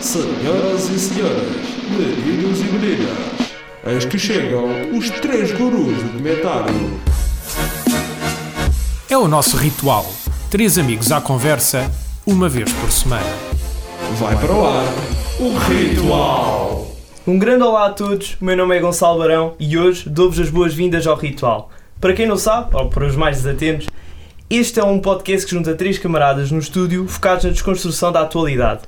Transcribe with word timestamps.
Senhoras 0.00 0.90
e 0.90 0.98
senhores, 0.98 1.56
meninos 1.88 2.60
e 2.60 2.64
meninas, 2.64 3.18
eis 3.86 4.04
que 4.04 4.18
chegam 4.18 4.66
os 4.96 5.08
três 5.08 5.52
gurus 5.52 6.02
do 6.02 6.18
comentário. 6.18 7.00
É 9.08 9.16
o 9.16 9.26
nosso 9.26 9.56
ritual. 9.56 10.04
Três 10.50 10.78
amigos 10.78 11.10
à 11.10 11.20
conversa, 11.20 11.90
uma 12.26 12.46
vez 12.46 12.70
por 12.74 12.92
semana. 12.92 13.24
Vai 14.18 14.36
para 14.36 14.52
o 14.52 14.66
ar 14.66 14.84
o 15.40 15.56
ritual. 15.56 16.88
Um 17.26 17.38
grande 17.38 17.62
olá 17.62 17.86
a 17.86 17.90
todos, 17.90 18.36
o 18.38 18.44
meu 18.44 18.56
nome 18.56 18.76
é 18.76 18.80
Gonçalo 18.80 19.20
Barão 19.20 19.54
e 19.58 19.78
hoje 19.78 20.10
dou-vos 20.10 20.38
as 20.38 20.50
boas-vindas 20.50 21.06
ao 21.06 21.16
Ritual. 21.16 21.70
Para 21.98 22.12
quem 22.12 22.26
não 22.26 22.36
sabe, 22.36 22.76
ou 22.76 22.90
para 22.90 23.06
os 23.06 23.16
mais 23.16 23.38
desatentos, 23.38 23.86
este 24.50 24.78
é 24.78 24.84
um 24.84 25.00
podcast 25.00 25.46
que 25.46 25.54
junta 25.54 25.74
três 25.74 25.98
camaradas 25.98 26.50
no 26.50 26.58
estúdio 26.58 27.08
focados 27.08 27.44
na 27.44 27.50
desconstrução 27.50 28.12
da 28.12 28.20
atualidade. 28.20 28.82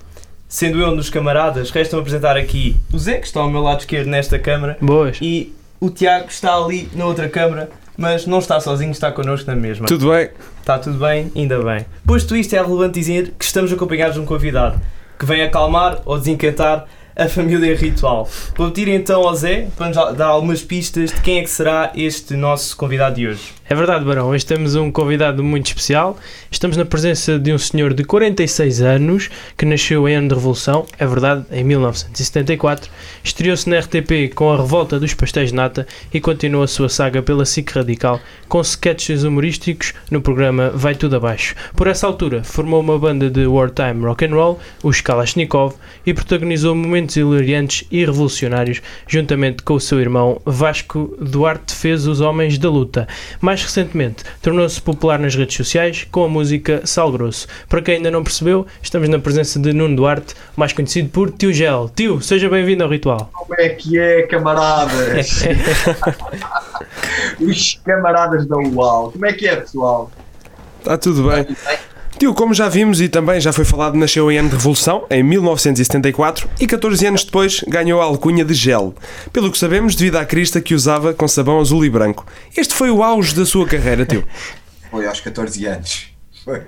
Sendo 0.48 0.80
eu 0.80 0.88
um 0.88 0.96
dos 0.96 1.10
camaradas, 1.10 1.70
resta-me 1.70 2.00
apresentar 2.00 2.34
aqui 2.34 2.74
o 2.90 2.98
Zé, 2.98 3.18
que 3.18 3.26
está 3.26 3.40
ao 3.40 3.50
meu 3.50 3.60
lado 3.60 3.80
esquerdo 3.80 4.06
nesta 4.06 4.38
câmara, 4.38 4.78
Boas. 4.80 5.18
e 5.20 5.54
o 5.78 5.90
Tiago, 5.90 6.26
que 6.26 6.32
está 6.32 6.54
ali 6.56 6.88
na 6.94 7.04
outra 7.04 7.28
câmara, 7.28 7.68
mas 7.98 8.26
não 8.26 8.38
está 8.38 8.58
sozinho, 8.58 8.90
está 8.90 9.12
connosco 9.12 9.46
na 9.50 9.54
mesma. 9.54 9.86
Tudo 9.86 10.10
bem? 10.10 10.30
Está 10.60 10.78
tudo 10.78 10.98
bem? 10.98 11.30
Ainda 11.36 11.62
bem. 11.62 11.84
Posto 12.06 12.34
isto, 12.34 12.54
é 12.56 12.62
relevante 12.62 12.98
dizer 12.98 13.34
que 13.38 13.44
estamos 13.44 13.70
acompanhados 13.70 14.14
de 14.14 14.20
um 14.20 14.24
convidado 14.24 14.80
que 15.18 15.26
vem 15.26 15.42
acalmar 15.42 16.00
ou 16.06 16.16
desencantar 16.18 16.86
a 17.14 17.28
família 17.28 17.74
ritual. 17.76 18.26
Vou 18.56 18.70
pedir 18.70 18.88
então 18.88 19.26
ao 19.26 19.34
Zé 19.34 19.66
para 19.76 19.88
nos 19.88 20.16
dar 20.16 20.28
algumas 20.28 20.62
pistas 20.62 21.10
de 21.12 21.20
quem 21.20 21.40
é 21.40 21.42
que 21.42 21.50
será 21.50 21.90
este 21.94 22.34
nosso 22.34 22.76
convidado 22.76 23.16
de 23.16 23.26
hoje. 23.26 23.52
É 23.70 23.74
verdade, 23.74 24.02
Barão. 24.02 24.30
Hoje 24.30 24.46
temos 24.46 24.74
um 24.76 24.90
convidado 24.90 25.44
muito 25.44 25.66
especial. 25.66 26.16
Estamos 26.50 26.78
na 26.78 26.86
presença 26.86 27.38
de 27.38 27.52
um 27.52 27.58
senhor 27.58 27.92
de 27.92 28.02
46 28.02 28.80
anos 28.80 29.28
que 29.58 29.66
nasceu 29.66 30.08
em 30.08 30.14
ano 30.14 30.28
de 30.28 30.34
Revolução, 30.34 30.86
é 30.98 31.06
verdade, 31.06 31.44
em 31.52 31.62
1974. 31.64 32.90
Estreou-se 33.22 33.68
na 33.68 33.78
RTP 33.78 34.32
com 34.34 34.50
a 34.50 34.56
Revolta 34.56 34.98
dos 34.98 35.12
Pastéis 35.12 35.50
de 35.50 35.56
Nata 35.56 35.86
e 36.14 36.18
continuou 36.18 36.64
a 36.64 36.66
sua 36.66 36.88
saga 36.88 37.20
pela 37.20 37.44
SIC 37.44 37.70
Radical 37.70 38.18
com 38.48 38.58
sketches 38.62 39.22
humorísticos 39.22 39.92
no 40.10 40.22
programa 40.22 40.70
Vai 40.70 40.94
Tudo 40.94 41.16
Abaixo. 41.16 41.54
Por 41.76 41.88
essa 41.88 42.06
altura, 42.06 42.42
formou 42.42 42.80
uma 42.80 42.98
banda 42.98 43.28
de 43.28 43.46
wartime 43.46 44.02
rock 44.02 44.24
and 44.24 44.34
roll, 44.34 44.58
os 44.82 45.02
Kalashnikov, 45.02 45.74
e 46.06 46.14
protagonizou 46.14 46.74
momentos 46.74 47.16
hilariantes 47.16 47.86
e 47.90 48.02
revolucionários 48.02 48.80
juntamente 49.06 49.62
com 49.62 49.74
o 49.74 49.80
seu 49.80 50.00
irmão 50.00 50.40
Vasco 50.46 51.14
Duarte 51.20 51.74
fez 51.74 52.06
os 52.06 52.22
Homens 52.22 52.56
da 52.56 52.70
Luta. 52.70 53.06
Mais 53.42 53.57
recentemente, 53.62 54.24
tornou-se 54.42 54.80
popular 54.80 55.18
nas 55.18 55.34
redes 55.34 55.56
sociais 55.56 56.06
com 56.10 56.24
a 56.24 56.28
música 56.28 56.82
Sal 56.84 57.10
Grosso. 57.12 57.46
Para 57.68 57.82
quem 57.82 57.96
ainda 57.96 58.10
não 58.10 58.22
percebeu, 58.22 58.66
estamos 58.82 59.08
na 59.08 59.18
presença 59.18 59.58
de 59.58 59.72
Nuno 59.72 59.96
Duarte, 59.96 60.34
mais 60.56 60.72
conhecido 60.72 61.08
por 61.08 61.30
Tio 61.30 61.52
Gel. 61.52 61.90
Tio, 61.94 62.20
seja 62.20 62.48
bem-vindo 62.48 62.84
ao 62.84 62.90
ritual. 62.90 63.30
Como 63.32 63.54
é 63.58 63.68
que 63.70 63.98
é, 63.98 64.22
camaradas? 64.22 65.42
Os 67.40 67.80
camaradas 67.84 68.46
da 68.46 68.56
UAL. 68.56 69.12
Como 69.12 69.26
é 69.26 69.32
que 69.32 69.46
é, 69.46 69.56
pessoal? 69.56 70.10
Está 70.78 70.96
tudo 70.96 71.28
bem. 71.28 71.46
Tio, 72.18 72.34
como 72.34 72.52
já 72.52 72.68
vimos 72.68 73.00
e 73.00 73.08
também 73.08 73.40
já 73.40 73.52
foi 73.52 73.64
falado, 73.64 73.94
nasceu 73.96 74.28
em 74.30 74.38
ano 74.38 74.48
de 74.48 74.56
Revolução, 74.56 75.06
em 75.08 75.22
1974, 75.22 76.48
e 76.58 76.66
14 76.66 77.06
anos 77.06 77.22
depois 77.24 77.64
ganhou 77.68 78.00
a 78.00 78.04
alcunha 78.04 78.44
de 78.44 78.54
Gel, 78.54 78.92
pelo 79.32 79.52
que 79.52 79.56
sabemos 79.58 79.94
devido 79.94 80.16
à 80.16 80.24
crista 80.24 80.60
que 80.60 80.74
usava 80.74 81.14
com 81.14 81.28
sabão 81.28 81.60
azul 81.60 81.84
e 81.84 81.90
branco. 81.90 82.26
Este 82.56 82.74
foi 82.74 82.90
o 82.90 83.04
auge 83.04 83.34
da 83.36 83.46
sua 83.46 83.66
carreira, 83.66 84.04
tio. 84.04 84.26
Foi 84.90 85.06
aos 85.06 85.20
14 85.20 85.66
anos. 85.66 86.08
Foi. 86.44 86.62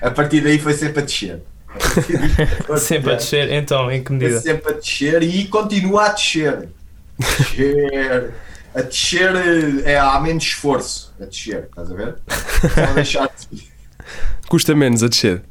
A 0.00 0.08
partir 0.08 0.40
daí 0.40 0.60
foi 0.60 0.74
sempre 0.74 1.02
a 1.02 1.04
descer. 1.04 1.42
A 1.68 1.72
partir 1.76 2.16
daí, 2.16 2.46
14 2.46 2.86
Sempre 2.86 3.12
a 3.12 3.16
descer, 3.16 3.50
então, 3.52 3.90
em 3.90 4.00
que 4.00 4.08
Foi 4.08 4.16
medida? 4.16 4.40
sempre 4.40 4.72
a 4.72 4.76
descer 4.76 5.22
e 5.24 5.44
continua 5.48 6.06
a 6.06 6.08
descer. 6.10 6.68
Descer. 7.18 8.30
A 8.76 8.82
descer 8.82 9.82
é 9.84 9.98
há 9.98 10.20
menos 10.20 10.44
esforço. 10.44 11.12
A 11.20 11.24
descer, 11.24 11.64
estás 11.68 11.90
a 11.90 11.94
ver? 11.94 12.14
Só 12.28 12.92
deixar 12.94 13.26
de 13.26 13.42
subir. 13.42 13.73
Custa 14.48 14.74
menos 14.74 15.02
a 15.02 15.08
descer. 15.08 15.42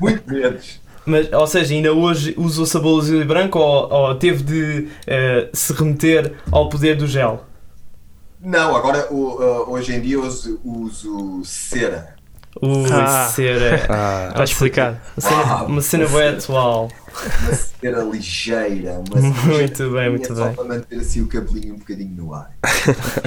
Muito 0.00 0.28
menos. 0.32 0.80
Mas, 1.06 1.32
ou 1.32 1.46
seja, 1.46 1.72
ainda 1.74 1.92
hoje 1.92 2.34
usa 2.36 2.62
o 2.62 2.66
sabão 2.66 2.98
azul 2.98 3.20
e 3.20 3.24
branco 3.24 3.58
ou, 3.58 3.90
ou 3.90 4.14
teve 4.14 4.42
de 4.42 4.88
eh, 5.06 5.48
se 5.54 5.72
remeter 5.72 6.34
ao 6.52 6.68
poder 6.68 6.96
do 6.96 7.06
gel? 7.06 7.44
Não, 8.40 8.76
agora 8.76 9.06
o- 9.10 9.42
uh, 9.42 9.70
hoje 9.72 9.94
em 9.94 10.00
dia 10.00 10.14
eu 10.16 10.22
uso, 10.24 10.60
uso 10.64 11.40
cera. 11.44 12.14
Ui, 12.60 12.90
Ah. 12.92 13.28
cera. 13.34 13.86
Ah, 13.88 14.28
Está 14.30 14.44
explicado. 14.44 14.96
Uma 15.16 15.20
cena, 15.28 15.42
Ah, 15.42 15.62
uma 15.64 15.80
cena 15.82 16.06
bem 16.08 16.28
atual. 16.28 16.90
Uma 17.42 17.54
cera 17.54 18.02
ligeira. 18.04 19.00
Uma 19.08 19.20
Muito 19.20 19.90
bem, 19.90 20.10
muito 20.10 20.34
só 20.36 20.44
bem. 20.46 20.54
para 20.54 20.64
manter 20.64 21.00
assim 21.00 21.22
o 21.22 21.26
cabelinho 21.26 21.74
um 21.74 21.78
bocadinho 21.78 22.10
no 22.16 22.34
ar. 22.34 22.50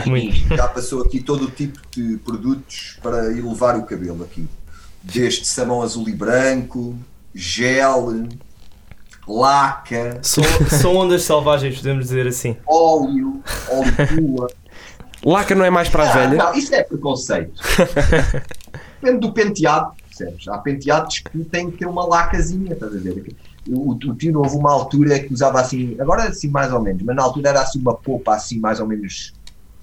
Muito. 0.05 0.55
Já 0.55 0.67
passou 0.67 1.01
aqui 1.01 1.21
todo 1.21 1.45
o 1.45 1.51
tipo 1.51 1.79
de 1.91 2.17
produtos 2.17 2.97
para 3.01 3.25
elevar 3.31 3.77
o 3.77 3.83
cabelo 3.83 4.23
aqui. 4.23 4.45
Desde 5.03 5.45
sabão 5.47 5.81
azul 5.81 6.07
e 6.09 6.13
branco, 6.13 6.95
gel, 7.33 8.27
laca, 9.27 10.19
São, 10.21 10.43
são 10.69 10.95
ondas 10.95 11.23
selvagens, 11.23 11.77
podemos 11.77 12.05
dizer 12.05 12.27
assim. 12.27 12.55
óleo, 12.67 13.41
óleo 13.69 13.93
pua. 14.15 14.47
Laca 15.23 15.53
não 15.53 15.63
é 15.65 15.69
mais 15.69 15.87
para 15.89 16.03
a 16.03 16.09
Ah, 16.09 16.13
velha? 16.13 16.37
não, 16.43 16.53
isso 16.55 16.73
é 16.73 16.83
preconceito. 16.83 17.53
Depende 19.01 19.19
do 19.19 19.33
penteado, 19.33 19.91
percebes? 20.07 20.47
Há 20.47 20.57
penteados 20.59 21.19
que 21.19 21.43
têm 21.45 21.69
que 21.71 21.77
ter 21.77 21.85
uma 21.87 22.05
lacazinha, 22.05 22.73
estás 22.73 22.95
a 22.95 22.99
ver? 22.99 23.35
O, 23.69 23.91
o 23.91 24.15
tio 24.15 24.39
houve 24.39 24.55
uma 24.55 24.71
altura 24.71 25.19
que 25.19 25.31
usava 25.33 25.61
assim, 25.61 25.95
agora 25.99 26.23
assim 26.23 26.47
mais 26.49 26.73
ou 26.73 26.81
menos, 26.81 27.03
mas 27.03 27.15
na 27.15 27.21
altura 27.23 27.49
era 27.49 27.61
assim 27.61 27.79
uma 27.79 27.93
popa 27.95 28.35
assim 28.35 28.59
mais 28.59 28.79
ou 28.79 28.87
menos, 28.87 29.33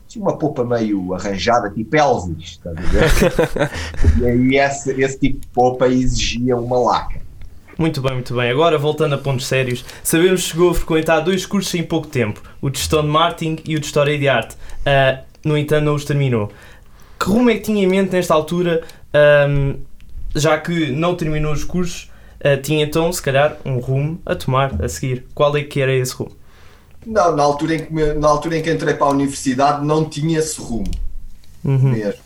assim 0.09 0.21
uma 0.21 0.39
popa 0.39 0.65
meio 0.65 1.13
arranjada, 1.15 1.71
tipo 1.71 1.95
Elvis, 1.95 2.45
estás 2.53 2.77
a 2.77 2.81
ver? 2.81 3.71
e 4.19 4.27
aí 4.27 4.57
esse, 4.57 5.01
esse 5.01 5.19
tipo 5.19 5.41
de 5.41 5.47
popa 5.49 5.87
exigia 5.87 6.57
uma 6.57 6.79
laca. 6.79 7.21
Muito 7.79 8.01
bem, 8.01 8.15
muito 8.15 8.35
bem. 8.35 8.51
Agora, 8.51 8.77
voltando 8.77 9.15
a 9.15 9.19
pontos 9.19 9.47
sérios, 9.47 9.85
sabemos 10.03 10.43
que 10.43 10.51
chegou 10.51 10.71
a 10.71 10.75
frequentar 10.75 11.21
dois 11.21 11.47
cursos 11.47 11.73
em 11.75 11.85
pouco 11.85 12.09
tempo: 12.09 12.43
o 12.61 12.71
de 12.71 12.79
gestão 12.79 13.03
de 13.03 13.09
marketing 13.09 13.59
e 13.65 13.77
o 13.77 13.81
de 13.81 13.87
história 13.87 14.19
de 14.19 14.29
arte. 14.29 14.57
Ah, 14.85 15.21
no 15.45 15.57
entanto, 15.57 15.85
não 15.85 15.95
os 15.95 16.05
terminou. 16.05 16.51
Que 17.21 17.27
rumo 17.27 17.51
é 17.51 17.55
que 17.55 17.61
tinha 17.61 17.85
em 17.85 17.87
mente 17.87 18.13
nesta 18.13 18.35
altura, 18.35 18.83
ahm, 19.13 19.75
já 20.35 20.59
que 20.59 20.91
não 20.91 21.15
terminou 21.15 21.53
os 21.53 21.63
cursos? 21.63 22.11
ah, 22.43 22.57
tinha 22.57 22.85
então, 22.85 23.13
se 23.13 23.23
calhar, 23.23 23.57
um 23.65 23.79
rumo 23.79 24.21
a 24.25 24.35
tomar 24.35 24.83
a 24.83 24.89
seguir. 24.89 25.25
Qual 25.35 25.57
é 25.57 25.63
que 25.63 25.81
era 25.81 25.93
esse 25.93 26.15
rumo? 26.15 26.33
Não, 27.07 27.35
na 27.35 27.43
altura, 27.43 27.75
em 27.75 27.85
que, 27.85 27.93
na 28.15 28.29
altura 28.29 28.59
em 28.59 28.63
que 28.63 28.71
entrei 28.71 28.95
para 28.95 29.07
a 29.07 29.11
universidade 29.11 29.85
não 29.85 30.05
tinha 30.05 30.39
esse 30.39 30.61
rumo. 30.61 30.91
Uhum. 31.65 31.91
mesmo. 31.91 32.21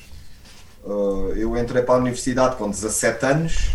Uh, 0.85 1.33
eu 1.37 1.57
entrei 1.57 1.83
para 1.83 1.95
a 1.95 1.99
universidade 1.99 2.57
com 2.57 2.69
17 2.69 3.25
anos 3.25 3.71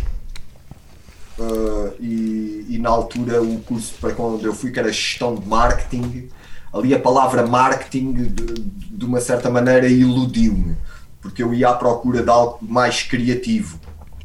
uh, 1.40 1.94
e, 2.00 2.66
e 2.69 2.78
na 2.78 2.90
altura 2.90 3.41
o 3.41 3.59
curso 3.62 3.94
para 4.00 4.13
onde 4.22 4.46
eu 4.46 4.53
fui, 4.53 4.72
que 4.72 4.80
era 4.80 4.91
gestão 4.91 5.36
de 5.36 5.47
marketing, 5.47 6.30
ali 6.74 6.94
a 6.94 7.00
palavra 7.00 7.47
marketing 7.47 8.12
de, 8.12 8.30
de 8.30 9.06
uma 9.06 9.22
certa 9.22 9.50
maneira 9.50 9.88
iludiu-me, 9.88 10.75
porque 11.22 11.41
eu 11.41 11.53
ia 11.53 11.69
à 11.69 11.74
procura 11.74 12.22
de 12.22 12.30
algo 12.30 12.59
mais 12.62 13.03
criativo. 13.03 13.80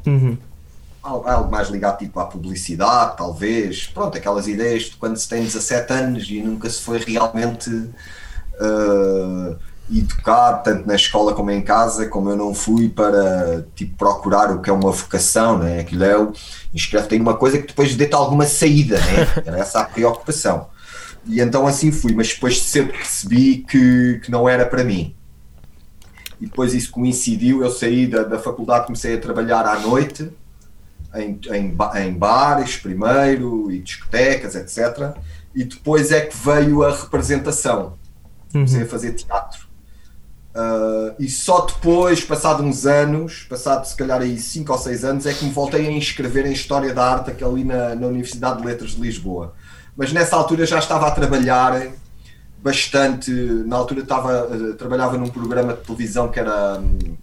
Uhum. 0.05 0.37
Algo 1.03 1.51
mais 1.51 1.69
ligado 1.69 1.99
tipo 1.99 2.21
à 2.21 2.27
publicidade, 2.27 3.17
talvez. 3.17 3.89
Pronto, 3.89 4.17
aquelas 4.17 4.47
ideias 4.47 4.85
de 4.85 4.97
quando 4.97 5.17
se 5.17 5.29
tem 5.29 5.43
17 5.43 5.93
anos 5.93 6.31
e 6.31 6.41
nunca 6.41 6.71
se 6.71 6.81
foi 6.81 6.99
realmente 6.99 7.69
uh, 7.71 9.57
educado, 9.91 10.63
tanto 10.63 10.87
na 10.87 10.95
escola 10.95 11.35
como 11.35 11.51
em 11.51 11.63
casa, 11.63 12.09
como 12.09 12.31
eu 12.31 12.37
não 12.37 12.55
fui 12.55 12.89
para 12.89 13.67
tipo, 13.75 13.97
procurar 13.97 14.51
o 14.53 14.61
que 14.61 14.71
é 14.71 14.73
uma 14.73 14.91
vocação, 14.91 15.59
né? 15.59 15.81
aquilo 15.81 16.05
é 16.05 16.17
o 16.17 16.33
inscreve-te 16.73 17.17
em 17.17 17.21
uma 17.21 17.37
coisa 17.37 17.59
que 17.59 17.67
depois 17.67 17.95
dê-te 17.95 18.15
alguma 18.15 18.47
saída, 18.47 18.99
né? 18.99 19.29
era 19.45 19.59
essa 19.59 19.81
a 19.81 19.85
preocupação. 19.85 20.69
E 21.27 21.41
então 21.41 21.67
assim 21.67 21.93
fui, 21.93 22.15
mas 22.15 22.29
depois 22.29 22.61
cedo 22.61 22.93
percebi 22.93 23.59
que, 23.59 24.21
que 24.25 24.31
não 24.31 24.49
era 24.49 24.65
para 24.65 24.85
mim. 24.85 25.15
E 26.41 26.47
depois 26.47 26.75
isso 26.75 26.91
coincidiu, 26.91 27.63
eu 27.63 27.71
saí 27.71 28.07
da, 28.07 28.23
da 28.25 28.39
faculdade, 28.39 28.87
comecei 28.87 29.15
a 29.15 29.21
trabalhar 29.21 29.65
à 29.67 29.79
noite, 29.79 30.31
em, 31.15 31.39
em, 31.51 31.77
em 32.05 32.13
bares 32.13 32.77
primeiro 32.77 33.71
e 33.71 33.81
discotecas, 33.81 34.55
etc. 34.55 35.17
E 35.55 35.65
depois 35.65 36.11
é 36.11 36.23
que 36.23 36.37
veio 36.37 36.83
a 36.83 36.91
representação. 36.91 37.95
Comecei 38.53 38.83
a 38.83 38.87
fazer 38.87 39.13
teatro. 39.13 39.73
Ah, 40.55 41.15
e 41.19 41.29
só 41.29 41.63
depois, 41.63 42.23
passado 42.23 42.63
uns 42.63 42.87
anos, 42.87 43.47
passado 43.49 43.87
se 43.87 43.97
calhar 43.97 44.21
aí 44.21 44.39
5 44.39 44.71
ou 44.73 44.79
6 44.79 45.05
anos, 45.05 45.27
é 45.27 45.33
que 45.33 45.45
me 45.45 45.51
voltei 45.51 45.87
a 45.87 45.91
inscrever 45.91 46.47
em 46.47 46.53
História 46.53 46.93
da 46.93 47.05
Arte 47.05 47.31
aqui 47.31 47.43
ali 47.43 47.65
na, 47.65 47.95
na 47.95 48.07
Universidade 48.07 48.61
de 48.61 48.67
Letras 48.67 48.91
de 48.91 49.01
Lisboa. 49.01 49.55
Mas 49.97 50.13
nessa 50.13 50.37
altura 50.37 50.67
já 50.67 50.79
estava 50.79 51.07
a 51.07 51.11
trabalhar 51.11 51.91
bastante. 52.63 53.31
Na 53.31 53.77
altura 53.77 54.01
estava, 54.01 54.49
eh, 54.51 54.73
trabalhava 54.75 55.19
num 55.19 55.29
programa 55.29 55.75
de 55.75 55.81
televisão 55.81 56.29
que 56.29 56.41
era 56.41 56.79
hum, 56.79 57.17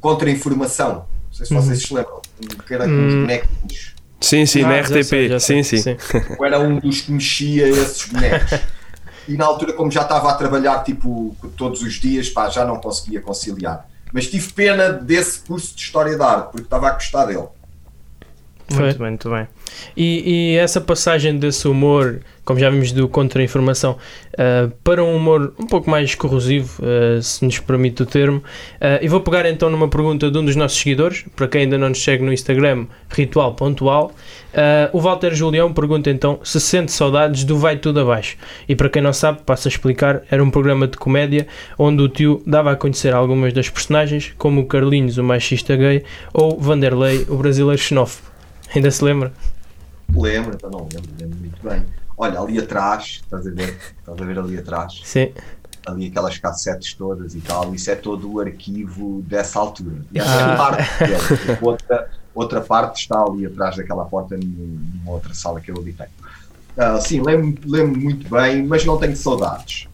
Contra-Informação. 0.00 1.06
Não 1.34 1.36
sei 1.38 1.46
se 1.46 1.54
vocês 1.54 1.82
se 1.82 1.94
lembram. 1.94 2.22
Que 2.66 2.74
era 2.74 2.84
com 2.84 3.06
os 3.06 3.14
Hum. 3.14 3.20
bonequinhos. 3.22 3.94
Sim, 4.20 4.46
sim, 4.46 4.62
na 4.62 4.68
Ah, 4.70 4.82
já 4.82 4.88
RTP. 5.00 5.04
sei, 5.04 5.28
já 5.28 5.40
sim, 5.40 5.62
sei, 5.62 5.78
sim. 5.78 5.96
Eu 6.38 6.44
era 6.46 6.58
um 6.60 6.78
dos 6.78 7.00
que 7.02 7.12
mexia 7.12 7.68
esses 7.68 8.06
bonecos. 8.06 8.60
E 9.26 9.38
na 9.38 9.46
altura, 9.46 9.72
como 9.72 9.90
já 9.90 10.02
estava 10.02 10.30
a 10.30 10.34
trabalhar 10.34 10.84
tipo 10.84 11.34
todos 11.56 11.80
os 11.80 11.94
dias, 11.94 12.28
pá, 12.28 12.50
já 12.50 12.62
não 12.62 12.76
conseguia 12.76 13.22
conciliar. 13.22 13.88
Mas 14.12 14.26
tive 14.28 14.52
pena 14.52 14.90
desse 14.92 15.38
curso 15.40 15.74
de 15.74 15.80
História 15.80 16.14
da 16.18 16.26
Arte, 16.26 16.50
porque 16.50 16.64
estava 16.66 16.88
a 16.88 16.90
gostar 16.90 17.24
dele. 17.24 17.48
Muito 18.70 18.98
bem, 18.98 19.08
muito 19.10 19.30
bem. 19.30 19.46
E, 19.96 20.52
e 20.54 20.56
essa 20.56 20.80
passagem 20.80 21.38
desse 21.38 21.68
humor, 21.68 22.20
como 22.44 22.58
já 22.58 22.70
vimos 22.70 22.92
do 22.92 23.08
contra-informação, 23.08 23.98
ah, 24.38 24.70
para 24.82 25.04
um 25.04 25.14
humor 25.14 25.52
um 25.58 25.66
pouco 25.66 25.90
mais 25.90 26.14
corrosivo, 26.14 26.82
ah, 26.82 27.20
se 27.20 27.44
nos 27.44 27.58
permite 27.58 28.02
o 28.02 28.06
termo, 28.06 28.42
ah, 28.80 28.98
e 29.02 29.08
vou 29.08 29.20
pegar 29.20 29.48
então 29.48 29.68
numa 29.68 29.88
pergunta 29.88 30.30
de 30.30 30.38
um 30.38 30.44
dos 30.44 30.56
nossos 30.56 30.78
seguidores, 30.78 31.24
para 31.36 31.46
quem 31.46 31.62
ainda 31.62 31.76
não 31.76 31.90
nos 31.90 32.02
segue 32.02 32.24
no 32.24 32.32
Instagram, 32.32 32.86
Ritual 33.10 33.54
Pontual. 33.54 34.12
Ah, 34.54 34.88
o 34.92 35.00
Walter 35.00 35.34
Julião 35.34 35.72
pergunta 35.72 36.10
então 36.10 36.40
se 36.42 36.58
sente 36.58 36.90
saudades 36.90 37.44
do 37.44 37.58
Vai 37.58 37.76
Tudo 37.76 38.00
Abaixo. 38.00 38.36
E 38.66 38.74
para 38.74 38.88
quem 38.88 39.02
não 39.02 39.12
sabe, 39.12 39.42
passo 39.44 39.68
a 39.68 39.70
explicar, 39.70 40.22
era 40.30 40.42
um 40.42 40.50
programa 40.50 40.86
de 40.88 40.96
comédia 40.96 41.46
onde 41.78 42.02
o 42.02 42.08
tio 42.08 42.42
dava 42.46 42.72
a 42.72 42.76
conhecer 42.76 43.12
algumas 43.12 43.52
das 43.52 43.68
personagens, 43.68 44.32
como 44.38 44.62
o 44.62 44.66
Carlinhos, 44.66 45.18
o 45.18 45.24
machista 45.24 45.76
gay, 45.76 46.02
ou 46.32 46.58
Vanderlei, 46.58 47.26
o 47.28 47.36
brasileiro 47.36 47.80
xenófobo. 47.80 48.33
Ainda 48.74 48.90
se 48.90 49.04
lembra? 49.04 49.32
Lembro, 50.14 50.54
então 50.54 50.70
não 50.70 50.80
lembro, 50.92 51.10
lembro 51.18 51.38
muito 51.38 51.62
bem. 51.68 51.84
Olha, 52.16 52.38
ali 52.40 52.58
atrás, 52.58 53.20
estás 53.24 53.46
a 53.46 53.50
ver? 53.50 53.76
Estás 53.98 54.20
a 54.20 54.24
ver 54.24 54.38
ali 54.38 54.58
atrás? 54.58 55.00
Sim. 55.04 55.32
Ali 55.86 56.06
aquelas 56.06 56.38
cassetes 56.38 56.94
todas 56.94 57.34
e 57.34 57.40
tal, 57.40 57.74
isso 57.74 57.90
é 57.90 57.94
todo 57.94 58.32
o 58.32 58.40
arquivo 58.40 59.22
dessa 59.26 59.58
altura. 59.58 59.96
E 60.12 60.18
essa 60.18 60.30
Ah. 60.30 60.52
é 60.52 60.56
parte 60.56 60.98
dele. 61.04 61.58
Outra, 61.60 62.10
outra 62.34 62.60
parte 62.60 63.02
está 63.02 63.20
ali 63.20 63.44
atrás 63.46 63.76
daquela 63.76 64.04
porta 64.04 64.36
num- 64.36 64.78
numa 64.94 65.12
outra 65.12 65.34
sala 65.34 65.60
que 65.60 65.70
eu 65.70 65.76
habitei. 65.76 66.06
Ah, 66.76 67.00
sim, 67.00 67.20
lembro, 67.20 67.60
lembro 67.66 68.00
muito 68.00 68.28
bem, 68.30 68.64
mas 68.66 68.84
não 68.84 68.96
tenho 68.98 69.16
saudades. 69.16 69.86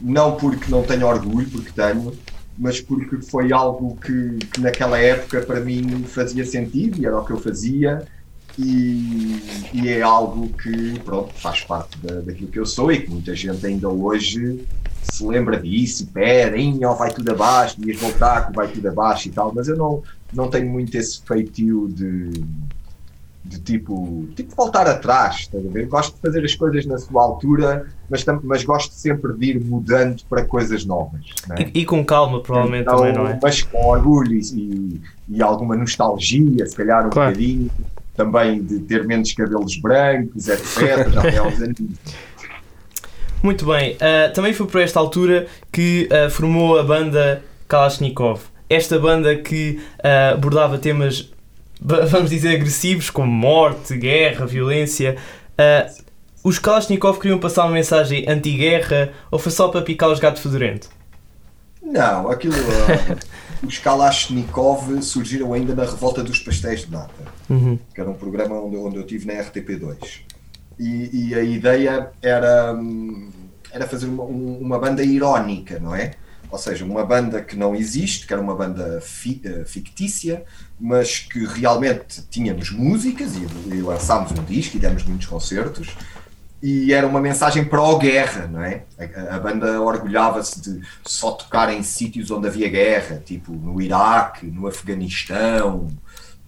Não 0.00 0.36
porque 0.36 0.70
não 0.70 0.82
tenho 0.82 1.06
orgulho, 1.06 1.48
porque 1.50 1.70
tenho, 1.72 2.12
mas 2.58 2.80
porque 2.80 3.20
foi 3.22 3.52
algo 3.52 3.96
que, 3.96 4.38
que 4.52 4.60
naquela 4.60 4.98
época 4.98 5.42
para 5.42 5.60
mim 5.60 6.04
fazia 6.04 6.44
sentido 6.44 7.00
e 7.00 7.06
era 7.06 7.18
o 7.18 7.24
que 7.24 7.32
eu 7.32 7.40
fazia. 7.40 8.06
E, 8.58 9.68
e 9.74 9.88
é 9.88 10.00
algo 10.00 10.48
que 10.48 10.98
pronto, 11.00 11.34
faz 11.34 11.60
parte 11.60 11.98
da, 11.98 12.20
daquilo 12.20 12.50
que 12.50 12.58
eu 12.58 12.64
sou 12.64 12.90
e 12.90 13.02
que 13.02 13.10
muita 13.10 13.34
gente 13.36 13.66
ainda 13.66 13.86
hoje 13.86 14.66
se 15.02 15.26
lembra 15.26 15.60
disso 15.60 16.04
e 16.04 16.06
pede, 16.06 16.56
"Ih, 16.56 16.84
ó, 16.84 16.94
vai 16.94 17.12
tudo 17.12 17.30
abaixo, 17.30 17.76
ias 17.84 18.00
voltar 18.00 18.50
vai 18.52 18.68
tudo 18.68 18.88
abaixo 18.88 19.28
e 19.28 19.30
tal, 19.30 19.52
mas 19.54 19.68
eu 19.68 19.76
não, 19.76 20.02
não 20.32 20.48
tenho 20.48 20.70
muito 20.70 20.96
esse 20.96 21.20
feitio 21.22 21.86
de, 21.88 22.30
de 23.48 23.60
tipo, 23.60 24.26
tipo 24.34 24.54
voltar 24.56 24.86
atrás, 24.88 25.36
estás 25.40 25.64
a 25.64 25.68
ver? 25.70 25.86
Gosto 25.86 26.14
de 26.16 26.20
fazer 26.20 26.44
as 26.44 26.54
coisas 26.54 26.84
na 26.86 26.98
sua 26.98 27.22
altura, 27.22 27.86
mas, 28.10 28.24
mas 28.42 28.64
gosto 28.64 28.92
sempre 28.92 29.32
de 29.34 29.46
ir 29.46 29.60
mudando 29.64 30.22
para 30.28 30.44
coisas 30.44 30.84
novas. 30.84 31.20
não 31.48 31.56
é? 31.56 31.62
E, 31.74 31.80
e 31.80 31.84
com 31.84 32.04
calma, 32.04 32.40
provavelmente 32.42 32.82
Então, 32.82 32.98
também, 32.98 33.12
não 33.12 33.26
é? 33.28 33.38
Mas 33.42 33.62
com 33.62 33.84
orgulho 33.86 34.32
e, 34.38 35.00
e, 35.28 35.42
alguma 35.42 35.76
nostalgia, 35.76 36.66
se 36.66 36.76
calhar 36.76 37.06
um 37.06 37.10
Claro. 37.10 37.30
bocadinho, 37.30 37.70
também 38.16 38.62
de 38.62 38.80
ter 38.80 39.04
menos 39.06 39.32
cabelos 39.32 39.76
brancos, 39.76 40.48
etc. 40.48 41.08
Já 41.32 41.42
uns 41.44 41.60
anos. 41.62 41.76
Muito 43.42 43.66
bem, 43.66 43.96
ah, 44.00 44.30
também 44.32 44.52
foi 44.52 44.66
por 44.66 44.80
esta 44.80 44.98
altura 44.98 45.46
que 45.70 46.08
ah, 46.10 46.28
formou 46.30 46.78
a 46.78 46.82
banda 46.82 47.42
Kalashnikov. 47.68 48.40
Esta 48.68 48.98
banda 48.98 49.36
que 49.36 49.80
ah, 50.02 50.30
abordava 50.32 50.78
temas, 50.78 51.30
vamos 51.80 52.30
dizer, 52.30 52.54
agressivos, 52.56 53.10
como 53.10 53.30
morte, 53.30 53.96
guerra, 53.96 54.46
violência. 54.46 55.16
Ah, 55.58 55.90
os 56.42 56.58
Kalashnikov 56.58 57.18
queriam 57.18 57.38
passar 57.38 57.64
uma 57.64 57.72
mensagem 57.72 58.24
anti-guerra 58.28 59.12
ou 59.30 59.38
foi 59.38 59.50
só 59.52 59.68
para 59.68 59.82
picar 59.82 60.08
os 60.10 60.18
gatos 60.20 60.42
fedorentos? 60.42 60.88
Não, 61.82 62.30
aquilo. 62.30 62.54
ah, 62.54 63.16
os 63.66 63.78
Kalashnikov 63.78 65.02
surgiram 65.02 65.52
ainda 65.52 65.74
na 65.74 65.84
Revolta 65.84 66.22
dos 66.22 66.38
Pastéis 66.38 66.80
de 66.86 66.92
Nata. 66.92 67.36
Uhum. 67.48 67.78
que 67.94 68.00
era 68.00 68.10
um 68.10 68.14
programa 68.14 68.60
onde, 68.60 68.76
onde 68.76 68.96
eu 68.96 69.04
tive 69.04 69.26
na 69.26 69.34
RTP2. 69.34 70.20
E, 70.78 71.28
e 71.30 71.34
a 71.34 71.42
ideia 71.42 72.10
era, 72.20 72.74
hum, 72.74 73.30
era 73.70 73.86
fazer 73.86 74.06
uma, 74.06 74.24
um- 74.24 74.58
uma 74.60 74.78
banda 74.80 75.02
irónica, 75.04 75.78
não 75.78 75.94
é? 75.94 76.12
Ou 76.50 76.58
seja, 76.58 76.84
uma 76.84 77.04
banda 77.04 77.42
que 77.42 77.56
não 77.56 77.74
existe, 77.74 78.26
que 78.26 78.32
era 78.32 78.40
uma 78.40 78.54
banda 78.54 79.00
fi- 79.00 79.40
eh, 79.44 79.64
fictícia, 79.64 80.44
mas 80.78 81.18
que 81.18 81.44
realmente 81.44 82.22
tínhamos 82.30 82.70
músicas 82.70 83.32
e, 83.36 83.74
e 83.74 83.80
lançámos 83.82 84.30
um 84.32 84.44
disco 84.44 84.76
e 84.76 84.80
demos 84.80 85.02
muitos 85.04 85.26
concertos. 85.26 85.88
E 86.62 86.92
era 86.92 87.06
uma 87.06 87.20
mensagem 87.20 87.64
pró-guerra, 87.64 88.46
não 88.46 88.62
é? 88.62 88.84
A, 88.98 89.36
a 89.36 89.38
banda 89.40 89.80
orgulhava-se 89.80 90.60
de 90.60 90.80
só 91.04 91.32
tocar 91.32 91.72
em 91.72 91.82
sítios 91.82 92.30
onde 92.30 92.46
havia 92.48 92.68
guerra, 92.68 93.22
tipo 93.24 93.52
no 93.52 93.80
Iraque, 93.80 94.46
no 94.46 94.66
Afeganistão, 94.66 95.88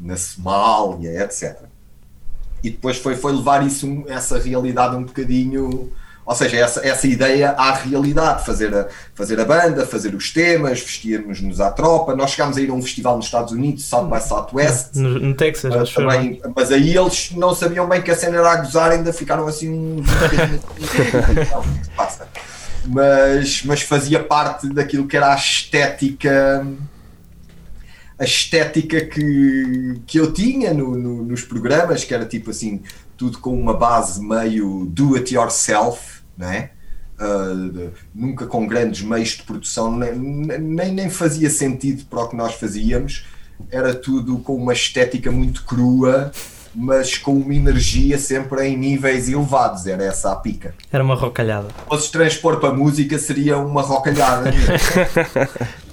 na 0.00 0.16
Somália, 0.16 1.22
etc. 1.24 1.62
E 2.62 2.70
depois 2.70 2.96
foi, 2.98 3.16
foi 3.16 3.32
levar 3.32 3.64
isso, 3.66 4.04
essa 4.08 4.38
realidade 4.38 4.96
um 4.96 5.04
bocadinho, 5.04 5.92
ou 6.28 6.34
seja, 6.34 6.58
essa, 6.58 6.86
essa 6.86 7.06
ideia 7.06 7.52
à 7.52 7.72
realidade, 7.72 8.44
fazer 8.44 8.74
a, 8.74 8.86
fazer 9.14 9.40
a 9.40 9.46
banda, 9.46 9.86
fazer 9.86 10.14
os 10.14 10.30
temas, 10.30 10.78
vestirmos-nos 10.80 11.58
à 11.58 11.70
tropa. 11.70 12.14
Nós 12.14 12.32
chegámos 12.32 12.58
a 12.58 12.60
ir 12.60 12.68
a 12.68 12.74
um 12.74 12.82
festival 12.82 13.16
nos 13.16 13.24
Estados 13.24 13.52
Unidos, 13.52 13.86
South 13.86 14.08
by 14.10 14.20
Southwest, 14.20 14.94
No, 14.96 15.18
no 15.18 15.34
Texas, 15.34 15.72
ah, 15.74 15.80
acho 15.80 15.98
é? 16.00 16.04
também, 16.04 16.40
mas 16.54 16.70
aí 16.70 16.94
eles 16.94 17.30
não 17.34 17.54
sabiam 17.54 17.88
bem 17.88 18.02
que 18.02 18.10
a 18.10 18.14
cena 18.16 18.36
era 18.36 18.52
a 18.52 18.56
gozar, 18.56 18.90
ainda 18.90 19.10
ficaram 19.10 19.46
assim 19.46 20.02
se 21.82 21.90
passa? 21.96 22.28
Mas, 22.86 23.62
mas 23.64 23.82
fazia 23.82 24.22
parte 24.22 24.68
daquilo 24.68 25.06
que 25.06 25.16
era 25.16 25.32
a 25.32 25.36
estética 25.36 26.66
a 28.18 28.24
estética 28.24 29.00
que, 29.04 30.00
que 30.04 30.18
eu 30.18 30.32
tinha 30.32 30.74
no- 30.74 30.96
no- 30.96 31.22
nos 31.22 31.42
programas, 31.42 32.02
que 32.02 32.12
era 32.12 32.24
tipo 32.26 32.50
assim, 32.50 32.82
tudo 33.16 33.38
com 33.38 33.54
uma 33.58 33.74
base 33.74 34.20
meio 34.20 34.86
do 34.86 35.14
it 35.14 35.32
yourself, 35.32 36.17
não 36.38 36.48
é? 36.48 36.70
Ah, 37.18 37.52
de- 37.72 37.90
nunca 38.14 38.46
com 38.46 38.64
grandes 38.66 39.02
meios 39.02 39.30
de 39.30 39.42
produção, 39.42 39.94
nem, 39.96 40.16
nem, 40.16 40.92
nem 40.92 41.10
fazia 41.10 41.50
sentido 41.50 42.04
para 42.04 42.20
o 42.22 42.28
que 42.28 42.36
nós 42.36 42.54
fazíamos, 42.54 43.26
era 43.72 43.92
tudo 43.92 44.38
com 44.38 44.54
uma 44.54 44.72
estética 44.72 45.30
muito 45.32 45.64
crua, 45.64 46.30
mas 46.74 47.18
com 47.18 47.32
uma 47.32 47.52
energia 47.54 48.18
sempre 48.18 48.64
em 48.68 48.76
níveis 48.76 49.28
elevados, 49.28 49.84
era 49.88 50.04
essa 50.04 50.30
a 50.30 50.36
pica. 50.36 50.74
Era 50.92 51.02
uma 51.02 51.16
rocalhada. 51.16 51.66
Se 51.68 51.84
fosses 51.88 52.10
transpor 52.10 52.60
para 52.60 52.68
a 52.68 52.72
música, 52.74 53.18
seria 53.18 53.58
uma 53.58 53.82
rocalhada. 53.82 54.52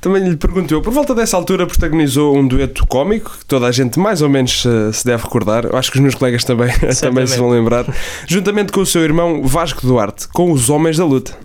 Também 0.00 0.28
lhe 0.28 0.36
pergunto 0.36 0.72
eu, 0.72 0.82
por 0.82 0.92
volta 0.92 1.14
dessa 1.14 1.36
altura 1.36 1.66
protagonizou 1.66 2.36
um 2.36 2.46
dueto 2.46 2.86
cómico 2.86 3.36
que 3.38 3.44
toda 3.44 3.66
a 3.66 3.72
gente 3.72 3.98
mais 3.98 4.22
ou 4.22 4.28
menos 4.28 4.64
eh, 4.66 4.92
se 4.92 5.04
deve 5.04 5.22
recordar. 5.22 5.64
Eu 5.64 5.76
acho 5.76 5.90
que 5.90 5.98
os 5.98 6.02
meus 6.02 6.14
colegas 6.14 6.44
também, 6.44 6.70
também 7.00 7.26
se 7.26 7.38
vão 7.38 7.50
lembrar. 7.50 7.84
Juntamente 8.26 8.72
com 8.72 8.80
o 8.80 8.86
seu 8.86 9.02
irmão 9.02 9.42
Vasco 9.44 9.86
Duarte, 9.86 10.28
com 10.28 10.50
os 10.50 10.70
Homens 10.70 10.96
da 10.96 11.04
Luta. 11.04 11.36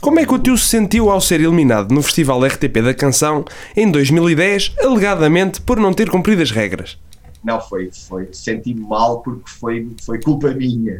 Como 0.00 0.18
é 0.18 0.26
que 0.26 0.34
o 0.34 0.38
tio 0.38 0.56
se 0.56 0.66
sentiu 0.66 1.10
ao 1.10 1.20
ser 1.20 1.40
eliminado 1.40 1.92
no 1.92 2.02
Festival 2.02 2.44
RTP 2.44 2.82
da 2.82 2.94
Canção 2.94 3.44
em 3.76 3.90
2010, 3.90 4.74
alegadamente 4.80 5.60
por 5.60 5.78
não 5.78 5.92
ter 5.92 6.08
cumprido 6.08 6.42
as 6.42 6.50
regras? 6.50 6.98
Não, 7.42 7.60
foi, 7.60 7.90
foi. 7.90 8.28
Senti-me 8.32 8.80
mal 8.80 9.20
porque 9.20 9.50
foi, 9.50 9.88
foi 10.04 10.20
culpa 10.20 10.52
minha. 10.54 10.98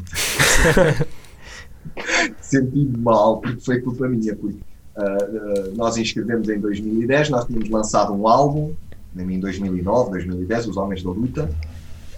Senti-me 2.40 2.99
mal 2.99 3.40
porque 3.40 3.61
foi 3.61 3.80
culpa 3.80 4.08
minha. 4.08 4.34
Porque 4.34 4.58
ah, 4.96 5.70
nós 5.75 5.96
inscrevemos 5.96 6.49
em 6.49 6.58
2010, 6.58 7.30
nós 7.30 7.44
tínhamos 7.46 7.70
lançado 7.70 8.12
um 8.12 8.28
álbum, 8.28 8.75
em 9.16 9.40
2009, 9.40 10.11
2010, 10.11 10.68
Os 10.68 10.76
Homens 10.76 11.02
da 11.02 11.11
Luta, 11.11 11.50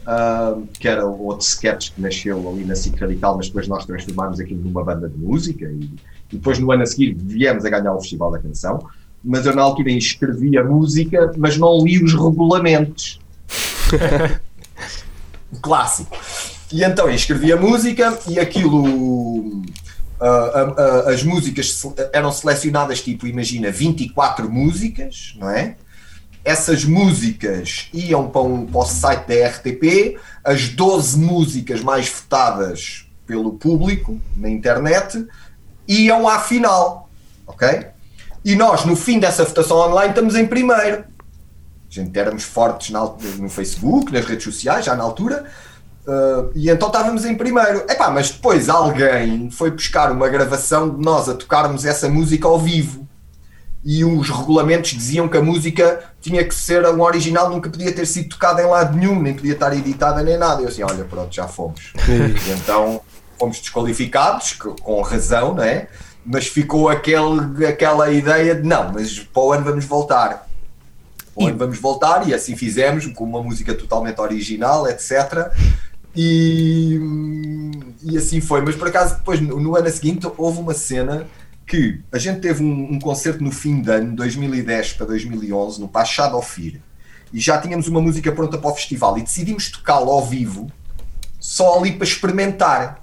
ah, 0.06 0.58
que 0.78 0.88
era 0.88 1.06
outro 1.06 1.46
sketch 1.46 1.92
que 1.92 2.00
nasceu 2.00 2.48
ali 2.48 2.64
na 2.64 2.74
SIC 2.74 2.98
Radical, 3.00 3.36
mas 3.36 3.46
depois 3.46 3.68
nós 3.68 3.84
transformámos 3.86 4.40
aquilo 4.40 4.62
numa 4.62 4.84
banda 4.84 5.08
de 5.08 5.16
música 5.16 5.64
e, 5.64 5.90
e 6.32 6.36
depois 6.36 6.58
no 6.58 6.70
ano 6.70 6.82
a 6.82 6.86
seguir 6.86 7.14
viemos 7.14 7.64
a 7.64 7.70
ganhar 7.70 7.94
o 7.94 8.00
Festival 8.00 8.30
da 8.30 8.38
Canção. 8.38 8.86
Mas 9.26 9.46
eu 9.46 9.54
na 9.54 9.62
altura 9.62 9.90
inscrevi 9.90 10.58
a 10.58 10.64
música, 10.64 11.32
mas 11.38 11.56
não 11.56 11.82
li 11.82 12.02
os 12.02 12.12
regulamentos. 12.12 13.18
Clássico. 15.62 16.14
E 16.70 16.82
então 16.82 17.08
escrevi 17.08 17.52
a 17.52 17.56
música 17.56 18.18
e 18.28 18.38
aquilo. 18.38 19.62
Ah, 20.21 20.75
ah, 21.06 21.11
as 21.11 21.23
músicas 21.23 21.83
eram 22.12 22.30
selecionadas, 22.33 23.00
tipo, 23.02 23.26
imagina, 23.26 23.71
24 23.71 24.50
músicas, 24.50 25.35
não 25.38 25.50
é? 25.50 25.76
Essas 26.44 26.85
músicas 26.85 27.88
iam 27.92 28.28
para, 28.28 28.42
um, 28.42 28.66
para 28.66 28.80
o 28.80 28.85
site 28.85 29.26
da 29.26 29.49
RTP, 29.49 30.18
as 30.44 30.68
12 30.68 31.18
músicas 31.18 31.80
mais 31.80 32.09
votadas 32.09 33.06
pelo 33.26 33.54
público 33.54 34.21
na 34.37 34.50
internet 34.50 35.26
iam 35.88 36.28
à 36.28 36.38
final, 36.38 37.09
ok? 37.47 37.87
E 38.44 38.54
nós, 38.54 38.85
no 38.85 38.94
fim 38.94 39.18
dessa 39.18 39.44
votação 39.44 39.78
online, 39.78 40.11
estamos 40.11 40.37
em 40.37 40.47
primeiro. 40.47 41.04
gente 41.88 42.18
éramos 42.18 42.44
fortes 42.44 42.90
na, 42.90 43.00
no 43.00 43.49
Facebook, 43.49 44.12
nas 44.12 44.26
redes 44.26 44.44
sociais, 44.44 44.85
já 44.85 44.94
na 44.94 45.02
altura, 45.02 45.47
uh, 46.06 46.50
e 46.54 46.70
então 46.70 46.88
estávamos 46.88 47.25
em 47.25 47.34
primeiro. 47.34 47.84
Epá, 47.88 48.11
mas 48.11 48.30
depois 48.30 48.68
alguém 48.68 49.50
foi 49.50 49.70
buscar 49.70 50.11
uma 50.11 50.28
gravação 50.28 50.90
de 50.90 51.04
nós 51.04 51.28
a 51.28 51.34
tocarmos 51.34 51.84
essa 51.84 52.08
música 52.08 52.46
ao 52.46 52.58
vivo. 52.58 53.06
E 53.87 54.02
os 54.02 54.30
regulamentos 54.30 54.92
diziam 54.92 55.28
que 55.28 55.37
a 55.37 55.42
música 55.42 56.02
tinha 56.18 56.42
que 56.42 56.54
ser 56.54 56.87
um 56.87 57.02
original, 57.02 57.50
nunca 57.50 57.68
podia 57.68 57.92
ter 57.92 58.06
sido 58.06 58.30
tocada 58.30 58.62
em 58.62 58.66
lado 58.66 58.96
nenhum, 58.96 59.20
nem 59.20 59.34
podia 59.34 59.52
estar 59.52 59.76
editada 59.76 60.23
nem 60.23 60.38
nada. 60.38 60.62
Eu 60.62 60.68
assim, 60.68 60.82
olha, 60.82 61.04
pronto, 61.04 61.34
já 61.34 61.46
fomos. 61.46 61.92
e 62.08 62.50
então 62.52 63.02
fomos 63.38 63.61
desqualificados, 63.61 64.54
com 64.54 65.02
razão, 65.02 65.54
não 65.54 65.62
é? 65.62 65.88
Mas 66.25 66.46
ficou 66.46 66.88
aquele, 66.88 67.66
aquela 67.66 68.11
ideia 68.11 68.54
de 68.54 68.66
não, 68.66 68.90
mas 68.90 69.18
para 69.18 69.42
o 69.42 69.52
ano 69.52 69.64
vamos 69.64 69.84
voltar. 69.84 70.49
Para 71.34 71.44
o 71.44 71.46
ano 71.49 71.58
vamos 71.58 71.78
voltar, 71.78 72.26
e 72.26 72.32
assim 72.32 72.56
fizemos, 72.56 73.06
com 73.08 73.25
uma 73.25 73.42
música 73.42 73.75
totalmente 73.75 74.18
original, 74.18 74.88
etc. 74.88 75.50
E, 76.16 77.00
e 78.02 78.16
assim 78.16 78.40
foi. 78.40 78.61
Mas 78.61 78.76
por 78.76 78.88
acaso, 78.88 79.16
depois, 79.16 79.40
no, 79.40 79.59
no 79.59 79.76
ano 79.76 79.90
seguinte, 79.90 80.26
houve 80.37 80.61
uma 80.61 80.75
cena 80.75 81.26
que 81.66 82.00
a 82.12 82.18
gente 82.18 82.40
teve 82.40 82.62
um, 82.62 82.92
um, 82.92 82.99
concerto 82.99 83.42
no 83.42 83.50
fim 83.50 83.80
de 83.80 83.90
ano, 83.90 84.14
2010 84.16 84.94
para 84.94 85.06
2011, 85.06 85.80
no 85.80 85.88
Pachado 85.88 86.37
Ofir, 86.37 86.80
e 87.33 87.40
já 87.40 87.59
tínhamos 87.59 87.88
uma 87.88 88.00
música 88.00 88.30
pronta 88.30 88.59
para 88.59 88.71
o 88.71 88.75
festival 88.75 89.18
e 89.18 89.23
decidimos 89.23 89.71
tocá-la 89.71 90.06
ao 90.06 90.25
vivo, 90.25 90.71
só 91.40 91.78
ali 91.78 91.92
para 91.92 92.04
experimentar. 92.04 93.02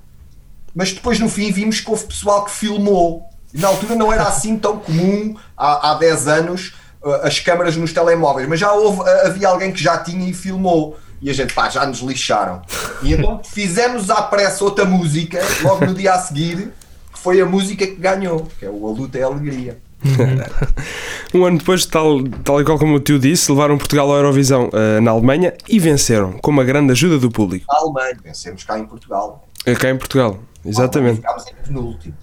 Mas 0.74 0.94
depois 0.94 1.20
no 1.20 1.28
fim 1.28 1.52
vimos 1.52 1.82
que 1.82 1.90
houve 1.90 2.06
pessoal 2.06 2.46
que 2.46 2.52
filmou. 2.52 3.26
Na 3.54 3.68
altura 3.68 3.96
não 3.96 4.14
era 4.14 4.24
assim 4.24 4.58
tão 4.58 4.78
comum, 4.78 5.36
há, 5.58 5.92
há 5.92 5.94
10 5.96 6.28
anos, 6.28 6.74
uh, 7.04 7.16
as 7.24 7.40
câmaras 7.40 7.76
nos 7.76 7.92
telemóveis, 7.92 8.48
mas 8.48 8.60
já 8.60 8.72
houve, 8.72 9.02
uh, 9.02 9.26
havia 9.26 9.50
alguém 9.50 9.74
que 9.74 9.84
já 9.84 9.98
tinha 9.98 10.30
e 10.30 10.34
filmou. 10.34 10.98
E 11.22 11.30
a 11.30 11.34
gente, 11.34 11.54
pá, 11.54 11.70
já 11.70 11.86
nos 11.86 12.00
lixaram. 12.00 12.62
E 13.04 13.14
então 13.14 13.42
fizemos 13.44 14.10
à 14.10 14.22
pressa 14.24 14.64
outra 14.64 14.86
música, 14.86 15.40
logo 15.62 15.86
no 15.86 15.94
dia 15.94 16.14
a 16.14 16.20
seguir, 16.20 16.72
foi 17.14 17.40
a 17.40 17.46
música 17.46 17.86
que 17.86 17.96
ganhou, 17.96 18.48
que 18.58 18.66
é 18.66 18.70
o 18.70 18.88
A 18.88 18.92
Luta 18.92 19.18
é 19.18 19.24
a 19.24 19.28
Alegria. 19.28 19.78
um 21.32 21.46
ano 21.46 21.60
depois, 21.60 21.86
tal, 21.86 22.24
tal 22.44 22.60
e 22.60 22.66
qual 22.66 22.80
como 22.80 22.96
o 22.96 23.00
tio 23.00 23.20
disse, 23.20 23.52
levaram 23.52 23.78
Portugal 23.78 24.12
à 24.12 24.18
Eurovisão 24.18 24.70
uh, 24.70 25.00
na 25.00 25.12
Alemanha 25.12 25.54
e 25.70 25.78
venceram, 25.78 26.34
com 26.34 26.50
uma 26.50 26.64
grande 26.64 26.92
ajuda 26.92 27.20
do 27.20 27.30
público. 27.30 27.66
Na 27.70 27.80
Alemanha, 27.80 28.18
vencemos 28.24 28.64
cá 28.64 28.80
em 28.80 28.86
Portugal. 28.86 29.48
É 29.64 29.76
cá 29.76 29.92
em 29.92 29.98
Portugal, 29.98 30.40
exatamente. 30.66 31.18
Ficámos 31.18 31.46
em 31.48 31.54
penúltimo. 31.68 32.16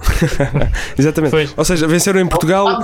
Exatamente. 0.98 1.30
Foi. 1.30 1.48
Ou 1.56 1.64
seja, 1.64 1.86
venceram 1.86 2.20
em 2.20 2.26
Portugal. 2.26 2.82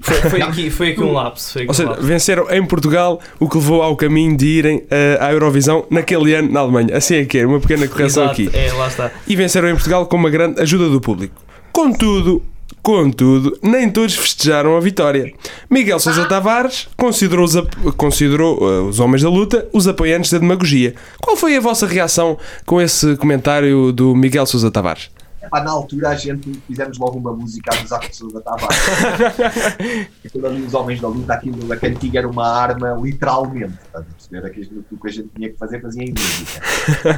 Foi, 0.00 0.14
foi, 0.30 0.42
aqui, 0.42 0.70
foi 0.70 0.90
aqui 0.90 1.02
um 1.02 1.12
lapso. 1.12 1.58
Aqui 1.58 1.68
Ou 1.68 1.74
seja, 1.74 1.88
um 1.88 1.92
lapso. 1.92 2.06
venceram 2.06 2.50
em 2.50 2.64
Portugal, 2.64 3.20
o 3.38 3.48
que 3.48 3.56
levou 3.56 3.82
ao 3.82 3.96
caminho 3.96 4.36
de 4.36 4.46
irem 4.46 4.78
uh, 4.78 5.22
à 5.22 5.32
Eurovisão 5.32 5.86
naquele 5.90 6.34
ano 6.34 6.52
na 6.52 6.60
Alemanha. 6.60 6.96
Assim 6.96 7.16
é 7.16 7.24
que 7.24 7.38
é, 7.38 7.46
uma 7.46 7.60
pequena 7.60 7.88
correção 7.88 8.24
Exato, 8.24 8.42
aqui. 8.42 8.50
É, 8.52 8.72
lá 8.72 8.88
está. 8.88 9.10
E 9.26 9.36
venceram 9.36 9.68
em 9.68 9.74
Portugal 9.74 10.06
com 10.06 10.16
uma 10.16 10.30
grande 10.30 10.60
ajuda 10.60 10.88
do 10.88 11.00
público. 11.00 11.42
Contudo, 11.72 12.42
Contudo, 12.82 13.58
nem 13.62 13.90
todos 13.90 14.14
festejaram 14.14 14.74
a 14.74 14.80
vitória. 14.80 15.30
Miguel 15.68 16.00
Sousa 16.00 16.24
Tavares 16.24 16.88
considerou, 16.96 17.44
os, 17.44 17.54
considerou 17.96 18.58
uh, 18.58 18.88
os 18.88 18.98
homens 19.00 19.22
da 19.22 19.28
luta 19.28 19.68
os 19.70 19.86
apoiantes 19.86 20.30
da 20.30 20.38
demagogia. 20.38 20.94
Qual 21.20 21.36
foi 21.36 21.56
a 21.56 21.60
vossa 21.60 21.86
reação 21.86 22.38
com 22.64 22.80
esse 22.80 23.16
comentário 23.16 23.92
do 23.92 24.14
Miguel 24.14 24.46
Sousa 24.46 24.70
Tavares? 24.70 25.10
Epá, 25.50 25.64
na 25.64 25.72
altura 25.72 26.10
a 26.10 26.14
gente 26.14 26.52
fizemos 26.60 26.96
logo 26.96 27.18
uma 27.18 27.32
música 27.32 27.72
a 27.76 27.82
usar 27.82 27.98
com 27.98 28.28
da 28.28 28.40
Tavares. 28.40 28.78
Aquilo 30.24 30.46
ali, 30.46 30.62
os 30.62 30.74
homens 30.74 31.00
da 31.00 31.08
luta, 31.08 31.34
aquilo 31.34 31.66
da 31.66 31.76
cantiga 31.76 32.20
era 32.20 32.28
uma 32.28 32.46
arma, 32.46 32.92
literalmente. 32.92 33.74
Estás 33.84 34.06
a 34.06 34.14
perceber? 34.14 34.46
Aquilo 34.46 34.84
que 34.84 35.08
a 35.08 35.10
gente 35.10 35.28
tinha 35.34 35.50
que 35.50 35.58
fazer, 35.58 35.82
fazia 35.82 36.04
em 36.04 36.12
música. 36.12 36.60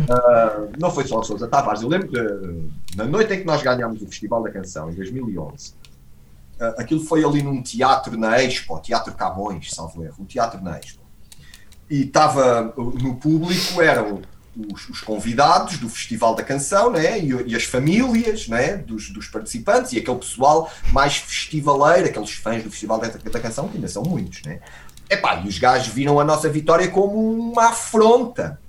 Uh, 0.08 0.72
não 0.80 0.90
foi 0.90 1.06
só 1.06 1.20
a 1.20 1.24
Sousa 1.24 1.46
Tavares. 1.46 1.82
Eu 1.82 1.90
lembro 1.90 2.08
que 2.08 2.96
na 2.96 3.04
noite 3.04 3.34
em 3.34 3.40
que 3.40 3.44
nós 3.44 3.62
ganhámos 3.62 4.00
o 4.00 4.06
Festival 4.06 4.42
da 4.42 4.50
Canção, 4.50 4.90
em 4.90 4.94
2011, 4.94 5.74
uh, 6.58 6.64
aquilo 6.78 7.00
foi 7.00 7.22
ali 7.22 7.42
num 7.42 7.60
teatro 7.62 8.16
na 8.16 8.42
Expo, 8.42 8.80
Teatro 8.80 9.12
Camões, 9.12 9.74
salvo 9.74 10.02
erro, 10.02 10.16
um 10.20 10.24
teatro 10.24 10.62
na 10.62 10.78
Expo. 10.78 11.02
E 11.90 12.04
estava 12.04 12.72
no 12.78 13.16
público, 13.16 13.82
eram 13.82 14.22
os, 14.56 14.88
os, 14.88 15.00
convidados 15.00 15.78
do 15.78 15.88
Festival 15.88 16.34
da 16.34 16.42
Canção 16.42 16.90
né? 16.90 17.18
e, 17.18 17.30
e 17.46 17.56
as 17.56 17.64
famílias 17.64 18.48
né? 18.48 18.76
dos, 18.76 19.10
dos, 19.10 19.26
participantes 19.26 19.92
e 19.92 19.98
aquele 19.98 20.18
pessoal 20.18 20.70
mais 20.92 21.16
festivaleiro, 21.16 22.06
aqueles 22.06 22.32
fãs 22.32 22.62
do 22.62 22.70
Festival 22.70 22.98
da, 22.98 23.08
da 23.08 23.40
Canção, 23.40 23.68
que 23.68 23.76
ainda 23.76 23.88
são 23.88 24.02
muitos. 24.02 24.42
Né? 24.42 24.60
Epá, 25.08 25.40
e 25.44 25.48
os 25.48 25.58
gajos 25.58 25.88
viram 25.88 26.20
a 26.20 26.24
nossa 26.24 26.48
vitória 26.48 26.88
como 26.88 27.18
uma 27.50 27.70
afronta. 27.70 28.60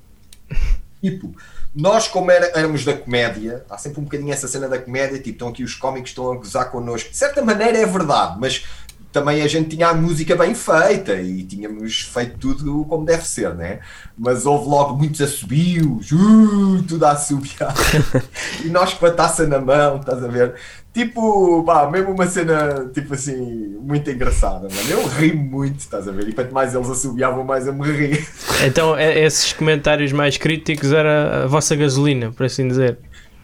Tipo, 1.01 1.35
nós, 1.75 2.07
como 2.07 2.29
era, 2.29 2.51
éramos 2.57 2.85
da 2.85 2.95
comédia, 2.95 3.65
há 3.69 3.77
sempre 3.77 3.99
um 3.99 4.03
bocadinho 4.03 4.31
essa 4.31 4.47
cena 4.47 4.69
da 4.69 4.77
comédia, 4.77 5.17
tipo, 5.17 5.29
estão 5.31 5.47
aqui 5.47 5.63
os 5.63 5.73
cómicos 5.73 6.11
estão 6.11 6.31
a 6.31 6.35
gozar 6.35 6.69
connosco. 6.69 7.09
De 7.09 7.17
certa 7.17 7.41
maneira 7.41 7.77
é 7.79 7.85
verdade, 7.85 8.37
mas 8.39 8.65
também 9.13 9.43
a 9.43 9.48
gente 9.48 9.75
tinha 9.75 9.89
a 9.89 9.93
música 9.93 10.36
bem 10.36 10.55
feita 10.55 11.13
e 11.13 11.43
tínhamos 11.43 12.01
feito 12.01 12.36
tudo 12.39 12.84
como 12.86 13.05
deve 13.05 13.25
ser, 13.27 13.53
né? 13.53 13.79
Mas 14.17 14.46
houve 14.48 14.67
logo 14.67 14.98
muitos 14.98 15.22
assobios, 15.22 16.12
uh, 16.12 16.84
tudo 16.88 17.05
a 17.05 17.12
assobiar. 17.12 17.74
e 18.65 18.70
nós 18.70 18.96
com 18.96 19.05
a 19.05 19.12
taça 19.12 19.46
na 19.46 19.62
mão, 19.62 19.98
estás 19.98 20.24
a 20.24 20.27
ver? 20.27 20.55
Tipo, 20.91 21.63
pá, 21.63 21.89
mesmo 21.89 22.12
uma 22.12 22.25
cena, 22.25 22.89
tipo 22.91 23.13
assim, 23.13 23.77
muito 23.82 24.10
engraçada, 24.10 24.67
mano. 24.67 24.89
Eu 24.89 25.08
ri 25.08 25.32
muito, 25.34 25.79
estás 25.79 26.08
a 26.08 26.12
ver? 26.12 26.29
E 26.29 26.34
quanto 26.34 26.51
mais 26.51 26.74
eles 26.74 26.89
assobiavam, 26.89 27.43
mais 27.43 27.67
eu 27.67 27.74
me 27.74 27.91
ri. 27.91 28.25
Então, 28.65 29.00
esses 29.00 29.53
comentários 29.53 30.12
mais 30.12 30.38
críticos 30.38 30.91
era 30.91 31.43
a 31.43 31.48
vossa 31.48 31.75
gasolina, 31.75 32.32
por 32.32 32.46
assim 32.46 32.67
dizer. 32.67 32.98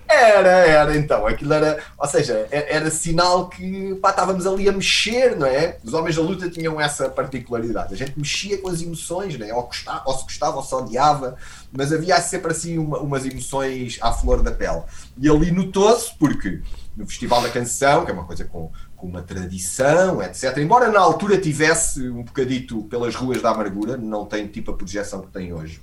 Era, 0.10 0.50
era, 0.50 0.98
então. 0.98 1.28
Aquilo 1.28 1.54
era, 1.54 1.78
ou 1.96 2.08
seja, 2.08 2.48
era 2.50 2.90
sinal 2.90 3.48
que 3.48 3.94
pá, 4.02 4.10
estávamos 4.10 4.48
ali 4.48 4.68
a 4.68 4.72
mexer, 4.72 5.38
não 5.38 5.46
é? 5.46 5.78
Os 5.84 5.94
homens 5.94 6.16
da 6.16 6.24
luta 6.24 6.50
tinham 6.50 6.82
essa 6.82 7.08
particularidade. 7.08 7.94
A 7.94 7.98
gente 7.98 8.18
mexia 8.18 8.58
com 8.58 8.70
as 8.70 8.82
emoções, 8.82 9.38
né? 9.38 9.54
ou, 9.54 9.62
gostava, 9.64 10.02
ou 10.08 10.18
se 10.18 10.24
gostava 10.24 10.58
ou 10.58 10.64
se 10.64 10.74
odiava, 10.74 11.36
mas 11.72 11.94
havia 11.94 12.20
sempre 12.22 12.52
assim 12.52 12.80
uma, 12.80 12.98
umas 12.98 13.24
emoções 13.24 14.00
à 14.02 14.12
flor 14.12 14.42
da 14.42 14.52
pele. 14.52 14.82
E 15.16 15.30
ali 15.30 15.52
notou-se, 15.52 16.12
porque 16.18 16.64
no 16.98 17.06
Festival 17.06 17.44
da 17.44 17.50
Canção, 17.50 18.04
que 18.04 18.10
é 18.10 18.14
uma 18.14 18.26
coisa 18.26 18.46
com, 18.46 18.72
com 18.96 19.06
uma 19.06 19.22
tradição, 19.22 20.24
etc. 20.24 20.58
Embora 20.58 20.92
na 20.92 21.00
altura 21.00 21.38
tivesse 21.38 22.10
um 22.10 22.24
bocadito 22.24 22.82
pelas 22.86 23.14
ruas 23.14 23.44
da 23.44 23.52
amargura, 23.52 23.96
não 23.96 24.26
tem 24.26 24.48
tipo 24.48 24.72
a 24.72 24.74
projeção 24.74 25.22
que 25.22 25.28
tem 25.28 25.54
hoje 25.54 25.80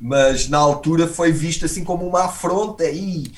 mas 0.00 0.48
na 0.48 0.58
altura 0.58 1.06
foi 1.06 1.32
visto 1.32 1.64
assim 1.64 1.84
como 1.84 2.06
uma 2.06 2.24
afronta 2.24 2.84
e, 2.84 3.32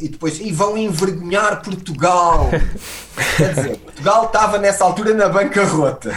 e 0.00 0.08
depois 0.08 0.38
e 0.40 0.52
vão 0.52 0.76
envergonhar 0.76 1.62
Portugal. 1.62 2.50
Quer 3.36 3.54
dizer, 3.54 3.76
Portugal 3.78 4.26
estava 4.26 4.58
nessa 4.58 4.84
altura 4.84 5.14
na 5.14 5.28
bancarrota. 5.28 6.10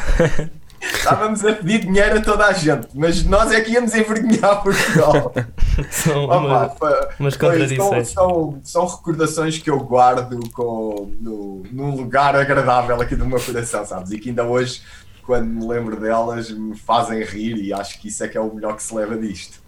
Estávamos 0.82 1.46
a 1.46 1.54
pedir 1.54 1.80
dinheiro 1.80 2.18
a 2.18 2.22
toda 2.22 2.46
a 2.48 2.54
gente, 2.54 2.88
mas 2.96 3.24
nós 3.24 3.52
é 3.52 3.62
que 3.62 3.72
íamos 3.72 3.94
envergonhar 3.94 4.64
Portugal. 4.64 5.32
São 5.92 6.26
uma, 6.26 6.70
foi, 6.70 6.92
umas 7.20 7.38
contradições. 7.38 8.10
São, 8.10 8.30
são, 8.30 8.60
são, 8.64 8.86
recordações 8.88 9.60
que 9.60 9.70
eu 9.70 9.80
guardo 9.80 10.40
com, 10.52 11.12
no, 11.20 11.64
num 11.72 11.96
lugar 11.96 12.36
agradável 12.36 13.00
aqui 13.00 13.16
do 13.16 13.26
meu 13.26 13.40
coração, 13.40 13.86
sabes? 13.86 14.12
E 14.12 14.20
que 14.20 14.30
ainda 14.30 14.44
hoje, 14.44 14.82
quando 15.24 15.46
me 15.46 15.66
lembro 15.68 16.00
delas, 16.00 16.50
me 16.50 16.76
fazem 16.76 17.24
rir 17.24 17.58
e 17.58 17.72
acho 17.72 18.00
que 18.00 18.08
isso 18.08 18.24
é 18.24 18.28
que 18.28 18.38
é 18.38 18.42
o 18.42 18.54
melhor 18.54 18.76
que 18.76 18.84
se 18.84 18.94
leva 18.94 19.16
disto. 19.18 19.61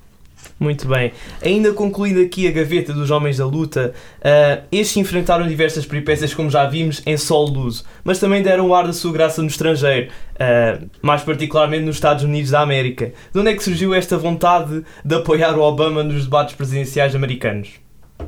Muito 0.59 0.88
bem. 0.88 1.12
Ainda 1.41 1.73
concluindo 1.73 2.21
aqui 2.21 2.47
a 2.47 2.51
gaveta 2.51 2.93
dos 2.93 3.12
Homens 3.12 3.38
da 3.38 3.45
Luta, 3.45 3.93
uh, 4.19 4.63
estes 4.71 4.97
enfrentaram 4.97 5.47
diversas 5.47 5.85
peripécias, 5.85 6.33
como 6.33 6.50
já 6.50 6.65
vimos, 6.65 7.01
em 7.05 7.17
solo 7.17 7.50
luso, 7.50 7.83
mas 8.03 8.19
também 8.19 8.41
deram 8.41 8.67
o 8.67 8.75
ar 8.75 8.85
da 8.85 8.93
sua 8.93 9.12
graça 9.12 9.41
no 9.41 9.47
estrangeiro, 9.47 10.12
uh, 10.35 10.89
mais 11.01 11.21
particularmente 11.21 11.85
nos 11.85 11.95
Estados 11.95 12.23
Unidos 12.23 12.51
da 12.51 12.62
América. 12.62 13.12
De 13.33 13.39
onde 13.39 13.51
é 13.51 13.53
que 13.53 13.63
surgiu 13.63 13.93
esta 13.93 14.17
vontade 14.17 14.83
de 15.03 15.15
apoiar 15.15 15.57
o 15.57 15.62
Obama 15.62 16.03
nos 16.03 16.23
debates 16.23 16.55
presidenciais 16.55 17.15
americanos? 17.15 17.73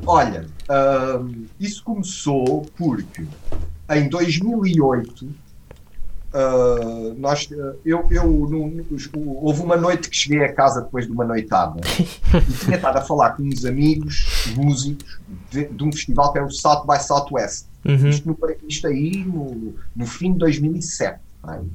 Olha, 0.06 0.46
uh, 0.68 1.34
isso 1.58 1.82
começou 1.82 2.66
porque 2.76 3.24
em 3.90 4.08
2008 4.08 5.28
Uh, 6.36 7.14
nós, 7.16 7.48
eu, 7.82 8.06
eu 8.10 8.24
no, 8.26 8.84
houve 9.40 9.62
uma 9.62 9.76
noite 9.76 10.10
que 10.10 10.16
cheguei 10.16 10.44
a 10.44 10.52
casa 10.52 10.82
depois 10.82 11.06
de 11.06 11.12
uma 11.12 11.24
noitada 11.24 11.80
e 11.98 12.04
tinha 12.60 12.76
estado 12.76 12.98
a 12.98 13.00
falar 13.00 13.30
com 13.30 13.42
uns 13.42 13.64
amigos 13.64 14.52
músicos 14.54 15.18
de, 15.50 15.64
de 15.64 15.82
um 15.82 15.90
festival 15.90 16.34
que 16.34 16.38
é 16.38 16.42
o 16.42 16.50
South 16.50 16.84
by 16.86 17.02
Southwest. 17.02 17.68
Uhum. 17.86 18.08
Isto, 18.10 18.28
no, 18.28 18.38
isto 18.68 18.86
aí 18.86 19.24
no, 19.24 19.76
no 19.94 20.04
fim 20.04 20.32
de 20.32 20.40
2007. 20.40 21.18
Aí. 21.44 21.66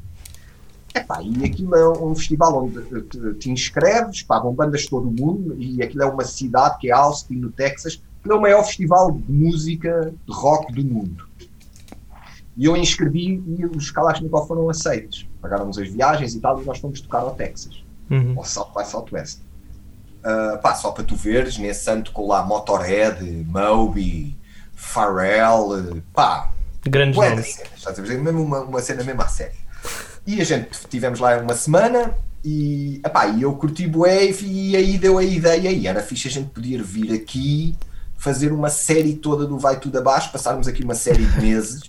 Epá, 0.93 1.23
e 1.23 1.43
aquilo 1.43 1.75
é 1.75 1.89
um 1.89 2.13
festival 2.13 2.65
onde 2.65 3.01
te, 3.03 3.33
te, 3.35 3.49
inscreves, 3.49 4.21
pagam 4.21 4.53
bandas 4.53 4.81
de 4.81 4.89
todo 4.89 5.07
o 5.07 5.11
mundo, 5.11 5.55
e 5.57 5.81
aquilo 5.81 6.03
é 6.03 6.05
uma 6.05 6.23
cidade 6.23 6.77
que 6.79 6.89
é 6.89 6.93
Austin, 6.93 7.35
no 7.35 7.49
Texas, 7.49 7.99
que 8.21 8.29
é 8.29 8.33
o 8.35 8.41
maior 8.41 8.63
festival 8.63 9.11
de 9.11 9.31
música 9.31 10.13
de 10.27 10.33
rock 10.33 10.71
do 10.71 10.83
mundo. 10.83 11.30
E 12.57 12.65
eu 12.65 12.75
inscrevi 12.75 13.41
e 13.57 13.65
os 13.65 13.89
Kalashnikov 13.91 14.47
foram 14.47 14.69
aceitos. 14.69 15.27
pagaram-nos 15.41 15.77
as 15.77 15.87
viagens 15.89 16.35
e 16.35 16.39
tal, 16.39 16.61
e 16.61 16.65
nós 16.65 16.79
fomos 16.79 16.99
tocar 17.01 17.19
ao 17.19 17.31
Texas, 17.35 17.83
Uhum. 18.09 18.33
ao 18.37 18.43
South 18.45 18.71
by 18.75 18.85
Southwest. 18.85 19.39
Uh, 20.23 20.61
pá, 20.61 20.75
só 20.75 20.91
para 20.91 21.03
tu 21.03 21.15
veres, 21.15 21.57
nesse 21.57 21.89
ano 21.89 22.03
tocou 22.03 22.27
lá 22.27 22.43
Motorhead, 22.45 23.23
Moby, 23.47 24.37
Pharrell, 24.75 26.01
pá, 26.13 26.51
Grandes 26.87 27.15
nomes. 27.17 27.61
estás 27.75 27.97
a 27.97 28.01
ver? 28.01 28.19
Mesmo 28.19 28.43
uma, 28.43 28.59
uma 28.61 28.81
cena 28.81 29.03
mesmo 29.03 29.21
à 29.21 29.27
série. 29.27 29.55
E 30.27 30.39
a 30.41 30.43
gente 30.43 30.69
tivemos 30.89 31.19
lá 31.19 31.37
uma 31.37 31.53
semana 31.55 32.13
e, 32.43 33.01
epá, 33.05 33.27
e 33.27 33.41
eu 33.43 33.53
curti 33.55 33.87
bué 33.87 34.25
e 34.41 34.75
aí 34.75 34.97
deu 34.97 35.17
a 35.17 35.23
ideia 35.23 35.69
e 35.71 35.87
era 35.87 36.01
fixe 36.01 36.27
a 36.27 36.31
gente 36.31 36.49
poder 36.49 36.83
vir 36.83 37.13
aqui 37.13 37.75
fazer 38.17 38.51
uma 38.51 38.69
série 38.69 39.15
toda 39.15 39.47
do 39.47 39.57
Vai 39.57 39.79
Tudo 39.79 39.97
Abaixo, 39.97 40.31
passarmos 40.31 40.67
aqui 40.67 40.83
uma 40.83 40.93
série 40.93 41.25
de 41.25 41.41
meses 41.41 41.81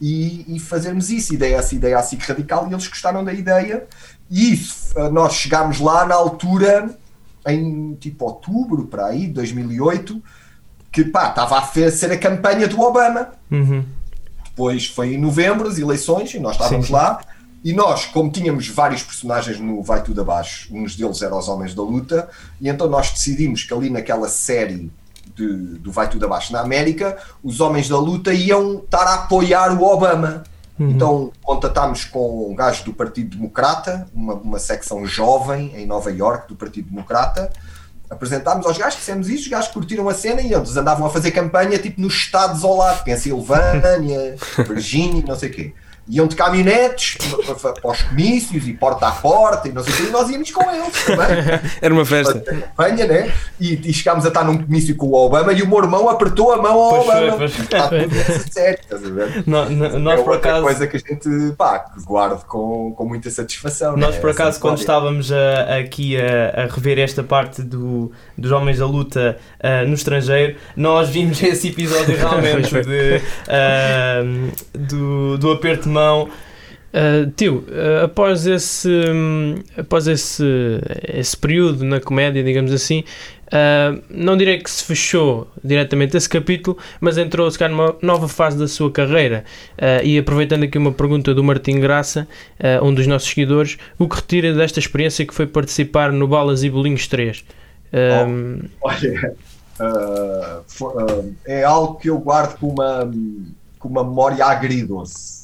e, 0.00 0.56
e 0.56 0.58
fazermos 0.60 1.10
isso. 1.10 1.34
Ideia 1.34 1.56
essa 1.56 1.74
ideia 1.74 1.98
assim 1.98 2.16
radical 2.16 2.68
e 2.68 2.72
eles 2.72 2.86
gostaram 2.86 3.24
da 3.24 3.32
ideia 3.32 3.86
e 4.30 4.52
isso, 4.52 4.94
nós 5.12 5.34
chegámos 5.34 5.80
lá 5.80 6.06
na 6.06 6.14
altura 6.14 6.96
em 7.46 7.94
tipo 7.94 8.24
outubro, 8.24 8.86
para 8.86 9.06
aí, 9.06 9.28
2008 9.28 10.22
que 10.90 11.04
pá, 11.04 11.28
estava 11.28 11.58
a 11.58 11.90
ser 11.90 12.12
a 12.12 12.18
campanha 12.18 12.66
do 12.68 12.80
Obama 12.80 13.32
Uhum. 13.50 13.84
depois 14.44 14.86
foi 14.86 15.14
em 15.14 15.18
novembro 15.18 15.68
as 15.68 15.78
eleições 15.78 16.32
e 16.34 16.40
nós 16.40 16.52
estávamos 16.52 16.86
Sim, 16.86 16.92
sim. 16.92 16.98
lá 16.98 17.20
e 17.64 17.72
nós, 17.72 18.04
como 18.04 18.30
tínhamos 18.30 18.68
vários 18.68 19.02
personagens 19.02 19.58
no 19.58 19.82
Vai 19.82 20.02
Tudo 20.02 20.20
Abaixo, 20.20 20.68
uns 20.70 20.94
deles 20.94 21.22
eram 21.22 21.38
os 21.38 21.48
Homens 21.48 21.74
da 21.74 21.82
Luta, 21.82 22.28
e 22.60 22.68
então 22.68 22.86
nós 22.90 23.10
decidimos 23.10 23.64
que 23.64 23.72
ali 23.72 23.88
naquela 23.88 24.28
série 24.28 24.92
de, 25.34 25.78
do 25.78 25.90
Vai 25.90 26.08
Tudo 26.08 26.24
Abaixo 26.26 26.52
na 26.52 26.60
América, 26.60 27.16
os 27.42 27.60
Homens 27.60 27.88
da 27.88 27.98
Luta 27.98 28.32
iam 28.32 28.78
estar 28.78 29.04
a 29.04 29.14
apoiar 29.14 29.72
o 29.78 29.84
Obama. 29.84 30.44
Então 30.78 31.32
contatámos 31.42 32.04
com 32.04 32.50
um 32.50 32.54
gajo 32.54 32.84
do 32.84 32.92
Partido 32.92 33.36
Democrata, 33.36 34.08
uma, 34.12 34.34
uma 34.34 34.58
secção 34.58 35.06
jovem 35.06 35.72
em 35.76 35.86
Nova 35.86 36.10
York 36.10 36.48
do 36.48 36.56
Partido 36.56 36.90
Democrata, 36.90 37.50
apresentámos 38.10 38.66
aos 38.66 38.76
gajos, 38.76 38.98
dissemos 38.98 39.28
isto, 39.28 39.44
os 39.44 39.48
gajos 39.48 39.70
curtiram 39.70 40.08
a 40.08 40.14
cena 40.14 40.40
e 40.40 40.52
eles 40.52 40.76
andavam 40.76 41.06
a 41.06 41.10
fazer 41.10 41.30
campanha 41.30 41.78
tipo 41.78 42.00
nos 42.00 42.14
estados 42.14 42.64
ao 42.64 42.76
lado, 42.76 43.04
Pensilvânia, 43.04 44.36
Virgínia, 44.66 45.24
não 45.26 45.38
sei 45.38 45.50
o 45.50 45.52
quê. 45.52 45.74
Iam 46.06 46.26
de 46.26 46.36
caminhonetes 46.36 47.16
para, 47.16 47.54
para- 47.54 47.72
para 47.80 47.90
os 47.90 48.02
comícios 48.02 48.68
e 48.68 48.74
porta 48.74 49.08
a 49.08 49.12
porta 49.12 49.68
e 49.68 49.72
não 49.72 49.82
sei 49.82 49.92
o 49.92 49.96
quê, 49.96 50.02
e 50.04 50.10
nós 50.10 50.28
íamos 50.28 50.50
com 50.50 50.62
eles 50.70 51.04
também. 51.04 51.60
Era 51.80 51.94
uma 51.94 52.04
festa. 52.04 52.38
Campanha, 52.40 53.06
né? 53.06 53.32
E, 53.58 53.88
e 53.88 53.92
chegámos 53.92 54.24
a 54.26 54.28
estar 54.28 54.44
num 54.44 54.58
comício 54.58 54.94
com 54.96 55.06
o 55.06 55.14
Obama 55.14 55.52
e 55.52 55.62
o 55.62 55.68
meu 55.68 55.78
irmão 55.78 56.08
apertou 56.08 56.52
a 56.52 56.56
mão 56.60 56.78
ao 56.78 56.90
Pois 56.90 57.04
foi, 57.06 57.16
Obama. 57.28 57.36
pois 57.38 57.52
foi. 57.56 57.64
Está 57.64 57.88
tudo 57.88 58.52
série, 58.52 58.80
estás 58.82 59.04
a 59.04 59.08
ver? 59.10 59.42
No- 59.46 59.70
no- 59.70 59.98
nós, 59.98 60.20
é 60.20 60.22
por 60.22 60.32
outra 60.34 60.50
acaso, 60.50 60.64
coisa 60.64 60.86
que 60.86 60.96
a 60.96 61.00
gente 61.00 61.52
pá, 61.56 61.78
que 61.78 62.02
guardo 62.04 62.44
com, 62.44 62.92
com 62.92 63.04
muita 63.06 63.30
satisfação. 63.30 63.96
Nós, 63.96 64.14
né? 64.14 64.20
por 64.20 64.30
Essa 64.30 64.42
acaso, 64.42 64.60
quando 64.60 64.78
história. 64.78 64.98
estávamos 64.98 65.32
a- 65.32 65.78
aqui 65.78 66.16
a, 66.18 66.64
a 66.64 66.66
rever 66.66 66.98
esta 66.98 67.22
parte 67.22 67.62
do, 67.62 68.12
dos 68.36 68.52
Homens 68.52 68.78
da 68.78 68.86
Luta 68.86 69.38
ah, 69.58 69.84
no 69.84 69.94
estrangeiro, 69.94 70.56
nós 70.76 71.08
vimos 71.08 71.40
esse 71.42 71.68
episódio 71.68 72.14
realmente 72.16 72.68
foi. 72.68 72.82
de, 72.82 73.22
ah, 73.48 74.22
do, 74.74 75.38
do 75.38 75.52
aperto 75.52 75.88
Uh, 76.94 77.28
tio, 77.36 77.64
uh, 77.68 78.04
após 78.04 78.46
esse 78.46 78.88
hum, 78.88 79.56
após 79.76 80.06
esse, 80.06 80.44
esse 81.08 81.36
período 81.36 81.84
na 81.84 81.98
comédia, 81.98 82.40
digamos 82.44 82.72
assim, 82.72 83.02
uh, 83.48 84.00
não 84.08 84.36
direi 84.36 84.58
que 84.58 84.70
se 84.70 84.84
fechou 84.84 85.48
diretamente 85.64 86.16
esse 86.16 86.28
capítulo, 86.28 86.78
mas 87.00 87.18
entrou 87.18 87.50
se 87.50 87.58
calhar 87.58 87.76
numa 87.76 87.96
nova 88.00 88.28
fase 88.28 88.56
da 88.56 88.68
sua 88.68 88.92
carreira. 88.92 89.44
E 90.04 90.16
aproveitando 90.16 90.62
aqui 90.62 90.78
uma 90.78 90.92
pergunta 90.92 91.34
do 91.34 91.42
Martim 91.42 91.80
Graça, 91.80 92.28
um 92.80 92.94
dos 92.94 93.08
nossos 93.08 93.28
seguidores, 93.28 93.76
o 93.98 94.08
que 94.08 94.14
retira 94.14 94.54
desta 94.54 94.78
experiência 94.78 95.26
que 95.26 95.34
foi 95.34 95.48
participar 95.48 96.12
no 96.12 96.28
Balas 96.28 96.62
e 96.62 96.70
Bolinhos 96.70 97.08
3? 97.08 97.44
Um, 98.28 98.60
Olha, 98.80 99.34
fo- 100.68 100.94
ah, 100.96 101.24
é 101.44 101.64
algo 101.64 101.96
que 101.96 102.08
eu 102.08 102.18
guardo 102.18 102.56
com 102.58 102.68
uma, 102.68 103.10
com 103.80 103.88
uma 103.88 104.04
memória 104.04 104.44
agridoce. 104.44 105.43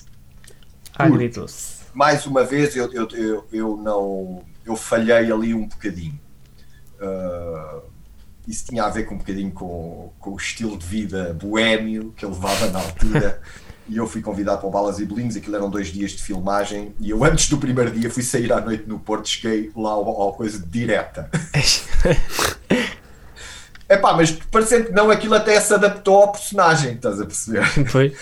Gritou-se. 1.08 1.80
mais 1.94 2.26
uma 2.26 2.44
vez 2.44 2.76
eu, 2.76 2.92
eu, 2.92 3.08
eu, 3.12 3.46
eu 3.52 3.76
não 3.76 4.42
eu 4.64 4.76
falhei 4.76 5.32
ali 5.32 5.54
um 5.54 5.66
bocadinho. 5.66 6.18
Ah, 7.00 7.80
isso 8.46 8.66
tinha 8.66 8.84
a 8.84 8.90
ver 8.90 9.04
com 9.04 9.14
um 9.14 9.18
bocadinho 9.18 9.50
com, 9.52 10.12
com 10.18 10.30
o 10.32 10.36
estilo 10.36 10.76
de 10.76 10.86
vida 10.86 11.32
boémio 11.34 12.12
que 12.16 12.24
eu 12.24 12.30
levava 12.30 12.66
na 12.70 12.78
altura. 12.78 13.40
E 13.88 13.96
eu 13.96 14.06
fui 14.06 14.22
convidado 14.22 14.60
para 14.60 14.68
o 14.68 14.70
Balas 14.70 15.00
e 15.00 15.04
Bolinhos 15.04 15.36
aquilo 15.36 15.56
eram 15.56 15.68
dois 15.68 15.88
dias 15.88 16.12
de 16.12 16.22
filmagem. 16.22 16.94
E 17.00 17.10
eu 17.10 17.24
antes 17.24 17.48
do 17.48 17.58
primeiro 17.58 17.90
dia 17.90 18.08
fui 18.08 18.22
sair 18.22 18.52
à 18.52 18.60
noite 18.60 18.84
no 18.86 19.00
Porto 19.00 19.28
cheguei 19.28 19.72
lá 19.74 19.90
ao, 19.90 20.08
ao 20.08 20.32
coisa 20.34 20.64
direta. 20.64 21.28
É 23.88 23.96
pá, 23.96 24.12
mas 24.12 24.30
parecendo 24.30 24.86
que 24.86 24.92
não 24.92 25.10
aquilo 25.10 25.34
até 25.34 25.60
se 25.60 25.74
adaptou 25.74 26.22
ao 26.22 26.30
personagem 26.30 26.94
estás 26.94 27.20
a 27.20 27.26
perceber? 27.26 27.64
Foi? 27.90 28.16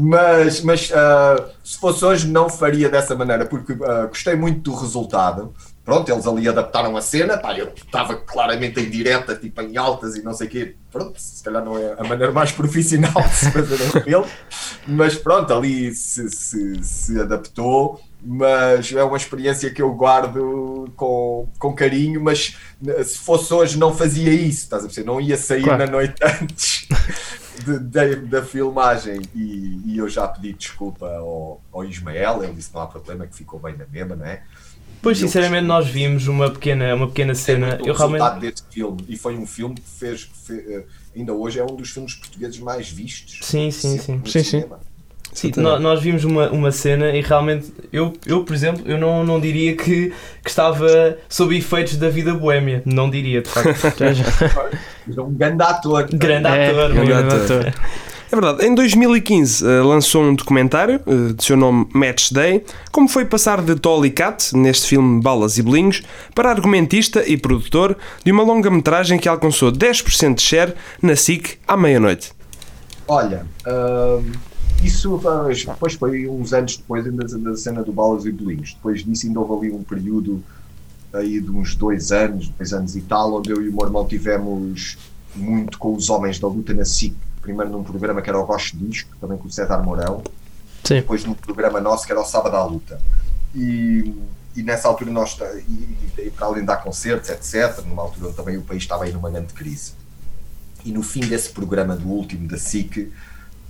Mas, 0.00 0.60
mas 0.62 0.92
ah, 0.94 1.48
se 1.64 1.78
fosse 1.78 2.04
hoje 2.04 2.26
não 2.28 2.48
faria 2.48 2.88
dessa 2.88 3.14
maneira, 3.14 3.46
porque 3.46 3.76
ah, 3.84 4.06
gostei 4.06 4.34
muito 4.34 4.70
do 4.70 4.76
resultado. 4.76 5.54
Pronto, 5.84 6.12
eles 6.12 6.26
ali 6.26 6.46
adaptaram 6.46 6.94
a 6.98 7.00
cena, 7.00 7.38
pá, 7.38 7.56
eu 7.56 7.72
estava 7.74 8.16
claramente 8.16 8.78
em 8.78 8.90
direta, 8.90 9.34
tipo 9.34 9.62
em 9.62 9.76
altas 9.78 10.16
e 10.16 10.22
não 10.22 10.34
sei 10.34 10.46
o 10.46 10.50
quê. 10.50 10.76
Pronto, 10.90 11.18
se 11.18 11.42
calhar 11.42 11.64
não 11.64 11.78
é 11.78 11.94
a 11.98 12.04
maneira 12.04 12.30
mais 12.30 12.52
profissional 12.52 13.22
de 13.22 13.34
se 13.34 13.50
fazer 13.50 13.82
um 13.82 14.02
filme, 14.02 14.26
mas 14.86 15.14
pronto, 15.14 15.52
ali 15.54 15.94
se, 15.94 16.28
se, 16.30 16.84
se 16.84 17.20
adaptou. 17.20 18.00
Mas 18.22 18.92
é 18.92 19.02
uma 19.04 19.16
experiência 19.16 19.70
que 19.70 19.80
eu 19.80 19.92
guardo 19.94 20.92
com, 20.96 21.48
com 21.58 21.72
carinho. 21.72 22.20
Mas 22.22 22.56
eh, 22.86 23.04
se 23.04 23.18
fosse 23.18 23.52
hoje, 23.54 23.78
não 23.78 23.94
fazia 23.94 24.32
isso, 24.32 24.62
estás 24.64 24.82
a 24.82 24.86
perceber? 24.86 25.06
Não 25.06 25.20
ia 25.20 25.36
sair 25.36 25.62
Claro. 25.62 25.84
na 25.84 25.90
noite 25.90 26.14
antes 26.42 26.86
de- 27.64 27.78
da, 27.78 28.04
da 28.40 28.42
filmagem 28.44 29.20
e, 29.34 29.80
e 29.86 29.98
eu 29.98 30.08
já 30.08 30.26
pedi 30.26 30.52
desculpa 30.52 31.06
ao, 31.06 31.60
ao 31.72 31.84
Ismael, 31.84 32.42
ele 32.42 32.54
disse 32.54 32.68
que 32.70 32.74
não 32.74 32.82
há 32.82 32.86
problema, 32.86 33.26
que 33.26 33.36
ficou 33.36 33.58
bem 33.60 33.76
na 33.76 33.86
mesma, 33.86 34.16
não 34.16 34.26
é? 34.26 34.42
Pois, 35.00 35.16
sinceramente, 35.18 35.64
nós 35.64 35.86
vimos 35.86 36.26
uma 36.26 36.50
pequena, 36.50 36.92
uma 36.96 37.06
pequena 37.06 37.32
cena. 37.32 37.78
o 37.80 37.86
Eu 37.86 37.94
realmente. 37.94 38.40
desse 38.40 38.64
filme 38.68 39.04
e 39.08 39.16
foi 39.16 39.36
um 39.36 39.46
filme 39.46 39.76
que 39.76 39.82
fez, 39.88 40.24
que 40.24 40.36
fe- 40.36 40.64
eh, 40.68 40.84
ainda 41.16 41.32
hoje 41.32 41.60
é 41.60 41.62
um 41.64 41.76
dos 41.76 41.90
filmes 41.90 42.14
portugueses 42.14 42.58
mais 42.58 42.88
vistos 42.90 43.38
Sim, 43.46 43.70
sim, 43.70 43.96
sim. 43.98 44.20
Sim, 44.26 44.42
sim. 44.42 44.64
Sim, 45.32 45.52
nó- 45.56 45.78
nós 45.78 46.00
vimos 46.02 46.24
uma, 46.24 46.48
uma 46.50 46.72
cena 46.72 47.10
e 47.10 47.20
realmente 47.20 47.72
eu, 47.92 48.12
eu 48.26 48.42
por 48.44 48.54
exemplo, 48.54 48.82
eu 48.86 48.98
não, 48.98 49.24
não 49.24 49.38
diria 49.38 49.76
que, 49.76 50.12
que 50.42 50.48
estava 50.50 51.16
sob 51.28 51.56
efeitos 51.56 51.96
da 51.96 52.08
vida 52.08 52.34
boémia. 52.34 52.82
Não 52.84 53.08
diria, 53.08 53.42
de 53.42 53.48
facto. 53.48 53.68
É 55.16 55.20
um 55.22 55.32
grande 55.32 55.62
ator 55.62 56.06
Grande 56.12 56.48
É, 56.48 56.70
ator. 56.70 56.92
grande 56.92 57.12
muito. 57.24 57.34
ator. 57.52 57.72
É 58.30 58.36
verdade. 58.36 58.66
Em 58.66 58.74
2015 58.74 59.64
eh, 59.66 59.80
lançou 59.80 60.22
um 60.22 60.34
documentário 60.34 61.00
eh, 61.06 61.32
de 61.32 61.42
seu 61.42 61.56
nome 61.56 61.88
Match 61.94 62.30
Day, 62.30 62.62
como 62.92 63.08
foi 63.08 63.24
passar 63.24 63.62
de 63.62 63.74
Tolly 63.74 64.10
Cat, 64.10 64.54
neste 64.54 64.86
filme 64.86 65.22
Balas 65.22 65.56
e 65.56 65.62
Bolinhos, 65.62 66.02
para 66.34 66.50
argumentista 66.50 67.24
e 67.26 67.38
produtor 67.38 67.96
de 68.22 68.30
uma 68.30 68.42
longa-metragem 68.42 69.18
que 69.18 69.30
alcançou 69.30 69.72
10% 69.72 70.34
de 70.34 70.42
share 70.42 70.74
na 71.00 71.16
SIC 71.16 71.56
à 71.66 71.74
meia-noite. 71.74 72.32
Olha, 73.06 73.46
hum, 73.66 74.30
isso 74.82 75.18
foi- 75.18 75.54
depois 75.54 75.94
foi 75.94 76.28
uns 76.28 76.52
anos 76.52 76.76
depois 76.76 77.06
ainda 77.06 77.26
da 77.38 77.56
cena 77.56 77.82
do 77.82 77.92
Balas 77.92 78.24
e 78.24 78.32
Bolinhos. 78.32 78.74
Depois 78.74 79.04
disso 79.04 79.26
ainda 79.26 79.40
houve 79.40 79.66
ali 79.66 79.74
um 79.76 79.82
período 79.82 80.42
aí 81.12 81.40
de 81.40 81.50
uns 81.50 81.74
dois 81.74 82.12
anos, 82.12 82.48
dois 82.48 82.72
anos 82.72 82.94
e 82.96 83.00
tal, 83.00 83.34
onde 83.34 83.50
eu 83.50 83.62
e 83.62 83.68
o 83.68 83.72
meu 83.72 83.86
irmão 83.86 84.06
tivemos 84.06 84.98
muito 85.34 85.78
com 85.78 85.94
os 85.94 86.08
homens 86.10 86.38
da 86.38 86.46
luta 86.48 86.72
na 86.74 86.84
SIC. 86.84 87.14
Primeiro 87.42 87.70
num 87.70 87.82
programa 87.82 88.20
que 88.20 88.28
era 88.28 88.38
o 88.38 88.44
Roche 88.44 88.76
Disco, 88.76 89.10
também 89.20 89.38
com 89.38 89.48
o 89.48 89.50
César 89.50 89.78
Mourão. 89.82 90.22
Sim. 90.84 90.94
depois 90.96 91.24
num 91.24 91.34
programa 91.34 91.80
nosso 91.80 92.06
que 92.06 92.12
era 92.12 92.20
o 92.20 92.24
Sábado 92.24 92.56
à 92.56 92.64
Luta. 92.64 93.00
E, 93.54 94.14
e 94.56 94.62
nessa 94.62 94.88
altura 94.88 95.10
nós, 95.10 95.36
e, 95.68 96.22
e 96.22 96.30
para 96.30 96.46
além 96.46 96.60
de 96.60 96.66
dar 96.66 96.76
concertos, 96.78 97.28
etc., 97.30 97.84
numa 97.86 98.02
altura 98.02 98.28
onde 98.28 98.36
também 98.36 98.56
o 98.56 98.62
país 98.62 98.82
estava 98.82 99.04
aí 99.04 99.12
numa 99.12 99.30
grande 99.30 99.52
crise. 99.52 99.92
E 100.84 100.92
no 100.92 101.02
fim 101.02 101.20
desse 101.20 101.50
programa, 101.50 101.96
do 101.96 102.08
último 102.08 102.46
da 102.48 102.56
SIC, 102.56 103.10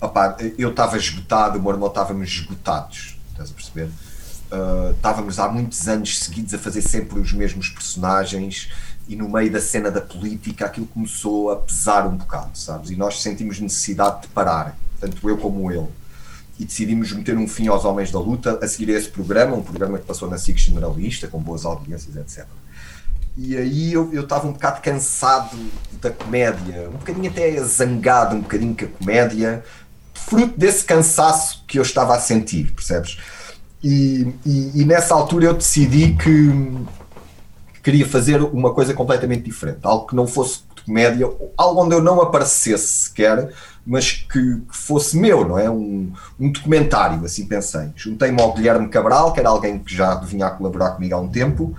opá, 0.01 0.37
eu 0.57 0.71
estava 0.71 0.97
esgotado, 0.97 1.59
o 1.59 1.63
meu 1.63 1.73
irmão 1.73 1.89
estávamos 1.89 2.29
esgotados, 2.29 3.19
estás 3.31 3.51
a 3.51 3.55
perceber? 3.55 3.91
Uh, 4.51 4.93
estávamos 4.93 5.39
há 5.39 5.49
muitos 5.49 5.87
anos 5.89 6.19
seguidos 6.19 6.55
a 6.55 6.59
fazer 6.59 6.81
sempre 6.81 7.19
os 7.19 7.33
mesmos 7.33 7.69
personagens 7.69 8.71
e 9.07 9.15
no 9.15 9.29
meio 9.29 9.53
da 9.53 9.61
cena 9.61 9.91
da 9.91 10.01
política 10.01 10.67
aquilo 10.67 10.87
começou 10.87 11.51
a 11.51 11.57
pesar 11.57 12.07
um 12.07 12.17
bocado, 12.17 12.57
sabes? 12.57 12.91
E 12.91 12.97
nós 12.97 13.21
sentimos 13.21 13.61
necessidade 13.61 14.23
de 14.23 14.29
parar, 14.29 14.77
tanto 15.01 15.29
eu 15.29 15.37
como 15.37 15.71
ele 15.71 15.89
e 16.59 16.65
decidimos 16.65 17.13
meter 17.13 17.37
um 17.37 17.47
fim 17.47 17.69
aos 17.69 17.85
Homens 17.85 18.11
da 18.11 18.19
Luta 18.19 18.59
a 18.61 18.67
seguir 18.67 18.93
a 18.93 18.99
esse 18.99 19.09
programa, 19.09 19.55
um 19.55 19.63
programa 19.63 19.99
que 19.99 20.05
passou 20.05 20.29
na 20.29 20.37
SIC 20.37 20.59
Generalista, 20.59 21.29
com 21.29 21.39
boas 21.41 21.65
audiências, 21.65 22.17
etc. 22.17 22.47
E 23.37 23.57
aí 23.57 23.93
eu 23.93 24.13
estava 24.13 24.49
um 24.49 24.53
bocado 24.53 24.81
cansado 24.81 25.57
da 26.01 26.11
comédia, 26.11 26.89
um 26.89 26.99
bocadinho 26.99 27.31
até 27.31 27.63
zangado 27.63 28.35
um 28.35 28.41
bocadinho 28.41 28.75
com 28.75 28.85
a 28.85 28.89
comédia, 28.89 29.65
fruto 30.29 30.59
desse 30.59 30.85
cansaço 30.85 31.65
que 31.67 31.79
eu 31.79 31.83
estava 31.83 32.15
a 32.15 32.21
sentir, 32.21 32.73
percebes? 32.73 33.19
E, 33.83 34.35
e, 34.45 34.83
e 34.83 34.85
nessa 34.85 35.15
altura 35.15 35.47
eu 35.47 35.55
decidi 35.55 36.15
que 36.17 36.87
queria 37.83 38.07
fazer 38.07 38.43
uma 38.43 38.75
coisa 38.75 38.93
completamente 38.93 39.45
diferente, 39.45 39.79
algo 39.83 40.07
que 40.07 40.15
não 40.15 40.27
fosse 40.27 40.61
de 40.75 40.83
comédia, 40.83 41.27
algo 41.57 41.83
onde 41.83 41.95
eu 41.95 42.03
não 42.03 42.21
aparecesse 42.21 43.05
sequer, 43.05 43.53
mas 43.87 44.13
que, 44.13 44.57
que 44.57 44.77
fosse 44.77 45.17
meu, 45.17 45.47
não 45.47 45.59
é? 45.59 45.71
Um, 45.71 46.13
um 46.39 46.53
documentário, 46.53 47.25
assim 47.25 47.47
pensei. 47.47 47.89
Juntei-me 47.97 48.41
ao 48.43 48.53
Guilherme 48.53 48.89
Cabral, 48.89 49.33
que 49.33 49.41
era 49.41 49.49
alguém 49.49 49.79
que 49.79 49.95
já 49.95 50.17
vinha 50.17 50.47
a 50.47 50.51
colaborar 50.51 50.91
comigo 50.91 51.15
há 51.15 51.19
um 51.19 51.29
tempo, 51.29 51.75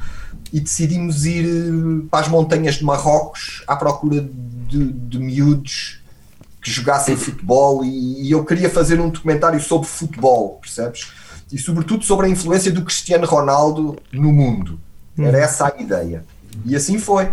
e 0.52 0.60
decidimos 0.60 1.26
ir 1.26 1.46
eh, 1.46 2.08
para 2.10 2.22
as 2.22 2.28
montanhas 2.28 2.76
de 2.76 2.84
Marrocos 2.84 3.64
à 3.68 3.76
procura 3.76 4.28
de, 4.68 4.92
de 4.92 5.20
miúdos 5.20 6.00
que 6.62 6.70
jogassem 6.70 7.16
futebol 7.16 7.84
e, 7.84 8.28
e 8.28 8.32
eu 8.32 8.44
queria 8.44 8.70
fazer 8.70 9.00
um 9.00 9.10
documentário 9.10 9.60
sobre 9.60 9.88
futebol, 9.88 10.60
percebes? 10.62 11.12
E 11.52 11.58
sobretudo 11.58 12.04
sobre 12.04 12.28
a 12.28 12.30
influência 12.30 12.72
do 12.72 12.84
Cristiano 12.84 13.26
Ronaldo 13.26 13.98
no 14.12 14.32
mundo. 14.32 14.80
Era 15.18 15.40
essa 15.40 15.68
a 15.68 15.82
ideia. 15.82 16.24
E 16.66 16.76
assim 16.76 16.98
foi. 16.98 17.30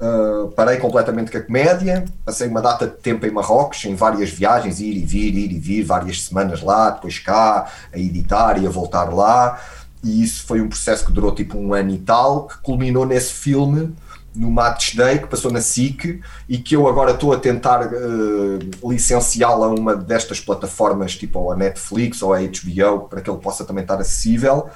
Uh, 0.00 0.48
parei 0.50 0.78
completamente 0.78 1.30
com 1.30 1.38
a 1.38 1.40
comédia, 1.40 2.04
passei 2.24 2.48
uma 2.48 2.60
data 2.60 2.86
de 2.86 2.94
tempo 2.94 3.24
em 3.24 3.30
Marrocos, 3.30 3.84
em 3.84 3.94
várias 3.94 4.28
viagens, 4.28 4.80
ir 4.80 4.96
e 4.96 5.04
vir, 5.04 5.34
ir 5.34 5.52
e 5.52 5.58
vir, 5.58 5.84
várias 5.84 6.24
semanas 6.24 6.62
lá, 6.62 6.90
depois 6.90 7.18
cá, 7.20 7.70
a 7.92 7.98
editar 7.98 8.60
e 8.60 8.66
a 8.66 8.70
voltar 8.70 9.04
lá. 9.14 9.60
E 10.02 10.22
isso 10.22 10.44
foi 10.46 10.60
um 10.60 10.68
processo 10.68 11.06
que 11.06 11.12
durou 11.12 11.32
tipo 11.32 11.56
um 11.56 11.72
ano 11.72 11.90
e 11.90 11.98
tal, 11.98 12.48
que 12.48 12.58
culminou 12.58 13.06
nesse 13.06 13.32
filme, 13.32 13.94
no 14.34 14.50
Match 14.50 14.96
Day, 14.96 15.18
que 15.20 15.26
passou 15.26 15.52
na 15.52 15.60
SIC 15.60 16.20
e 16.48 16.58
que 16.58 16.74
eu 16.74 16.88
agora 16.88 17.12
estou 17.12 17.32
a 17.32 17.38
tentar 17.38 17.86
uh, 17.86 18.90
licenciá-lo 18.90 19.64
a 19.64 19.68
uma 19.68 19.94
destas 19.94 20.40
plataformas, 20.40 21.14
tipo 21.16 21.50
a 21.50 21.56
Netflix 21.56 22.20
ou 22.22 22.32
a 22.34 22.40
HBO, 22.40 23.08
para 23.08 23.20
que 23.20 23.30
ele 23.30 23.38
possa 23.38 23.64
também 23.64 23.82
estar 23.82 24.00
acessível. 24.00 24.68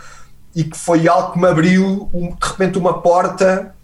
E 0.55 0.65
que 0.65 0.77
foi 0.77 1.09
algo 1.09 1.33
que 1.33 1.39
me 1.39 1.49
abriu 1.49 2.09
um, 2.13 2.29
de 2.29 2.47
repente 2.47 2.79
uma 2.79 3.01
porta 3.03 3.75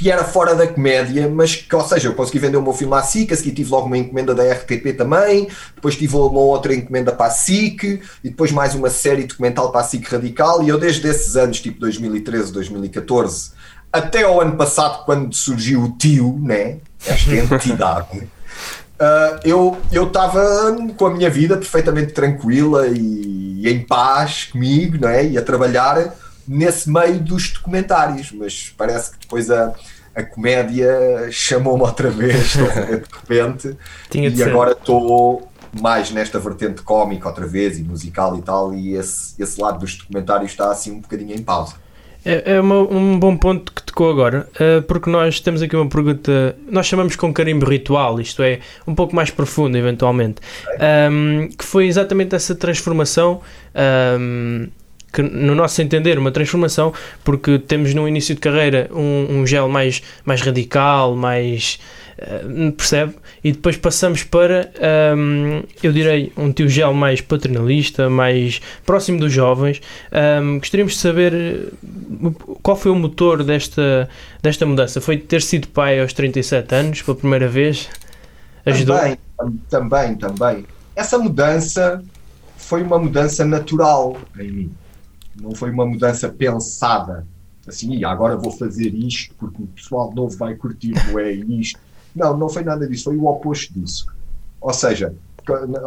que 0.00 0.10
era 0.10 0.24
fora 0.24 0.54
da 0.54 0.66
comédia, 0.66 1.28
mas 1.28 1.56
que, 1.56 1.76
ou 1.76 1.86
seja, 1.86 2.08
eu 2.08 2.14
consegui 2.14 2.38
vender 2.38 2.56
o 2.56 2.62
meu 2.62 2.72
filme 2.72 2.94
à 2.94 3.02
SIC, 3.02 3.32
a 3.32 3.36
seguir 3.36 3.52
tive 3.52 3.70
logo 3.70 3.86
uma 3.86 3.98
encomenda 3.98 4.34
da 4.34 4.50
RTP 4.50 4.96
também, 4.96 5.46
depois 5.74 5.94
tive 5.94 6.16
uma 6.16 6.40
outra 6.40 6.74
encomenda 6.74 7.12
para 7.12 7.26
a 7.26 7.30
SIC, 7.30 8.00
e 8.24 8.30
depois 8.30 8.50
mais 8.50 8.74
uma 8.74 8.88
série 8.88 9.24
documental 9.24 9.70
para 9.70 9.82
a 9.82 9.84
SIC 9.84 10.06
Radical, 10.06 10.62
e 10.62 10.70
eu 10.70 10.78
desde 10.78 11.06
esses 11.06 11.36
anos, 11.36 11.60
tipo 11.60 11.78
2013, 11.80 12.50
2014, 12.50 13.50
até 13.92 14.22
ao 14.22 14.40
ano 14.40 14.56
passado, 14.56 15.04
quando 15.04 15.34
surgiu 15.34 15.82
o 15.82 15.92
tio, 15.96 16.38
né, 16.40 16.78
esta 17.04 17.34
entidade, 17.34 18.18
uh, 18.18 19.78
eu 19.92 20.06
estava 20.06 20.76
com 20.96 21.06
a 21.06 21.10
minha 21.10 21.30
vida 21.30 21.56
perfeitamente 21.56 22.12
tranquila 22.12 22.86
e, 22.86 23.62
e 23.62 23.68
em 23.68 23.84
paz 23.84 24.44
comigo, 24.44 24.98
né, 24.98 25.26
e 25.26 25.38
a 25.38 25.42
trabalhar 25.42 26.14
nesse 26.46 26.90
meio 26.90 27.20
dos 27.20 27.50
documentários, 27.52 28.32
mas 28.32 28.74
parece 28.76 29.12
que 29.12 29.18
depois 29.20 29.50
a, 29.50 29.72
a 30.14 30.22
comédia 30.22 31.28
chamou-me 31.30 31.82
outra 31.82 32.10
vez 32.10 32.52
de 32.52 32.62
repente 32.62 33.76
e 34.14 34.36
ser. 34.36 34.48
agora 34.48 34.72
estou 34.72 35.48
mais 35.80 36.10
nesta 36.10 36.38
vertente 36.40 36.82
cómica 36.82 37.28
outra 37.28 37.46
vez 37.46 37.78
e 37.78 37.82
musical 37.84 38.36
e 38.36 38.42
tal 38.42 38.74
e 38.74 38.96
esse, 38.96 39.40
esse 39.40 39.60
lado 39.60 39.78
dos 39.78 39.96
documentários 39.96 40.50
está 40.50 40.70
assim 40.70 40.90
um 40.90 41.00
bocadinho 41.00 41.34
em 41.34 41.42
pausa. 41.42 41.74
É, 42.24 42.52
é 42.56 42.60
uma- 42.60 42.82
um 42.82 43.18
bom 43.18 43.34
ponto 43.36 43.72
que 43.72 43.82
tocou 43.82 44.10
agora, 44.10 44.46
eh, 44.58 44.82
porque 44.82 45.08
nós 45.08 45.40
temos 45.40 45.62
aqui 45.62 45.74
uma 45.74 45.88
pergunta, 45.88 46.54
nós 46.70 46.86
chamamos 46.86 47.16
com 47.16 47.32
carimbo 47.32 47.64
ritual, 47.66 48.20
isto 48.20 48.42
é, 48.42 48.58
um 48.86 48.94
pouco 48.94 49.16
mais 49.16 49.30
profunda 49.30 49.78
eventualmente, 49.78 50.36
Ahm, 50.78 51.48
que 51.56 51.64
foi 51.64 51.86
exatamente 51.86 52.34
essa 52.34 52.54
transformação, 52.54 53.40
ahm, 53.74 54.66
que 55.12 55.22
no 55.22 55.54
nosso 55.54 55.80
entender, 55.82 56.18
uma 56.18 56.30
transformação, 56.30 56.92
porque 57.24 57.58
temos 57.58 57.92
no 57.94 58.06
início 58.06 58.34
de 58.34 58.40
carreira 58.40 58.88
um, 58.92 59.40
um 59.40 59.46
gel 59.46 59.68
mais, 59.68 60.02
mais 60.24 60.40
radical, 60.42 61.16
mais. 61.16 61.80
Eh, 62.20 62.70
percebe? 62.76 63.14
E 63.42 63.52
depois 63.52 63.76
passamos 63.76 64.22
para, 64.22 64.70
ahm, 64.80 65.62
eu 65.82 65.92
direi, 65.92 66.32
um 66.36 66.52
tio 66.52 66.68
gel 66.68 66.92
mais 66.92 67.20
paternalista, 67.20 68.10
mais 68.10 68.60
próximo 68.84 69.18
dos 69.18 69.32
jovens. 69.32 69.80
Ahm, 70.12 70.58
gostaríamos 70.58 70.92
de 70.94 70.98
saber 71.00 71.34
eh, 71.34 71.68
qual 72.62 72.76
foi 72.76 72.90
o 72.90 72.94
motor 72.94 73.42
desta, 73.42 74.08
desta 74.42 74.66
mudança? 74.66 75.00
Foi 75.00 75.16
ter 75.16 75.40
sido 75.42 75.68
pai 75.68 76.00
aos 76.00 76.12
37 76.12 76.74
anos, 76.74 77.02
pela 77.02 77.16
primeira 77.16 77.48
vez? 77.48 77.88
Ajudou? 78.66 78.96
Também, 78.96 79.18
tam- 79.38 79.56
também, 79.70 80.14
também. 80.16 80.66
Essa 80.94 81.18
mudança 81.18 82.02
foi 82.58 82.82
uma 82.82 82.98
mudança 82.98 83.44
natural 83.44 84.18
em 84.38 84.50
mim. 84.50 84.72
Não 85.40 85.54
foi 85.54 85.70
uma 85.70 85.86
mudança 85.86 86.28
pensada. 86.28 87.26
Assim, 87.66 87.92
"Ih, 87.94 88.04
agora 88.04 88.36
vou 88.36 88.50
fazer 88.52 88.94
isto 88.94 89.34
porque 89.38 89.62
o 89.62 89.66
pessoal 89.66 90.12
novo 90.14 90.36
vai 90.36 90.54
curtir 90.54 90.92
é 91.18 91.32
isto. 91.32 91.78
Não, 92.14 92.36
não 92.36 92.48
foi 92.48 92.62
nada 92.62 92.86
disso. 92.86 93.04
Foi 93.04 93.16
o 93.16 93.26
oposto 93.26 93.72
disso. 93.72 94.06
Ou 94.60 94.72
seja, 94.72 95.14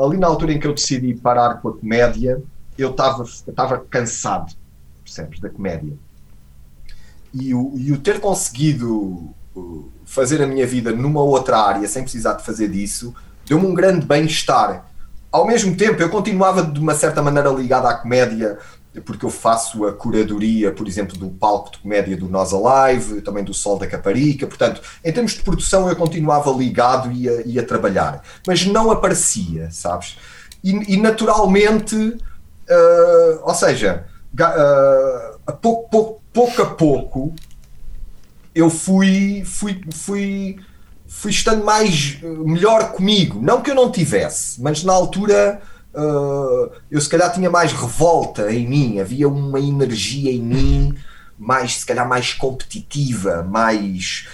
ali 0.04 0.18
na 0.18 0.28
altura 0.28 0.54
em 0.54 0.60
que 0.60 0.68
eu 0.68 0.74
decidi 0.74 1.14
parar 1.14 1.56
com 1.56 1.70
a 1.70 1.78
comédia, 1.78 2.42
eu 2.78 2.92
estava 2.92 3.24
eu 3.24 3.52
estava 3.52 3.78
cansado, 3.78 4.54
percebes, 5.04 5.40
da 5.40 5.50
comédia. 5.50 5.94
E 7.34 7.54
o, 7.54 7.74
e 7.76 7.92
o 7.92 8.00
ter 8.00 8.20
conseguido 8.20 9.30
uh, 9.56 9.92
fazer 10.06 10.42
a 10.42 10.48
minha 10.48 10.68
vida 10.68 10.92
numa 10.92 11.22
outra 11.22 11.58
área 11.58 11.88
sem 11.88 12.04
precisar 12.04 12.34
de 12.34 12.44
fazer 12.44 12.70
disso 12.70 13.14
deu-me 13.46 13.66
um 13.66 13.74
grande 13.74 14.06
bem-estar. 14.06 14.86
Ao 15.32 15.46
mesmo 15.46 15.76
tempo, 15.76 16.02
eu 16.02 16.10
continuava 16.10 16.64
de 16.64 16.80
uma 16.80 16.94
certa 16.94 17.22
maneira 17.22 17.50
ligado 17.50 17.88
à 17.88 17.94
comédia, 17.94 18.60
porque 19.02 19.26
eu 19.26 19.30
faço 19.30 19.86
a 19.86 19.94
curadoria, 19.94 20.72
por 20.72 20.88
exemplo, 20.88 21.18
do 21.18 21.30
palco 21.30 21.72
de 21.72 21.80
comédia 21.80 22.16
do 22.16 22.30
Nós 22.30 22.54
Alive, 22.54 23.22
também 23.22 23.44
do 23.44 23.54
Sol 23.54 23.78
da 23.78 23.88
Caparica. 23.88 24.46
Portanto, 24.46 24.82
em 25.04 25.12
termos 25.12 25.34
de 25.34 25.42
produção, 25.42 25.90
eu 25.90 25.96
continuava 25.96 26.52
ligado 26.52 27.12
e 27.12 27.28
a, 27.28 27.42
e 27.46 27.60
a 27.60 27.66
trabalhar, 27.66 28.22
mas 28.46 28.66
não 28.66 28.92
aparecia, 28.92 29.70
sabes? 29.72 30.18
E, 30.64 30.94
e 30.94 30.98
naturalmente, 30.98 32.18
ah, 32.70 33.40
ou 33.44 33.56
seja, 33.56 34.06
ah, 34.40 35.36
a 35.48 35.52
pouco, 35.52 35.90
pouco, 35.90 36.22
pouco 36.32 36.62
a 36.62 36.66
pouco, 36.66 37.36
eu 38.56 38.70
fui, 38.70 39.44
fui, 39.46 39.82
fui, 39.92 40.60
fui 41.08 41.32
estando 41.32 41.66
mais 41.66 42.20
melhor 42.22 42.92
comigo. 42.92 43.40
Não 43.42 43.62
que 43.62 43.72
eu 43.72 43.76
não 43.76 43.92
tivesse, 43.92 44.62
mas 44.62 44.84
na 44.84 44.94
altura 44.94 45.62
eh, 45.96 46.80
eu 46.92 47.02
se 47.02 47.10
calhar 47.10 47.32
tinha 47.34 47.50
mais 47.50 47.72
revolta 47.72 48.52
em 48.52 48.68
mim, 48.68 49.00
havia 49.00 49.28
uma 49.28 49.60
energia 49.60 50.32
em 50.32 50.42
mim 50.42 50.96
mais, 51.38 51.80
se 51.80 51.86
calhar, 51.86 52.08
mais 52.08 52.34
competitiva, 52.34 53.44
mais 53.44 54.28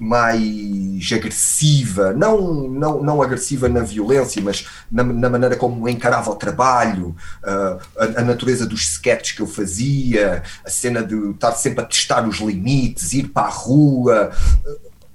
mais 0.00 1.12
agressiva, 1.12 2.14
não, 2.14 2.66
não, 2.70 3.02
não 3.02 3.20
agressiva 3.20 3.68
na 3.68 3.80
violência, 3.80 4.40
mas 4.40 4.66
na, 4.90 5.04
na 5.04 5.28
maneira 5.28 5.56
como 5.56 5.86
encarava 5.86 6.30
o 6.30 6.36
trabalho, 6.36 7.14
ah, 7.44 7.76
a, 7.98 8.20
a 8.20 8.24
natureza 8.24 8.66
dos 8.66 8.80
sketches 8.80 9.36
que 9.36 9.42
eu 9.42 9.46
fazia, 9.46 10.42
a 10.64 10.70
cena 10.70 11.02
de 11.02 11.32
estar 11.32 11.52
sempre 11.52 11.84
a 11.84 11.86
testar 11.86 12.26
os 12.26 12.38
limites, 12.38 13.12
ir 13.12 13.28
para 13.28 13.48
a 13.48 13.50
rua. 13.50 14.30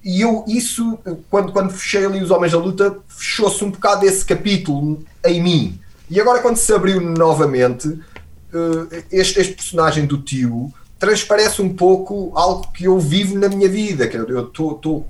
E 0.05 0.21
eu, 0.21 0.45
isso, 0.47 0.99
quando, 1.31 1.51
quando 1.51 1.71
fechei 1.73 2.05
ali 2.05 2.21
os 2.21 2.29
Homens 2.29 2.51
da 2.51 2.59
Luta, 2.59 2.95
fechou-se 3.07 3.63
um 3.63 3.71
bocado 3.71 4.05
esse 4.05 4.23
capítulo 4.23 5.03
em 5.25 5.41
mim. 5.41 5.79
E 6.07 6.21
agora, 6.21 6.41
quando 6.41 6.57
se 6.57 6.71
abriu 6.71 7.01
novamente, 7.01 7.99
eh, 8.53 9.03
este, 9.11 9.39
este 9.39 9.53
personagem 9.55 10.05
do 10.05 10.19
tio 10.19 10.71
transparece 10.99 11.59
um 11.59 11.73
pouco 11.73 12.31
algo 12.35 12.71
que 12.71 12.85
eu 12.85 12.99
vivo 12.99 13.37
na 13.37 13.49
minha 13.49 13.67
vida. 13.67 14.07
Que 14.07 14.15
eu 14.15 14.41
estou 14.47 15.03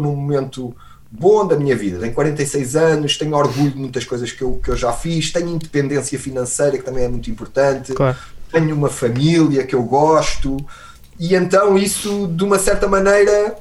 num 0.00 0.16
momento 0.16 0.74
bom 1.10 1.46
da 1.46 1.56
minha 1.56 1.76
vida. 1.76 1.98
Tenho 1.98 2.14
46 2.14 2.76
anos, 2.76 3.18
tenho 3.18 3.36
orgulho 3.36 3.72
de 3.72 3.78
muitas 3.78 4.04
coisas 4.04 4.32
que 4.32 4.42
eu, 4.42 4.58
que 4.62 4.70
eu 4.70 4.76
já 4.76 4.92
fiz, 4.92 5.30
tenho 5.30 5.48
independência 5.50 6.18
financeira, 6.18 6.78
que 6.78 6.84
também 6.84 7.04
é 7.04 7.08
muito 7.08 7.30
importante 7.30 7.92
Claro. 7.92 8.16
tenho 8.50 8.74
uma 8.74 8.88
família 8.88 9.66
que 9.66 9.74
eu 9.74 9.82
gosto 9.82 10.56
e 11.18 11.34
então 11.34 11.76
isso 11.76 12.28
de 12.28 12.44
uma 12.44 12.58
certa 12.58 12.88
maneira 12.88 13.56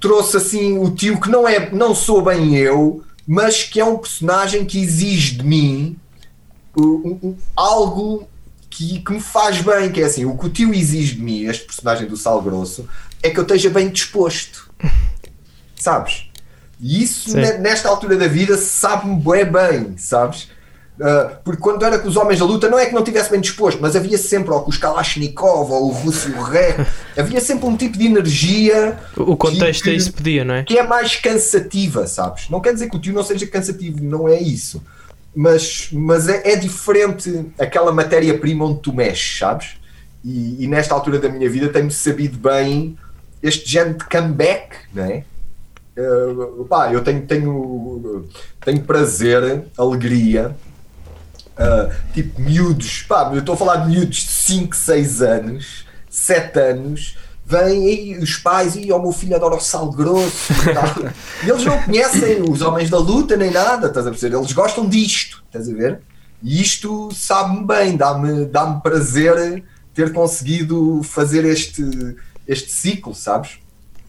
trouxe 0.00 0.36
assim 0.36 0.78
o 0.78 0.90
tio 0.90 1.20
que 1.20 1.28
não 1.30 1.46
é 1.48 1.70
não 1.70 1.94
sou 1.94 2.22
bem 2.22 2.54
eu 2.56 3.02
mas 3.26 3.62
que 3.64 3.78
é 3.80 3.84
um 3.84 3.98
personagem 3.98 4.64
que 4.64 4.78
exige 4.80 5.36
de 5.36 5.44
mim 5.44 5.96
um- 6.76 7.18
um- 7.22 7.36
algo 7.56 8.28
que, 8.70 9.00
que 9.00 9.12
me 9.12 9.20
faz 9.20 9.60
bem 9.60 9.90
que 9.90 10.00
é 10.00 10.04
assim 10.04 10.24
o 10.24 10.36
que 10.36 10.46
o 10.46 10.50
tio 10.50 10.72
exige 10.72 11.14
de 11.16 11.22
mim 11.22 11.44
este 11.44 11.64
personagem 11.64 12.06
do 12.08 12.16
Sal 12.16 12.40
Grosso 12.42 12.88
é 13.22 13.30
que 13.30 13.38
eu 13.38 13.42
esteja 13.42 13.68
bem 13.68 13.88
disposto. 13.88 14.70
Sabes? 15.74 16.24
E 16.80 17.02
isso 17.02 17.30
Sim. 17.30 17.38
ne- 17.40 17.58
nesta 17.58 17.88
altura 17.88 18.16
da 18.16 18.28
vida 18.28 18.56
sabe-me 18.56 19.16
bué 19.16 19.44
bem 19.44 19.96
sabes 19.98 20.48
Uh, 21.00 21.36
porque 21.44 21.62
quando 21.62 21.84
era 21.84 21.96
com 21.98 22.08
os 22.08 22.16
homens 22.16 22.40
da 22.40 22.44
luta, 22.44 22.68
não 22.68 22.76
é 22.76 22.86
que 22.86 22.92
não 22.92 23.00
estivesse 23.02 23.30
bem 23.30 23.40
disposto, 23.40 23.78
mas 23.80 23.94
havia 23.94 24.18
sempre, 24.18 24.50
ou 24.52 24.62
com 24.62 24.70
os 24.70 24.76
Kalashnikov, 24.76 25.70
ou 25.70 25.84
o 25.90 25.92
Russo 25.92 26.28
Ré, 26.42 26.74
havia 27.16 27.40
sempre 27.40 27.66
um 27.66 27.76
tipo 27.76 27.96
de 27.96 28.06
energia 28.06 28.98
O 29.16 29.36
contexto 29.36 29.84
que- 29.84 29.90
é 29.90 29.92
isso 29.92 30.12
pedia, 30.12 30.44
não 30.44 30.54
é? 30.54 30.64
que 30.64 30.76
é 30.76 30.82
mais 30.82 31.14
cansativa, 31.14 32.06
sabes? 32.08 32.50
Não 32.50 32.60
quer 32.60 32.72
dizer 32.74 32.90
que 32.90 32.96
o 32.96 33.00
tio 33.00 33.14
não 33.14 33.22
seja 33.22 33.46
cansativo, 33.46 34.02
não 34.02 34.28
é 34.28 34.40
isso. 34.40 34.82
mas, 35.36 35.88
mas 35.92 36.28
é, 36.28 36.52
é 36.52 36.56
diferente 36.56 37.46
aquela 37.60 37.92
matéria-prima 37.92 38.64
onde 38.64 38.80
tu 38.80 38.92
mexes, 38.92 39.38
sabes? 39.38 39.76
E, 40.24 40.64
e 40.64 40.66
nesta 40.66 40.94
altura 40.94 41.20
da 41.20 41.28
minha 41.28 41.48
vida 41.48 41.68
tenho 41.68 41.92
sabido 41.92 42.36
bem 42.38 42.98
este 43.40 43.70
género 43.70 43.98
de 43.98 44.04
comeback, 44.04 44.74
não 44.92 45.04
é? 45.04 45.22
Uh, 45.96 46.64
pá, 46.64 46.92
eu 46.92 47.02
tenho, 47.04 47.22
tenho, 47.22 48.24
tenho 48.64 48.80
prazer, 48.82 49.64
alegria, 49.76 50.56
uh, 51.58 51.92
tipo 52.14 52.40
miúdos, 52.40 53.02
pá, 53.02 53.30
eu 53.32 53.40
estou 53.40 53.54
a 53.54 53.58
falar 53.58 53.76
de 53.78 53.90
miúdos 53.90 54.18
de 54.18 54.30
5, 54.30 54.76
6 54.76 55.22
anos, 55.22 55.86
7 56.08 56.58
anos, 56.58 57.16
vêm 57.44 58.12
e 58.12 58.18
os 58.18 58.36
pais, 58.36 58.76
e 58.76 58.92
o 58.92 58.98
meu 59.00 59.12
filho 59.12 59.34
adora 59.34 59.56
o 59.56 59.60
sal 59.60 59.90
grosso 59.90 60.52
e 60.62 60.74
tal. 60.74 61.12
E 61.44 61.50
eles 61.50 61.64
não 61.64 61.82
conhecem 61.82 62.42
os 62.42 62.60
homens 62.60 62.90
da 62.90 62.98
luta 62.98 63.36
nem 63.36 63.50
nada, 63.50 63.88
estás 63.88 64.06
a 64.06 64.10
perceber? 64.10 64.36
Eles 64.36 64.52
gostam 64.52 64.86
disto, 64.86 65.42
estás 65.46 65.68
a 65.68 65.72
ver? 65.72 66.00
E 66.42 66.60
isto 66.62 67.08
sabe-me 67.12 67.66
bem, 67.66 67.96
dá-me 67.96 68.44
dá 68.46 68.66
prazer 68.74 69.64
ter 69.92 70.12
conseguido 70.12 71.02
fazer 71.02 71.44
este, 71.44 71.82
este 72.46 72.70
ciclo, 72.70 73.14
sabes? 73.14 73.58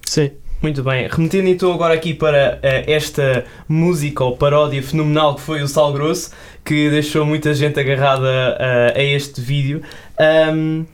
Sim. 0.05 0.31
Muito 0.61 0.83
bem, 0.83 1.07
remetendo 1.09 1.47
então 1.47 1.71
agora 1.71 1.93
aqui 1.93 2.13
para 2.13 2.59
uh, 2.61 2.91
esta 2.91 3.45
música 3.67 4.25
ou 4.25 4.35
paródia 4.35 4.83
fenomenal 4.83 5.35
que 5.35 5.41
foi 5.41 5.61
o 5.61 5.67
Sal 5.69 5.93
Grosso, 5.93 6.31
que 6.65 6.89
deixou 6.89 7.25
muita 7.25 7.53
gente 7.53 7.79
agarrada 7.79 8.27
uh, 8.27 8.97
a 8.97 9.01
este 9.01 9.39
vídeo. 9.39 9.81
Um, 10.53 10.85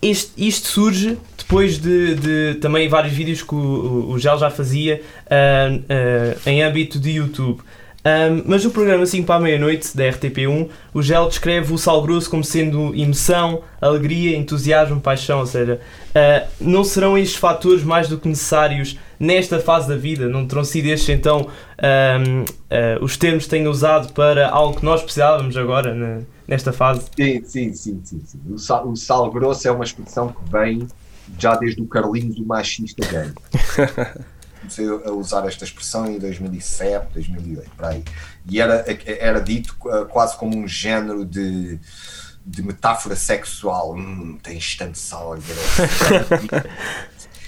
este, 0.00 0.32
isto 0.38 0.68
surge 0.68 1.18
depois 1.36 1.78
de, 1.78 2.14
de, 2.14 2.54
também 2.54 2.88
vários 2.88 3.12
vídeos 3.12 3.42
que 3.42 3.54
o, 3.54 4.10
o 4.10 4.18
Gel 4.18 4.38
já 4.38 4.48
fazia 4.48 5.02
uh, 5.26 6.48
em 6.48 6.62
âmbito 6.62 6.98
de 6.98 7.10
YouTube. 7.10 7.60
Um, 8.06 8.42
mas 8.44 8.62
no 8.62 8.70
programa 8.70 9.06
5 9.06 9.26
para 9.26 9.36
a 9.36 9.40
meia-noite 9.40 9.96
da 9.96 10.04
RTP1, 10.04 10.68
o 10.92 11.02
Gel 11.02 11.26
descreve 11.26 11.72
o 11.72 11.78
sal 11.78 12.02
grosso 12.02 12.28
como 12.28 12.44
sendo 12.44 12.94
emoção, 12.94 13.62
alegria, 13.80 14.36
entusiasmo, 14.36 15.00
paixão, 15.00 15.38
ou 15.38 15.46
seja, 15.46 15.80
uh, 16.10 16.46
não 16.60 16.84
serão 16.84 17.16
estes 17.16 17.38
fatores 17.38 17.82
mais 17.82 18.06
do 18.06 18.18
que 18.18 18.28
necessários 18.28 18.98
nesta 19.18 19.58
fase 19.58 19.88
da 19.88 19.96
vida? 19.96 20.28
Não 20.28 20.46
terão 20.46 20.64
sido 20.64 20.86
estes 20.86 21.08
então 21.08 21.48
um, 21.48 22.42
uh, 22.42 23.02
os 23.02 23.16
termos 23.16 23.44
que 23.44 23.50
tenho 23.50 23.70
usado 23.70 24.12
para 24.12 24.50
algo 24.50 24.78
que 24.78 24.84
nós 24.84 25.02
precisávamos 25.02 25.56
agora 25.56 26.22
nesta 26.46 26.74
fase? 26.74 27.06
Sim, 27.16 27.42
sim, 27.42 27.72
sim, 27.72 28.00
sim. 28.04 28.20
sim. 28.22 28.40
O, 28.50 28.58
sal, 28.58 28.86
o 28.86 28.96
sal 28.96 29.30
grosso 29.30 29.66
é 29.66 29.70
uma 29.70 29.84
expressão 29.84 30.28
que 30.28 30.52
vem 30.52 30.86
já 31.38 31.56
desde 31.56 31.80
o 31.80 31.86
Carlinhos 31.86 32.36
do 32.36 32.44
machista 32.44 33.02
gay. 33.06 33.32
comecei 34.64 34.88
a 34.88 35.12
usar 35.12 35.46
esta 35.46 35.64
expressão 35.64 36.06
em 36.06 36.18
2007, 36.18 37.12
2008, 37.14 37.70
para 37.76 37.88
aí. 37.88 38.04
E 38.48 38.60
era, 38.60 38.84
era 39.06 39.40
dito 39.40 39.76
uh, 39.84 40.06
quase 40.06 40.36
como 40.36 40.56
um 40.56 40.66
género 40.66 41.24
de, 41.24 41.78
de 42.44 42.62
metáfora 42.62 43.14
sexual. 43.14 43.94
Hum, 43.94 44.38
tens 44.42 44.76
tanto 44.76 44.98
sal 44.98 45.36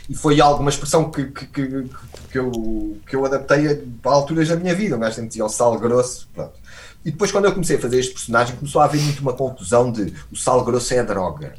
E 0.08 0.14
foi 0.14 0.40
alguma 0.40 0.70
expressão 0.70 1.10
que, 1.10 1.24
que, 1.24 1.46
que, 1.46 1.90
que, 2.30 2.38
eu, 2.38 2.96
que 3.08 3.16
eu 3.16 3.24
adaptei 3.24 3.74
para 4.00 4.12
alturas 4.12 4.48
da 4.48 4.56
minha 4.56 4.74
vida. 4.74 4.96
Um 4.96 5.00
gajo 5.00 5.16
sempre 5.16 5.28
dizia 5.28 5.44
o 5.44 5.48
sal 5.48 5.78
grosso. 5.78 6.28
Pronto. 6.32 6.54
E 7.04 7.10
depois, 7.10 7.32
quando 7.32 7.46
eu 7.46 7.52
comecei 7.52 7.76
a 7.76 7.80
fazer 7.80 7.98
este 7.98 8.12
personagem, 8.12 8.56
começou 8.56 8.80
a 8.80 8.84
haver 8.84 9.00
muito 9.00 9.20
uma 9.20 9.32
confusão 9.32 9.90
de 9.90 10.12
o 10.30 10.36
sal 10.36 10.64
grosso 10.64 10.94
é 10.94 11.00
a 11.00 11.02
droga. 11.02 11.54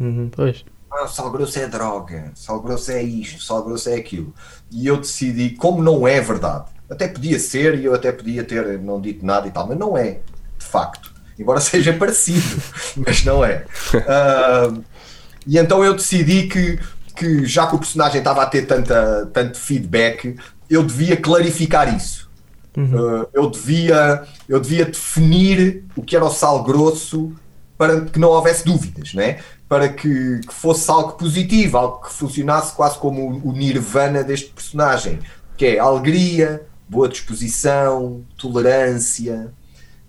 Uhum, 0.00 0.28
pois 0.30 0.64
sal 1.06 1.30
grosso 1.30 1.58
é 1.58 1.66
droga, 1.66 2.32
sal 2.34 2.60
grosso 2.60 2.90
é 2.90 3.02
isto, 3.02 3.42
sal 3.42 3.62
grosso 3.62 3.88
é 3.88 3.94
aquilo. 3.94 4.34
E 4.70 4.86
eu 4.86 4.96
decidi, 4.96 5.50
como 5.50 5.82
não 5.82 6.08
é 6.08 6.20
verdade, 6.20 6.64
até 6.90 7.06
podia 7.06 7.38
ser 7.38 7.78
e 7.78 7.84
eu 7.84 7.94
até 7.94 8.10
podia 8.10 8.42
ter 8.42 8.78
não 8.78 9.00
dito 9.00 9.24
nada 9.24 9.46
e 9.46 9.50
tal, 9.50 9.66
mas 9.66 9.78
não 9.78 9.96
é, 9.96 10.20
de 10.58 10.64
facto. 10.64 11.12
Embora 11.38 11.60
seja 11.60 11.92
parecido, 11.92 12.62
mas 12.96 13.24
não 13.24 13.44
é. 13.44 13.64
Uh, 13.94 14.82
e 15.46 15.58
então 15.58 15.84
eu 15.84 15.94
decidi 15.94 16.48
que, 16.48 16.78
que, 17.14 17.46
já 17.46 17.66
que 17.66 17.76
o 17.76 17.78
personagem 17.78 18.18
estava 18.18 18.42
a 18.42 18.46
ter 18.46 18.62
tanta, 18.62 19.28
tanto 19.32 19.58
feedback, 19.58 20.36
eu 20.68 20.82
devia 20.82 21.16
clarificar 21.16 21.94
isso. 21.94 22.28
Uhum. 22.76 23.22
Uh, 23.22 23.28
eu, 23.32 23.50
devia, 23.50 24.24
eu 24.48 24.60
devia 24.60 24.84
definir 24.84 25.84
o 25.96 26.02
que 26.02 26.14
era 26.16 26.24
o 26.24 26.30
sal 26.30 26.62
grosso 26.62 27.32
para 27.78 28.00
que 28.02 28.18
não 28.18 28.28
houvesse 28.28 28.64
dúvidas, 28.64 29.14
né? 29.14 29.38
para 29.68 29.88
que, 29.88 30.40
que, 30.40 30.54
fosse 30.54 30.90
algo 30.90 31.12
positivo, 31.12 31.76
algo 31.76 32.02
que 32.02 32.12
funcionasse 32.12 32.74
quase 32.74 32.98
como 32.98 33.30
o, 33.30 33.50
o 33.50 33.52
nirvana 33.52 34.24
deste 34.24 34.50
personagem, 34.50 35.18
que 35.56 35.66
é 35.66 35.78
alegria, 35.78 36.66
boa 36.88 37.08
disposição, 37.08 38.24
tolerância, 38.36 39.52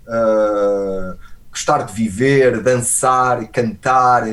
uh, 0.08 1.17
gostar 1.51 1.84
de 1.84 1.93
viver, 1.93 2.62
dançar, 2.62 3.45
cantar. 3.49 4.25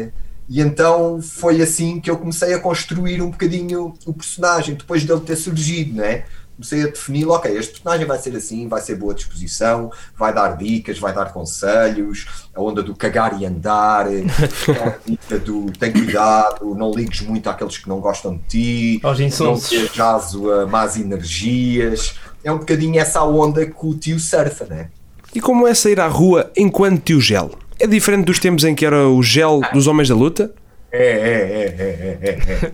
E 0.48 0.60
então 0.60 1.20
foi 1.20 1.60
assim 1.60 2.00
que 2.00 2.08
eu 2.08 2.16
comecei 2.18 2.54
a 2.54 2.60
construir 2.60 3.20
um 3.20 3.30
bocadinho 3.30 3.94
o 4.06 4.14
personagem, 4.14 4.76
depois 4.76 5.04
dele 5.04 5.20
ter 5.20 5.36
surgido, 5.36 5.94
né? 5.96 6.24
Comecei 6.56 6.84
a 6.84 6.86
definir, 6.86 7.28
ok, 7.28 7.54
este 7.56 7.72
personagem 7.72 8.06
vai 8.06 8.18
ser 8.18 8.34
assim, 8.34 8.66
vai 8.66 8.80
ser 8.80 8.96
boa 8.96 9.14
disposição, 9.14 9.90
vai 10.16 10.32
dar 10.32 10.56
dicas, 10.56 10.98
vai 10.98 11.12
dar 11.12 11.32
conselhos, 11.32 12.48
a 12.54 12.60
onda 12.60 12.82
do 12.82 12.94
cagar 12.94 13.40
e 13.40 13.44
andar, 13.44 14.06
a 14.08 14.94
dica 15.04 15.38
do 15.38 15.70
tem 15.72 15.92
cuidado, 15.92 16.74
não 16.74 16.90
ligues 16.92 17.20
muito 17.20 17.48
àqueles 17.50 17.76
que 17.76 17.88
não 17.88 18.00
gostam 18.00 18.36
de 18.36 18.42
ti, 18.48 19.00
Aos 19.02 19.18
não 19.38 19.56
sejas 19.56 20.34
a 20.34 20.66
más 20.66 20.96
energias. 20.96 22.14
É 22.42 22.50
um 22.50 22.58
bocadinho 22.58 22.98
essa 22.98 23.22
onda 23.22 23.66
que 23.66 23.86
o 23.86 23.94
tio 23.94 24.18
surfa, 24.18 24.64
né? 24.64 24.88
E 25.34 25.40
como 25.40 25.66
é 25.66 25.74
sair 25.74 26.00
à 26.00 26.06
rua 26.06 26.50
enquanto 26.56 27.02
tio 27.02 27.20
gel? 27.20 27.50
É 27.78 27.86
diferente 27.86 28.24
dos 28.24 28.38
tempos 28.38 28.64
em 28.64 28.74
que 28.74 28.86
era 28.86 29.06
o 29.06 29.22
gel 29.22 29.60
dos 29.72 29.86
homens 29.86 30.08
da 30.08 30.14
luta? 30.14 30.54
É, 30.90 31.06
é, 31.06 31.10
é, 31.10 31.74
é, 31.78 32.18
é, 32.22 32.28
é, 32.30 32.72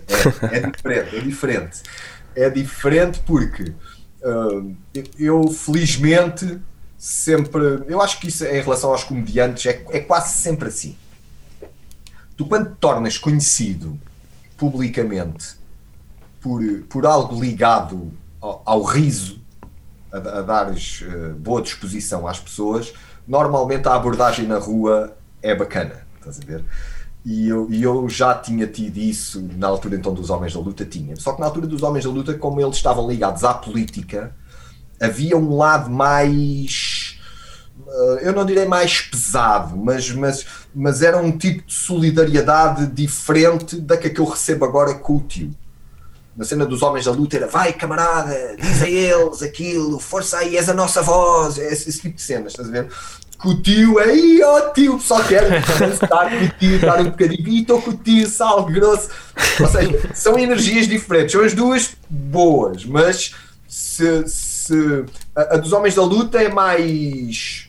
é, 0.53 0.59
é 0.59 0.71
diferente, 0.71 1.16
é 1.16 1.21
diferente 1.21 1.83
é 2.35 2.51
diferente 2.51 3.21
porque 3.27 3.75
uh, 4.23 4.77
eu 5.18 5.49
felizmente 5.49 6.61
sempre. 6.99 7.85
Eu 7.88 8.01
acho 8.01 8.21
que 8.21 8.29
isso 8.29 8.45
em 8.45 8.61
relação 8.61 8.90
aos 8.90 9.05
comediantes 9.05 9.66
é, 9.66 9.85
é 9.90 10.01
quase 10.01 10.35
sempre 10.35 10.68
assim. 10.68 10.97
Tu 12.37 12.47
quando 12.47 12.71
te 12.71 12.77
tornas 12.77 13.18
conhecido 13.18 13.99
publicamente 14.57 15.57
por, 16.40 16.62
por 16.88 17.07
algo 17.07 17.40
ligado 17.40 18.12
ao, 18.40 18.62
ao 18.64 18.83
riso, 18.83 19.40
a, 20.12 20.16
a 20.16 20.42
dares 20.42 21.03
uh, 21.03 21.35
boa 21.35 21.61
disposição 21.62 22.27
às 22.27 22.38
pessoas, 22.38 22.92
normalmente 23.27 23.88
a 23.88 23.95
abordagem 23.95 24.47
na 24.47 24.59
rua 24.59 25.16
é 25.42 25.55
bacana. 25.55 26.07
Estás 26.18 26.40
a 26.40 26.45
ver? 26.45 26.64
E 27.25 27.49
eu, 27.49 27.69
e 27.71 27.83
eu 27.83 28.09
já 28.09 28.35
tinha 28.35 28.67
tido 28.67 28.99
isso 28.99 29.49
na 29.57 29.69
altura 29.69 29.95
então 29.95 30.13
dos 30.13 30.29
Homens 30.29 30.55
da 30.55 30.61
Luta, 30.61 30.85
tinha. 30.85 31.15
Só 31.17 31.33
que 31.33 31.41
na 31.41 31.47
altura 31.47 31.67
dos 31.67 31.83
Homens 31.83 32.05
da 32.05 32.11
Luta, 32.11 32.35
como 32.35 32.61
eles 32.61 32.77
estavam 32.77 33.09
ligados 33.09 33.45
à 33.45 33.55
política, 33.55 34.35
havia 35.01 35.37
um 35.37 35.57
lado 35.57 35.89
mais. 35.89 37.19
Eh, 37.87 38.21
eu 38.23 38.33
não 38.33 38.45
direi 38.45 38.67
mais 38.67 39.03
pesado, 39.03 39.77
mas, 39.77 40.11
mas, 40.11 40.47
mas 40.75 41.03
era 41.03 41.17
um 41.19 41.37
tipo 41.37 41.67
de 41.67 41.75
solidariedade 41.75 42.87
diferente 42.87 43.81
da 43.81 43.97
que 43.97 44.19
eu 44.19 44.25
recebo 44.25 44.65
agora 44.65 44.95
com 44.95 45.17
o 45.17 45.21
tio. 45.21 45.55
Na 46.37 46.45
cena 46.45 46.65
dos 46.65 46.83
Homens 46.83 47.05
da 47.05 47.13
Luta 47.13 47.37
era 47.37 47.47
vai 47.47 47.73
camarada, 47.75 48.57
diz 48.59 48.83
a 48.83 48.89
eles 48.89 49.43
aquilo, 49.43 50.01
força 50.01 50.39
aí, 50.39 50.57
és 50.57 50.69
a 50.69 50.75
nossa 50.75 51.03
voz, 51.03 51.59
esse, 51.59 51.91
esse 51.91 52.01
tipo 52.01 52.17
de 52.17 52.23
cenas, 52.23 52.53
estás 52.53 52.69
a 52.69 52.73
ver? 52.73 52.89
Com 53.42 53.50
o 53.50 53.61
tio, 53.61 53.98
aí 53.98 54.40
ó 54.42 54.70
tio, 54.70 55.00
só 55.00 55.22
quero 55.24 55.46
estar 55.92 56.31
com 56.31 56.44
o 56.44 56.48
tio, 56.59 56.76
estar 56.76 57.00
um 57.00 57.05
bocadinho, 57.05 57.48
e 57.48 57.61
estou 57.61 57.83
com 57.83 57.90
o 57.90 57.96
tio, 57.96 58.26
sal 58.28 58.64
grosso. 58.64 59.11
Ou 59.61 59.66
seja, 59.66 60.11
são 60.14 60.38
energias 60.38 60.87
diferentes, 60.87 61.33
são 61.33 61.42
as 61.42 61.52
duas 61.52 61.96
boas, 62.09 62.85
mas 62.85 63.35
se, 63.66 64.28
se 64.28 65.05
a, 65.35 65.55
a 65.55 65.57
dos 65.57 65.72
Homens 65.72 65.94
da 65.94 66.05
Luta 66.05 66.40
é 66.40 66.48
mais. 66.48 67.68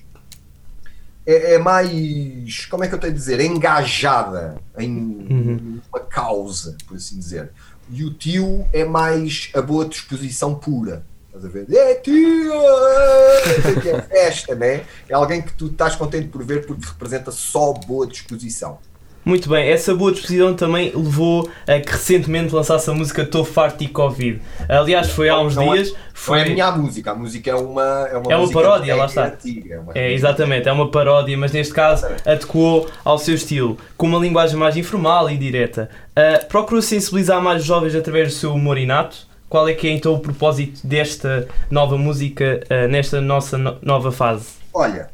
É, 1.26 1.56
é, 1.56 1.58
mais. 1.58 2.66
Como 2.68 2.84
é 2.84 2.88
que 2.88 2.94
eu 2.94 3.00
tenho 3.00 3.14
a 3.14 3.16
dizer? 3.16 3.40
Engajada 3.40 4.62
em 4.78 4.92
uhum. 4.92 5.82
uma 5.92 6.02
causa, 6.02 6.78
por 6.86 6.98
assim 6.98 7.18
dizer. 7.18 7.52
E 7.90 8.04
o 8.04 8.14
tio 8.14 8.66
é 8.72 8.86
mais 8.86 9.50
a 9.54 9.62
boa 9.62 9.86
disposição 9.86 10.56
pura. 10.56 11.06
Estás 11.36 11.46
a 11.46 11.50
ver? 11.50 11.66
É 11.76 11.96
tio! 11.96 12.54
É 12.54 14.02
festa, 14.04 14.54
né? 14.54 14.82
É 15.10 15.16
alguém 15.16 15.42
que 15.42 15.52
tu 15.54 15.66
estás 15.66 15.96
contente 15.96 16.28
por 16.28 16.44
ver 16.44 16.64
porque 16.64 16.86
representa 16.86 17.32
só 17.32 17.74
boa 17.74 18.06
disposição. 18.06 18.78
Muito 19.26 19.50
bem, 19.50 19.68
essa 19.68 19.96
boa 19.96 20.12
disposição 20.12 20.54
também 20.54 20.92
levou 20.94 21.50
a 21.66 21.80
que 21.80 21.92
recentemente 21.92 22.54
lançasse 22.54 22.88
a 22.90 22.94
música 22.94 23.26
Tô 23.26 23.44
Farto 23.44 23.84
e 23.84 23.88
Covid. 23.88 24.42
Aliás, 24.70 25.10
foi 25.10 25.30
há 25.30 25.40
uns 25.40 25.56
não 25.56 25.74
dias. 25.74 25.92
É, 25.92 25.96
foi... 26.14 26.38
Não 26.38 26.46
é 26.46 26.48
a 26.48 26.54
minha 26.54 26.72
música, 26.74 27.12
a 27.12 27.16
música 27.16 27.50
é 27.50 27.56
uma. 27.56 28.08
É 28.12 28.18
uma, 28.18 28.34
é 28.34 28.36
uma 28.36 28.52
paródia, 28.52 28.96
lá 28.96 29.06
está. 29.06 29.26
Antiga, 29.28 29.74
é, 29.74 29.80
uma 29.80 29.94
é, 29.96 30.14
exatamente, 30.14 30.70
é 30.70 30.72
uma 30.72 30.92
paródia, 30.92 31.36
mas 31.36 31.52
neste 31.52 31.74
caso 31.74 32.06
adequou 32.26 32.88
ao 33.04 33.18
seu 33.18 33.34
estilo, 33.34 33.78
com 33.98 34.06
uma 34.06 34.20
linguagem 34.20 34.58
mais 34.58 34.78
informal 34.78 35.32
e 35.32 35.38
direta. 35.38 35.90
Uh, 36.10 36.46
procurou 36.48 36.82
sensibilizar 36.82 37.42
mais 37.42 37.62
os 37.62 37.66
jovens 37.66 37.96
através 37.96 38.28
do 38.28 38.34
seu 38.36 38.54
humor 38.54 38.78
inato 38.78 39.33
qual 39.54 39.68
é 39.68 39.76
que 39.76 39.88
é 39.88 39.92
então 39.92 40.16
o 40.16 40.20
propósito 40.20 40.88
desta 40.88 41.48
nova 41.70 41.96
música 41.96 42.64
uh, 42.72 42.88
nesta 42.88 43.22
nossa 43.22 43.56
no 43.56 43.80
nova 43.84 44.12
fase? 44.12 44.48
Olha, 44.74 45.12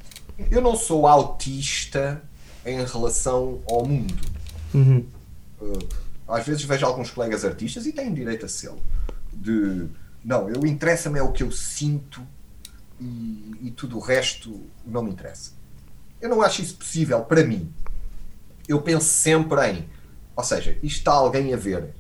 eu 0.49 0.62
não 0.62 0.78
sou 0.78 1.06
autista 1.06 2.21
em 2.65 2.86
relação 2.86 3.60
ao 3.69 3.86
mundo. 3.86 4.15
Uhum. 4.73 5.06
Uh, 5.60 5.80
às 6.25 6.45
vezes 6.45 6.63
vejo 6.63 6.86
alguns 6.86 7.12
colegas 7.12 7.43
artistas 7.43 7.86
e 7.86 7.91
têm 7.91 8.13
direito 8.13 8.45
a 8.45 8.47
ser 8.47 8.71
de 9.34 9.88
não, 10.23 10.49
eu 10.49 10.65
interessa-me 10.65 11.19
é 11.19 11.21
o 11.21 11.34
que 11.34 11.43
eu 11.43 11.52
sinto 11.52 12.21
e, 12.97 13.58
e, 13.63 13.73
tudo 13.75 13.97
o 13.97 13.99
resto 13.99 14.58
não 14.86 15.04
me 15.04 15.12
interessa. 15.12 15.52
Eu 16.21 16.30
não 16.30 16.41
acho 16.41 16.62
isso 16.62 16.78
possível 16.78 17.19
para 17.25 17.43
mim. 17.43 17.69
Eu 18.69 18.82
penso 18.82 19.06
sempre 19.06 19.69
em, 19.69 19.89
ou 20.34 20.45
seja, 20.45 20.78
isto 20.82 20.99
está 20.99 21.12
alguém 21.12 21.54
a 21.54 21.58
ver. 21.58 21.93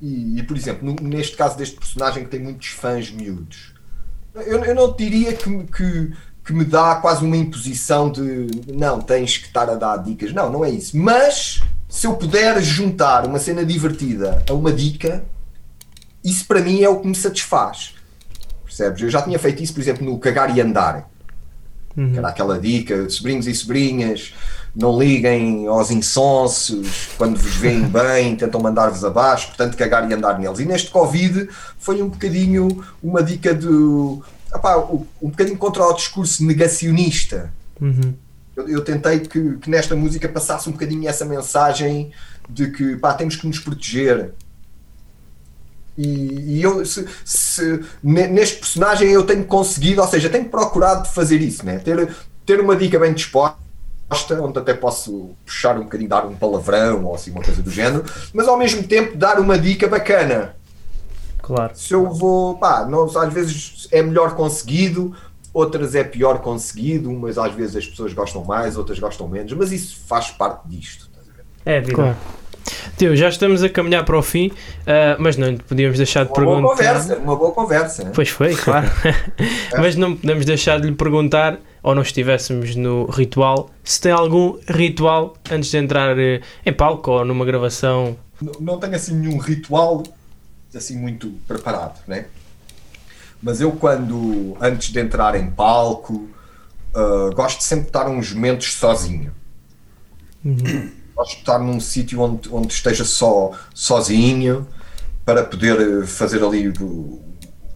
E, 0.00 0.38
e 0.38 0.42
por 0.42 0.56
exemplo, 0.56 0.86
no, 0.86 1.08
neste 1.08 1.36
caso 1.36 1.56
deste 1.56 1.76
personagem 1.76 2.24
que 2.24 2.30
tem 2.30 2.40
muitos 2.40 2.68
fãs 2.68 3.10
miúdos, 3.10 3.74
eu, 4.34 4.64
eu 4.64 4.74
não 4.74 4.92
diria 4.94 5.34
que, 5.34 5.64
que, 5.64 6.12
que 6.44 6.52
me 6.52 6.64
dá 6.64 6.96
quase 6.96 7.24
uma 7.24 7.36
imposição 7.36 8.10
de 8.10 8.48
não, 8.72 9.00
tens 9.00 9.36
que 9.36 9.46
estar 9.46 9.68
a 9.68 9.74
dar 9.74 9.98
dicas. 9.98 10.32
Não, 10.32 10.50
não 10.50 10.64
é 10.64 10.70
isso. 10.70 10.96
Mas 10.96 11.62
se 11.88 12.06
eu 12.06 12.14
puder 12.14 12.62
juntar 12.62 13.26
uma 13.26 13.38
cena 13.38 13.64
divertida 13.64 14.42
a 14.48 14.52
uma 14.54 14.72
dica, 14.72 15.24
isso 16.24 16.46
para 16.46 16.60
mim 16.60 16.82
é 16.82 16.88
o 16.88 17.00
que 17.00 17.08
me 17.08 17.14
satisfaz. 17.14 17.94
Percebes? 18.64 19.02
Eu 19.02 19.10
já 19.10 19.20
tinha 19.22 19.38
feito 19.38 19.62
isso, 19.62 19.74
por 19.74 19.80
exemplo, 19.80 20.04
no 20.04 20.18
Cagar 20.18 20.56
e 20.56 20.60
Andar. 20.60 21.10
Uhum. 21.96 22.12
Que 22.12 22.18
era 22.18 22.28
aquela 22.28 22.58
dica 22.58 23.04
de 23.04 23.12
sobrinhos 23.12 23.48
e 23.48 23.54
sobrinhas, 23.54 24.32
não 24.74 24.98
liguem 24.98 25.66
aos 25.66 25.90
insonsos, 25.90 27.08
quando 27.16 27.38
vos 27.38 27.54
veem 27.54 27.82
bem, 27.88 28.36
tentam 28.36 28.60
mandar-vos 28.60 29.04
abaixo, 29.04 29.48
portanto, 29.48 29.76
cagar 29.76 30.08
e 30.10 30.14
andar 30.14 30.38
neles. 30.38 30.58
E 30.58 30.64
neste 30.64 30.90
Covid 30.90 31.48
foi 31.78 32.02
um 32.02 32.08
bocadinho 32.08 32.84
uma 33.02 33.22
dica 33.22 33.54
de. 33.54 33.68
Opá, 34.52 34.76
um 34.78 35.28
bocadinho 35.28 35.58
contra 35.58 35.84
o 35.84 35.92
discurso 35.92 36.44
negacionista. 36.44 37.52
Uhum. 37.80 38.14
Eu, 38.56 38.68
eu, 38.68 38.84
tentei 38.84 39.20
que, 39.20 39.56
que, 39.56 39.70
nesta 39.70 39.94
música 39.94 40.28
passasse 40.28 40.68
um 40.68 40.72
bocadinho 40.72 41.08
essa 41.08 41.24
mensagem 41.24 42.10
de 42.48 42.70
que 42.70 42.96
pá, 42.96 43.14
temos 43.14 43.36
que 43.36 43.46
nos 43.46 43.60
proteger, 43.60 44.32
e, 45.96 46.56
e 46.56 46.62
eu, 46.62 46.84
se, 46.86 47.06
se, 47.24 47.80
neste 48.02 48.58
personagem, 48.58 49.08
eu 49.10 49.22
tenho 49.24 49.44
conseguido, 49.44 50.00
ou 50.00 50.08
seja, 50.08 50.30
tenho 50.30 50.46
procurado 50.46 51.06
fazer 51.08 51.40
isso, 51.40 51.64
né? 51.64 51.78
ter, 51.78 52.08
ter 52.46 52.58
uma 52.58 52.74
dica 52.74 52.98
bem 52.98 53.12
disposta 53.12 53.69
onde 54.40 54.58
até 54.58 54.74
posso 54.74 55.30
puxar 55.44 55.78
um 55.78 55.84
bocadinho, 55.84 56.08
dar 56.08 56.26
um 56.26 56.34
palavrão 56.34 57.04
ou 57.04 57.14
assim, 57.14 57.30
uma 57.30 57.42
coisa 57.42 57.62
do 57.62 57.70
género, 57.70 58.04
mas 58.34 58.48
ao 58.48 58.58
mesmo 58.58 58.82
tempo 58.82 59.16
dar 59.16 59.38
uma 59.38 59.58
dica 59.58 59.86
bacana. 59.86 60.56
Claro. 61.38 61.72
Se 61.74 61.92
eu 61.94 62.08
vou, 62.10 62.56
pá, 62.58 62.84
não, 62.84 63.04
às 63.04 63.32
vezes 63.32 63.88
é 63.90 64.02
melhor 64.02 64.34
conseguido, 64.34 65.14
outras 65.52 65.94
é 65.94 66.04
pior 66.04 66.40
conseguido, 66.40 67.10
umas 67.10 67.38
às 67.38 67.52
vezes 67.54 67.76
as 67.76 67.86
pessoas 67.86 68.12
gostam 68.12 68.44
mais, 68.44 68.76
outras 68.76 68.98
gostam 68.98 69.28
menos, 69.28 69.52
mas 69.52 69.72
isso 69.72 70.00
faz 70.06 70.30
parte 70.30 70.68
disto. 70.68 71.10
É, 71.64 71.80
vida. 71.80 71.94
Claro. 71.94 72.16
Teu, 72.96 73.16
já 73.16 73.28
estamos 73.28 73.62
a 73.62 73.68
caminhar 73.68 74.04
para 74.04 74.18
o 74.18 74.22
fim, 74.22 74.48
uh, 74.48 75.16
mas 75.18 75.36
não 75.36 75.56
podíamos 75.56 75.96
deixar 75.96 76.24
de 76.24 76.30
uma 76.30 76.34
perguntar. 76.34 76.60
Boa 76.60 76.76
conversa, 76.76 77.16
uma 77.16 77.36
boa 77.36 77.52
conversa. 77.52 78.04
Né? 78.04 78.12
Pois 78.14 78.28
foi, 78.28 78.54
claro. 78.54 78.90
mas 79.78 79.96
não 79.96 80.14
podemos 80.14 80.44
deixar 80.44 80.80
de 80.80 80.88
lhe 80.88 80.94
perguntar, 80.94 81.58
ou 81.82 81.94
não 81.94 82.02
estivéssemos 82.02 82.76
no 82.76 83.06
ritual, 83.06 83.70
se 83.82 84.00
tem 84.00 84.12
algum 84.12 84.58
ritual 84.68 85.34
antes 85.50 85.70
de 85.70 85.78
entrar 85.78 86.16
uh, 86.16 86.40
em 86.64 86.72
palco 86.72 87.10
ou 87.10 87.24
numa 87.24 87.44
gravação. 87.44 88.16
Não, 88.40 88.52
não 88.60 88.78
tenho 88.78 88.94
assim 88.94 89.14
nenhum 89.14 89.38
ritual 89.38 90.02
assim 90.74 90.96
muito 90.96 91.30
preparado, 91.48 92.00
né? 92.06 92.26
Mas 93.42 93.60
eu 93.60 93.72
quando, 93.72 94.56
antes 94.60 94.92
de 94.92 95.00
entrar 95.00 95.34
em 95.34 95.50
palco, 95.50 96.28
uh, 96.94 97.34
gosto 97.34 97.62
sempre 97.62 97.84
de 97.84 97.88
estar 97.88 98.08
uns 98.08 98.32
momentos 98.32 98.74
sozinho. 98.74 99.32
Uhum 100.44 100.99
Estar 101.22 101.58
num 101.58 101.80
sítio 101.80 102.20
onde, 102.20 102.48
onde 102.52 102.72
esteja 102.72 103.04
só 103.04 103.52
sozinho 103.74 104.66
para 105.24 105.44
poder 105.44 106.02
eh, 106.02 106.06
fazer 106.06 106.42
ali 106.42 106.72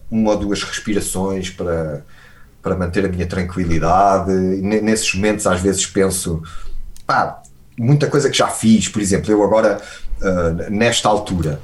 uma 0.09 0.31
ou 0.31 0.37
duas 0.37 0.63
respirações 0.63 1.49
para, 1.49 2.03
para 2.61 2.75
manter 2.75 3.05
a 3.05 3.09
minha 3.09 3.25
tranquilidade. 3.25 4.31
Nesses 4.31 5.13
momentos, 5.13 5.45
às 5.47 5.61
vezes, 5.61 5.85
penso, 5.85 6.41
pá, 7.05 7.41
muita 7.77 8.07
coisa 8.07 8.29
que 8.29 8.37
já 8.37 8.47
fiz, 8.47 8.87
por 8.87 9.01
exemplo, 9.01 9.31
eu 9.31 9.43
agora, 9.43 9.81
uh, 10.21 10.71
nesta 10.71 11.09
altura, 11.09 11.59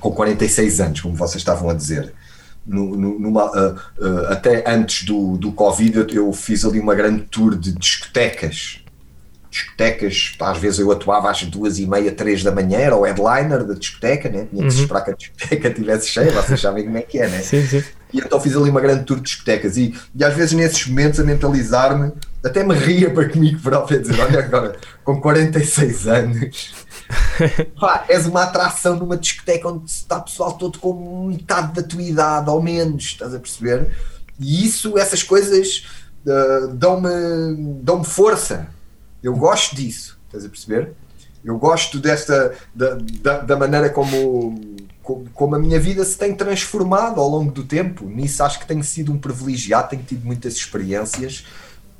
com 0.00 0.12
46 0.12 0.80
anos, 0.80 1.00
como 1.00 1.14
vocês 1.14 1.36
estavam 1.36 1.70
a 1.70 1.74
dizer, 1.74 2.12
numa, 2.66 3.44
uh, 3.46 3.74
uh, 3.74 4.26
até 4.28 4.64
antes 4.70 5.04
do, 5.04 5.36
do 5.36 5.52
Covid, 5.52 6.14
eu 6.14 6.32
fiz 6.32 6.64
ali 6.64 6.80
uma 6.80 6.94
grande 6.94 7.22
tour 7.22 7.56
de 7.56 7.72
discotecas 7.72 8.83
discotecas, 9.54 10.34
às 10.40 10.58
vezes 10.58 10.80
eu 10.80 10.90
atuava 10.90 11.30
às 11.30 11.44
duas 11.44 11.78
e 11.78 11.86
meia, 11.86 12.10
três 12.10 12.42
da 12.42 12.50
manhã, 12.50 12.78
era 12.78 12.96
o 12.96 13.04
headliner 13.04 13.64
da 13.64 13.74
discoteca, 13.74 14.28
né? 14.28 14.48
tinha 14.50 14.68
que 14.68 14.74
uhum. 14.74 14.82
esperar 14.82 15.04
que 15.04 15.10
a 15.12 15.14
discoteca 15.14 15.68
estivesse 15.70 16.08
cheia, 16.08 16.32
vocês 16.32 16.60
sabem 16.60 16.84
como 16.84 16.98
é 16.98 17.02
que 17.02 17.20
é, 17.20 17.28
né? 17.28 17.38
Sim, 17.40 17.64
sim. 17.64 17.84
E 18.12 18.18
então 18.18 18.40
fiz 18.40 18.56
ali 18.56 18.68
uma 18.68 18.80
grande 18.80 19.04
tour 19.04 19.18
de 19.18 19.22
discotecas 19.22 19.76
e, 19.76 19.94
e 20.14 20.24
às 20.24 20.34
vezes 20.34 20.52
nesses 20.52 20.86
momentos 20.88 21.20
a 21.20 21.24
mentalizar-me, 21.24 22.12
até 22.44 22.64
me 22.64 22.74
ria 22.74 23.10
para 23.10 23.28
comigo 23.28 23.60
próprio 23.60 23.98
a 23.98 24.02
dizer, 24.02 24.20
olha 24.20 24.40
agora, 24.40 24.76
com 25.04 25.20
46 25.20 26.06
anos, 26.08 26.74
pá, 27.80 28.04
és 28.08 28.26
uma 28.26 28.42
atração 28.42 28.96
numa 28.96 29.16
discoteca 29.16 29.68
onde 29.68 29.88
está 29.88 30.20
pessoal 30.20 30.52
todo 30.54 30.78
com 30.80 31.28
metade 31.28 31.74
da 31.74 31.82
tua 31.82 32.02
idade, 32.02 32.50
ou 32.50 32.60
menos, 32.60 33.04
estás 33.04 33.32
a 33.34 33.38
perceber? 33.38 33.88
E 34.40 34.64
isso, 34.64 34.98
essas 34.98 35.22
coisas 35.22 35.86
uh, 36.26 36.68
dão-me 36.74 37.08
dão 37.82 38.02
força, 38.02 38.68
eu 39.24 39.34
gosto 39.34 39.74
disso, 39.74 40.18
estás 40.26 40.44
a 40.44 40.48
perceber? 40.50 40.92
Eu 41.42 41.58
gosto 41.58 41.98
desta, 41.98 42.54
da, 42.74 42.98
da, 43.22 43.38
da 43.38 43.56
maneira 43.56 43.88
como, 43.88 44.60
como, 45.02 45.30
como, 45.30 45.54
a 45.54 45.58
minha 45.58 45.80
vida 45.80 46.04
se 46.04 46.18
tem 46.18 46.34
transformado 46.34 47.18
ao 47.18 47.28
longo 47.28 47.50
do 47.50 47.64
tempo. 47.64 48.04
Nisso 48.04 48.42
acho 48.44 48.60
que 48.60 48.66
tenho 48.66 48.84
sido 48.84 49.10
um 49.10 49.18
privilegiado, 49.18 49.88
tenho 49.88 50.02
tido 50.02 50.26
muitas 50.26 50.54
experiências. 50.54 51.46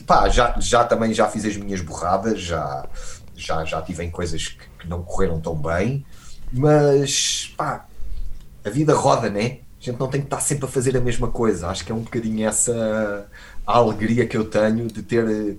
Pá, 0.06 0.28
já, 0.28 0.54
já 0.60 0.84
também 0.84 1.14
já 1.14 1.26
fiz 1.26 1.46
as 1.46 1.56
minhas 1.56 1.80
borradas, 1.80 2.42
já, 2.42 2.86
já, 3.34 3.64
já 3.64 3.80
tive 3.80 4.04
em 4.04 4.10
coisas 4.10 4.48
que, 4.48 4.68
que 4.80 4.86
não 4.86 5.02
correram 5.02 5.40
tão 5.40 5.54
bem, 5.54 6.04
mas 6.52 7.54
pá, 7.56 7.86
a 8.62 8.68
vida 8.68 8.94
roda, 8.94 9.30
né? 9.30 9.60
A 9.80 9.84
gente 9.84 9.98
não 9.98 10.08
tem 10.08 10.20
que 10.20 10.26
estar 10.26 10.40
sempre 10.40 10.66
a 10.66 10.68
fazer 10.68 10.94
a 10.94 11.00
mesma 11.00 11.28
coisa. 11.28 11.68
Acho 11.68 11.84
que 11.84 11.92
é 11.92 11.94
um 11.94 12.02
bocadinho 12.02 12.46
essa 12.46 13.26
a 13.66 13.76
alegria 13.78 14.26
que 14.26 14.36
eu 14.36 14.44
tenho 14.44 14.86
de 14.88 15.02
ter 15.02 15.58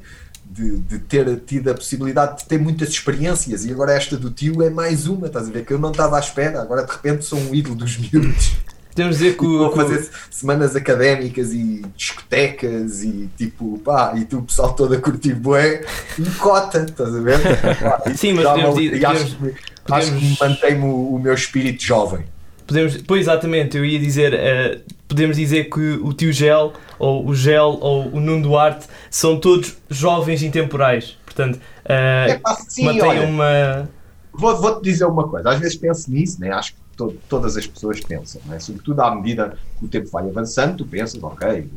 de, 0.49 0.77
de, 0.77 0.99
ter 0.99 1.39
tido 1.45 1.69
a 1.69 1.73
possibilidade 1.73 2.39
de 2.39 2.45
ter 2.45 2.59
muitas 2.59 2.89
experiências 2.89 3.65
e 3.65 3.71
agora 3.71 3.93
esta 3.93 4.15
do 4.15 4.29
tio 4.29 4.61
é 4.61 4.69
mais 4.69 5.07
uma, 5.07 5.27
estás 5.27 5.47
a 5.47 5.51
ver? 5.51 5.65
Que 5.65 5.73
eu 5.73 5.79
não 5.79 5.91
estava 5.91 6.17
à 6.17 6.19
espera, 6.19 6.61
agora 6.61 6.83
de 6.83 6.91
repente 6.91 7.25
sou 7.25 7.39
um 7.39 7.53
ídolo 7.53 7.75
dos 7.75 7.97
miúdos. 7.97 8.53
Podemos 8.95 9.17
dizer 9.17 9.35
que 9.35 9.45
vou 9.45 9.75
fazer 9.75 10.09
semanas 10.31 10.73
académicas 10.73 11.51
e 11.51 11.81
discotecas 11.97 13.03
e 13.03 13.29
tipo, 13.37 13.77
pá, 13.79 14.13
e 14.15 14.23
tu 14.23 14.37
o 14.37 14.43
pessoal 14.43 14.73
todo 14.73 14.93
a 14.93 14.97
curtir 14.97 15.33
bué 15.33 15.83
e 16.17 16.23
cota, 16.39 16.85
estás 16.89 17.13
a 17.13 17.19
ver? 17.19 17.37
Sim, 18.15 18.35
mas 18.35 18.45
podemos, 18.45 18.77
uma, 18.77 18.91
podemos, 18.91 19.05
acho, 19.05 19.35
podemos, 19.35 19.57
acho 19.91 20.11
que 20.15 20.37
mantém-me 20.39 20.85
o, 20.85 21.15
o 21.15 21.19
meu 21.19 21.33
espírito 21.33 21.83
jovem. 21.83 22.25
Podemos, 22.65 22.95
pois 23.01 23.23
exatamente, 23.23 23.77
eu 23.77 23.83
ia 23.83 23.99
dizer, 23.99 24.33
uh, 24.33 24.94
podemos 25.07 25.37
dizer 25.37 25.69
que 25.69 25.99
o 26.01 26.13
tio 26.13 26.31
Gel 26.31 26.73
ou 26.97 27.27
o 27.27 27.35
Gel, 27.35 27.77
ou 27.81 28.07
o 28.07 28.19
Nuno 28.19 28.43
Duarte, 28.43 28.87
são 29.09 29.39
todos 29.39 29.77
jovens 29.89 30.41
intemporais. 30.43 31.17
Portanto, 31.25 31.57
uh, 31.57 31.59
é, 31.89 32.41
mantém 32.81 33.25
uma. 33.25 33.89
Vou-te 34.33 34.61
vou 34.61 34.81
dizer 34.81 35.05
uma 35.05 35.27
coisa, 35.27 35.49
às 35.49 35.59
vezes 35.59 35.77
penso 35.77 36.11
nisso, 36.11 36.39
né? 36.41 36.51
acho 36.51 36.73
que 36.73 36.79
to 36.97 37.15
todas 37.29 37.55
as 37.55 37.65
pessoas 37.65 37.99
pensam, 38.01 38.41
né? 38.45 38.59
sobretudo 38.59 39.01
à 39.01 39.15
medida 39.15 39.57
que 39.79 39.85
o 39.85 39.87
tempo 39.87 40.09
vai 40.09 40.27
avançando, 40.27 40.77
tu 40.77 40.85
pensas, 40.85 41.21
ok, 41.23 41.69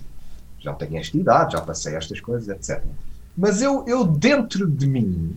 já 0.58 0.72
tenho 0.74 0.96
esta 0.96 1.16
idade, 1.16 1.52
já 1.52 1.60
passei 1.60 1.94
estas 1.94 2.20
coisas, 2.20 2.48
etc. 2.48 2.82
Mas 3.36 3.62
eu, 3.62 3.84
eu 3.86 4.04
dentro 4.04 4.66
de 4.66 4.86
mim, 4.88 5.36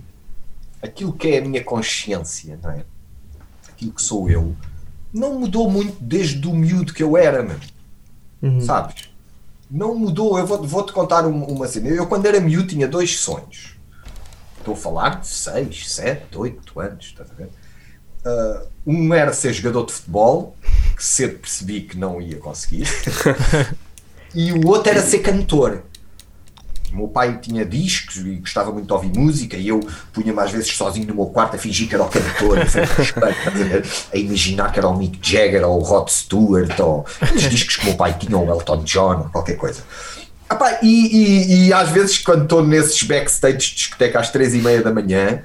aquilo 0.81 1.13
que 1.13 1.27
é 1.29 1.37
a 1.37 1.41
minha 1.41 1.63
consciência, 1.63 2.59
não 2.61 2.71
é? 2.71 2.83
aquilo 3.69 3.91
que 3.91 4.01
sou 4.01 4.29
eu, 4.29 4.55
não 5.13 5.39
mudou 5.39 5.69
muito 5.69 5.95
desde 6.01 6.47
o 6.47 6.53
miúdo 6.53 6.93
que 6.93 7.03
eu 7.03 7.17
era, 7.17 7.43
mano. 7.43 7.59
Uhum. 8.41 8.61
Sabes? 8.61 9.11
não 9.71 9.95
mudou. 9.95 10.37
Eu 10.37 10.45
vou-te 10.45 10.67
vou 10.67 10.83
contar 10.87 11.25
uma, 11.25 11.45
uma 11.45 11.67
cena. 11.67 11.87
Eu, 11.87 12.05
quando 12.05 12.25
era 12.25 12.39
miúdo, 12.39 12.67
tinha 12.67 12.87
dois 12.87 13.17
sonhos. 13.17 13.77
Estou 14.57 14.73
a 14.73 14.77
falar 14.77 15.21
de 15.21 15.27
6, 15.27 15.89
7, 15.89 16.37
8 16.37 16.79
anos. 16.79 17.05
Estás 17.05 17.31
a 17.31 17.33
ver? 17.33 17.49
Uh, 18.23 18.67
um 18.85 19.13
era 19.13 19.33
ser 19.33 19.53
jogador 19.53 19.85
de 19.85 19.93
futebol, 19.93 20.55
que 20.95 21.03
cedo 21.03 21.39
percebi 21.39 21.81
que 21.81 21.97
não 21.97 22.21
ia 22.21 22.37
conseguir. 22.37 22.87
e 24.35 24.51
o 24.51 24.67
outro 24.67 24.91
era 24.91 25.01
ser 25.01 25.19
cantor. 25.19 25.83
O 26.91 26.97
meu 26.97 27.07
pai 27.07 27.39
tinha 27.41 27.65
discos 27.65 28.17
e 28.17 28.35
gostava 28.35 28.71
muito 28.71 28.87
de 28.87 28.93
ouvir 28.93 29.17
música 29.17 29.55
e 29.55 29.69
eu 29.69 29.79
punha 30.11 30.33
mais 30.33 30.51
vezes 30.51 30.69
sozinho 30.75 31.07
no 31.07 31.15
meu 31.15 31.25
quarto 31.27 31.55
a 31.55 31.59
fingir 31.59 31.87
que 31.87 31.95
era 31.95 32.03
o 32.03 32.09
cantor, 32.09 32.57
a, 34.13 34.17
imaginar 34.17 34.71
que 34.71 34.79
era 34.79 34.87
o 34.87 34.97
Mick 34.97 35.19
Jagger 35.21 35.65
ou 35.65 35.79
o 35.79 35.83
Rod 35.83 36.09
Stewart 36.09 36.77
ou 36.79 37.05
os 37.33 37.41
discos 37.43 37.77
que 37.77 37.83
o 37.83 37.85
meu 37.87 37.95
pai 37.95 38.15
tinha, 38.19 38.37
ou 38.37 38.45
o 38.45 38.51
Elton 38.51 38.83
John 38.83 39.19
ou 39.19 39.29
qualquer 39.29 39.55
coisa. 39.55 39.81
Epá, 40.51 40.79
e, 40.81 40.87
e, 40.87 41.67
e, 41.67 41.73
às 41.73 41.89
vezes 41.89 42.17
quando 42.17 42.43
estou 42.43 42.65
nesses 42.65 43.01
backstage 43.03 43.57
de 43.57 43.75
discoteca 43.75 44.19
às 44.19 44.29
três 44.29 44.53
e 44.53 44.57
meia 44.57 44.81
da 44.81 44.91
manhã 44.91 45.43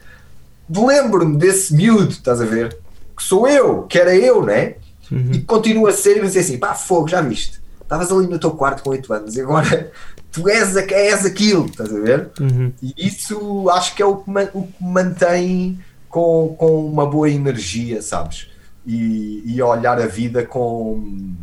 lembro-me 0.69 1.37
desse 1.37 1.75
miúdo, 1.75 2.11
estás 2.11 2.41
a 2.41 2.45
ver? 2.45 2.77
Que 3.17 3.23
sou 3.23 3.49
eu, 3.49 3.83
que 3.85 3.99
era 3.99 4.15
eu, 4.15 4.45
né? 4.45 4.75
Uhum. 5.11 5.31
E 5.33 5.41
continua 5.41 5.91
a 5.91 5.93
ser 5.93 6.17
e 6.17 6.21
dizer 6.21 6.41
assim, 6.41 6.59
pá, 6.59 6.75
fogo, 6.75 7.09
já 7.09 7.21
viste? 7.21 7.61
Estavas 7.81 8.11
ali 8.11 8.27
no 8.27 8.39
teu 8.39 8.51
quarto 8.51 8.83
com 8.83 8.91
8 8.91 9.13
anos 9.13 9.37
e 9.37 9.41
agora 9.41 9.93
tu 10.37 10.51
és, 10.51 10.77
és 10.77 11.25
aquilo, 11.25 11.65
estás 11.65 11.91
a 11.91 11.99
ver? 11.99 12.31
Uhum. 12.39 12.71
E 12.83 13.07
isso 13.07 13.71
acho 13.71 13.95
que 13.95 14.03
é 14.03 14.07
o 14.07 14.19
que, 14.19 14.31
o 14.53 14.63
que 14.65 14.85
mantém 14.85 15.81
com, 16.11 16.55
com 16.59 16.87
uma 16.87 17.07
boa 17.07 17.31
energia, 17.31 18.03
sabes? 18.03 18.49
E, 18.87 19.43
e 19.47 19.63
olhar 19.63 19.99
a 19.99 20.07
vida 20.07 20.45
com 20.45 21.35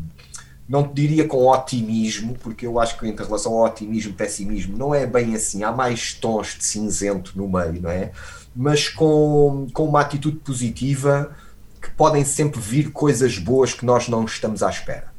não 0.69 0.87
te 0.87 0.93
diria 0.93 1.27
com 1.27 1.47
otimismo, 1.47 2.35
porque 2.41 2.65
eu 2.65 2.79
acho 2.79 2.97
que 2.97 3.07
entre 3.07 3.25
relação 3.25 3.53
ao 3.53 3.65
otimismo 3.65 4.11
e 4.11 4.13
pessimismo 4.13 4.77
não 4.77 4.95
é 4.95 5.05
bem 5.05 5.35
assim, 5.35 5.63
há 5.63 5.71
mais 5.71 6.13
tons 6.13 6.55
de 6.57 6.63
cinzento 6.63 7.33
no 7.35 7.49
meio, 7.49 7.81
não 7.81 7.89
é? 7.89 8.11
Mas 8.55 8.87
com, 8.87 9.67
com 9.73 9.85
uma 9.85 10.01
atitude 10.01 10.37
positiva 10.37 11.35
que 11.81 11.91
podem 11.91 12.23
sempre 12.23 12.61
vir 12.61 12.91
coisas 12.91 13.37
boas 13.37 13.73
que 13.73 13.85
nós 13.85 14.07
não 14.07 14.23
estamos 14.23 14.63
à 14.63 14.69
espera. 14.69 15.12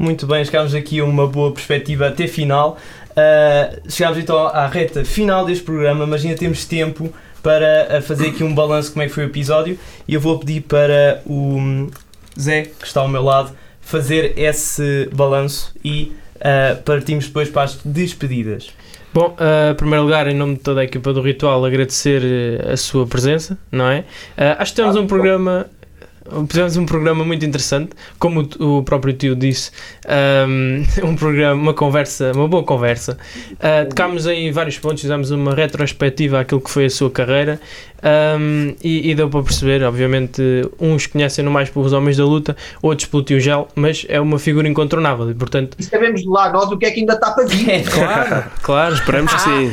Muito 0.00 0.26
bem, 0.26 0.42
chegámos 0.42 0.74
aqui 0.74 0.98
a 0.98 1.04
uma 1.04 1.26
boa 1.26 1.52
perspectiva 1.52 2.08
até 2.08 2.26
final. 2.26 2.78
Uh, 3.10 3.90
chegámos 3.90 4.16
então 4.16 4.46
à 4.46 4.66
reta 4.66 5.04
final 5.04 5.44
deste 5.44 5.62
programa, 5.62 6.06
mas 6.06 6.24
ainda 6.24 6.38
temos 6.38 6.64
tempo 6.64 7.12
para 7.42 7.98
ah, 7.98 8.00
fazer 8.00 8.28
aqui 8.28 8.42
um 8.42 8.54
balanço 8.54 8.92
como 8.92 9.02
é 9.02 9.08
que 9.08 9.12
foi 9.12 9.24
o 9.24 9.26
episódio 9.26 9.78
e 10.08 10.14
eu 10.14 10.20
vou 10.20 10.38
pedir 10.38 10.62
para 10.62 11.20
o 11.26 11.90
Zé, 12.38 12.62
que 12.62 12.86
está 12.86 13.02
ao 13.02 13.08
meu 13.08 13.22
lado, 13.22 13.54
fazer 13.82 14.38
esse 14.38 15.06
balanço 15.12 15.74
e 15.84 16.14
uh, 16.36 16.80
partimos 16.82 17.26
depois 17.26 17.50
para 17.50 17.64
as 17.64 17.74
despedidas. 17.84 18.70
Bom, 19.12 19.36
uh, 19.38 19.72
em 19.72 19.74
primeiro 19.74 20.04
lugar, 20.04 20.26
em 20.28 20.34
nome 20.34 20.54
de 20.54 20.60
toda 20.60 20.80
a 20.80 20.84
equipa 20.84 21.12
do 21.12 21.20
Ritual, 21.20 21.62
agradecer 21.62 22.22
a 22.72 22.76
sua 22.78 23.06
presença, 23.06 23.58
não 23.70 23.86
é? 23.90 23.98
Uh, 23.98 24.56
acho 24.60 24.72
que 24.72 24.76
temos 24.80 24.96
um 24.96 25.06
programa 25.06 25.66
Fizemos 26.48 26.76
um 26.76 26.86
programa 26.86 27.24
muito 27.24 27.44
interessante, 27.44 27.90
como 28.18 28.48
o 28.58 28.82
próprio 28.82 29.12
tio 29.12 29.34
disse, 29.34 29.70
um, 30.46 30.84
um 31.08 31.16
programa, 31.16 31.60
uma 31.60 31.74
conversa, 31.74 32.32
uma 32.34 32.48
boa 32.48 32.62
conversa. 32.62 33.18
Uh, 33.52 33.88
tocámos 33.88 34.26
em 34.26 34.50
vários 34.52 34.78
pontos, 34.78 35.00
fizemos 35.02 35.30
uma 35.30 35.54
retrospectiva 35.54 36.40
àquilo 36.40 36.60
que 36.60 36.70
foi 36.70 36.86
a 36.86 36.90
sua 36.90 37.10
carreira 37.10 37.60
um, 38.02 38.74
e, 38.82 39.10
e, 39.10 39.14
deu 39.14 39.28
para 39.28 39.42
perceber, 39.42 39.82
obviamente, 39.82 40.42
uns 40.78 41.06
conhecem-no 41.06 41.50
mais 41.50 41.68
pelos 41.68 41.92
Homens 41.92 42.16
da 42.16 42.24
Luta, 42.24 42.56
outros 42.82 43.08
pelo 43.08 43.22
Tio 43.22 43.40
Gel, 43.40 43.68
mas 43.74 44.06
é 44.08 44.20
uma 44.20 44.38
figura 44.38 44.68
incontornável 44.68 45.30
e, 45.30 45.34
portanto... 45.34 45.76
E 45.78 45.82
sabemos 45.82 46.24
lá 46.24 46.50
nós 46.52 46.70
o 46.70 46.78
que 46.78 46.86
é 46.86 46.90
que 46.90 47.00
ainda 47.00 47.14
está 47.14 47.30
para 47.30 47.46
vir. 47.46 47.68
É, 47.68 47.82
claro, 47.82 48.44
claro, 48.62 48.94
esperamos 48.94 49.32
que 49.34 49.40
sim. 49.40 49.72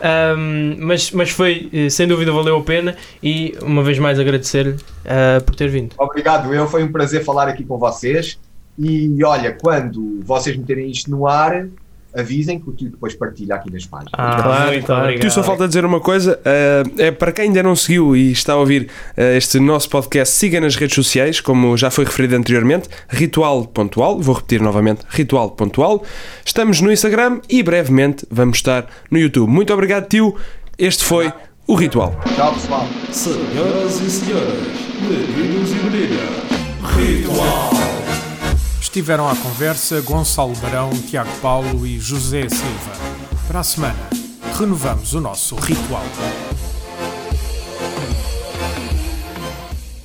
um, 0.36 0.76
mas, 0.78 1.10
mas 1.12 1.30
foi, 1.30 1.70
sem 1.90 2.06
dúvida, 2.06 2.32
valeu 2.32 2.56
a 2.56 2.62
pena 2.62 2.96
e, 3.22 3.54
uma 3.62 3.82
vez 3.82 3.98
mais, 3.98 4.18
agradecer-lhe 4.18 4.72
uh, 4.72 5.42
por 5.44 5.54
ter 5.54 5.68
vindo. 5.68 5.94
Obrigado, 5.98 6.52
eu. 6.54 6.68
Foi 6.68 6.82
um 6.84 6.92
prazer 6.92 7.24
falar 7.24 7.48
aqui 7.48 7.64
com 7.64 7.78
vocês. 7.78 8.38
E 8.78 9.22
olha, 9.22 9.52
quando 9.52 10.20
vocês 10.22 10.56
meterem 10.56 10.90
isto 10.90 11.10
no 11.10 11.26
ar, 11.26 11.66
avisem 12.14 12.58
que 12.58 12.68
o 12.68 12.72
tio 12.72 12.90
depois 12.90 13.14
partilha 13.14 13.54
aqui 13.54 13.72
nas 13.72 13.86
páginas. 13.86 14.12
Ah, 14.14 14.42
claro, 14.42 14.82
claro. 14.82 15.18
Tio, 15.18 15.30
só 15.30 15.42
falta 15.42 15.66
dizer 15.66 15.84
uma 15.84 16.00
coisa: 16.00 16.38
uh, 16.38 17.00
é 17.00 17.10
para 17.10 17.32
quem 17.32 17.46
ainda 17.46 17.62
não 17.62 17.76
seguiu 17.76 18.16
e 18.16 18.32
está 18.32 18.54
a 18.54 18.56
ouvir 18.56 18.88
uh, 19.16 19.20
este 19.36 19.58
nosso 19.60 19.88
podcast, 19.88 20.34
siga 20.34 20.60
nas 20.60 20.76
redes 20.76 20.94
sociais, 20.94 21.40
como 21.40 21.76
já 21.76 21.90
foi 21.90 22.04
referido 22.04 22.36
anteriormente, 22.36 22.88
ritual.al. 23.08 24.20
Vou 24.20 24.34
repetir 24.34 24.60
novamente: 24.60 25.02
ritual.al. 25.08 26.04
Estamos 26.44 26.80
no 26.80 26.92
Instagram 26.92 27.40
e 27.48 27.62
brevemente 27.62 28.26
vamos 28.30 28.58
estar 28.58 28.86
no 29.10 29.18
YouTube. 29.18 29.48
Muito 29.48 29.72
obrigado, 29.72 30.08
tio. 30.08 30.36
Este 30.78 31.04
foi 31.04 31.32
o 31.66 31.74
Ritual. 31.74 32.18
Tchau, 32.34 32.52
pessoal. 32.54 32.86
Senhoras 33.12 34.00
e 34.00 34.10
senhores, 34.10 34.50
meninos 35.08 35.70
e 35.70 35.74
meninas, 35.74 36.30
Ritual. 36.96 37.89
Estiveram 38.90 39.28
à 39.28 39.36
conversa 39.36 40.00
Gonçalo 40.00 40.52
Barão, 40.56 40.90
Tiago 40.90 41.30
Paulo 41.40 41.86
e 41.86 42.00
José 42.00 42.48
Silva. 42.48 42.90
Para 43.46 43.60
a 43.60 43.62
semana, 43.62 44.10
renovamos 44.58 45.14
o 45.14 45.20
nosso 45.20 45.54
ritual. 45.54 46.02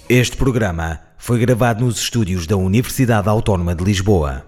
Este 0.08 0.38
programa 0.38 1.00
foi 1.18 1.40
gravado 1.40 1.84
nos 1.84 1.98
estúdios 1.98 2.46
da 2.46 2.58
Universidade 2.58 3.28
Autónoma 3.28 3.74
de 3.74 3.84
Lisboa. 3.84 4.46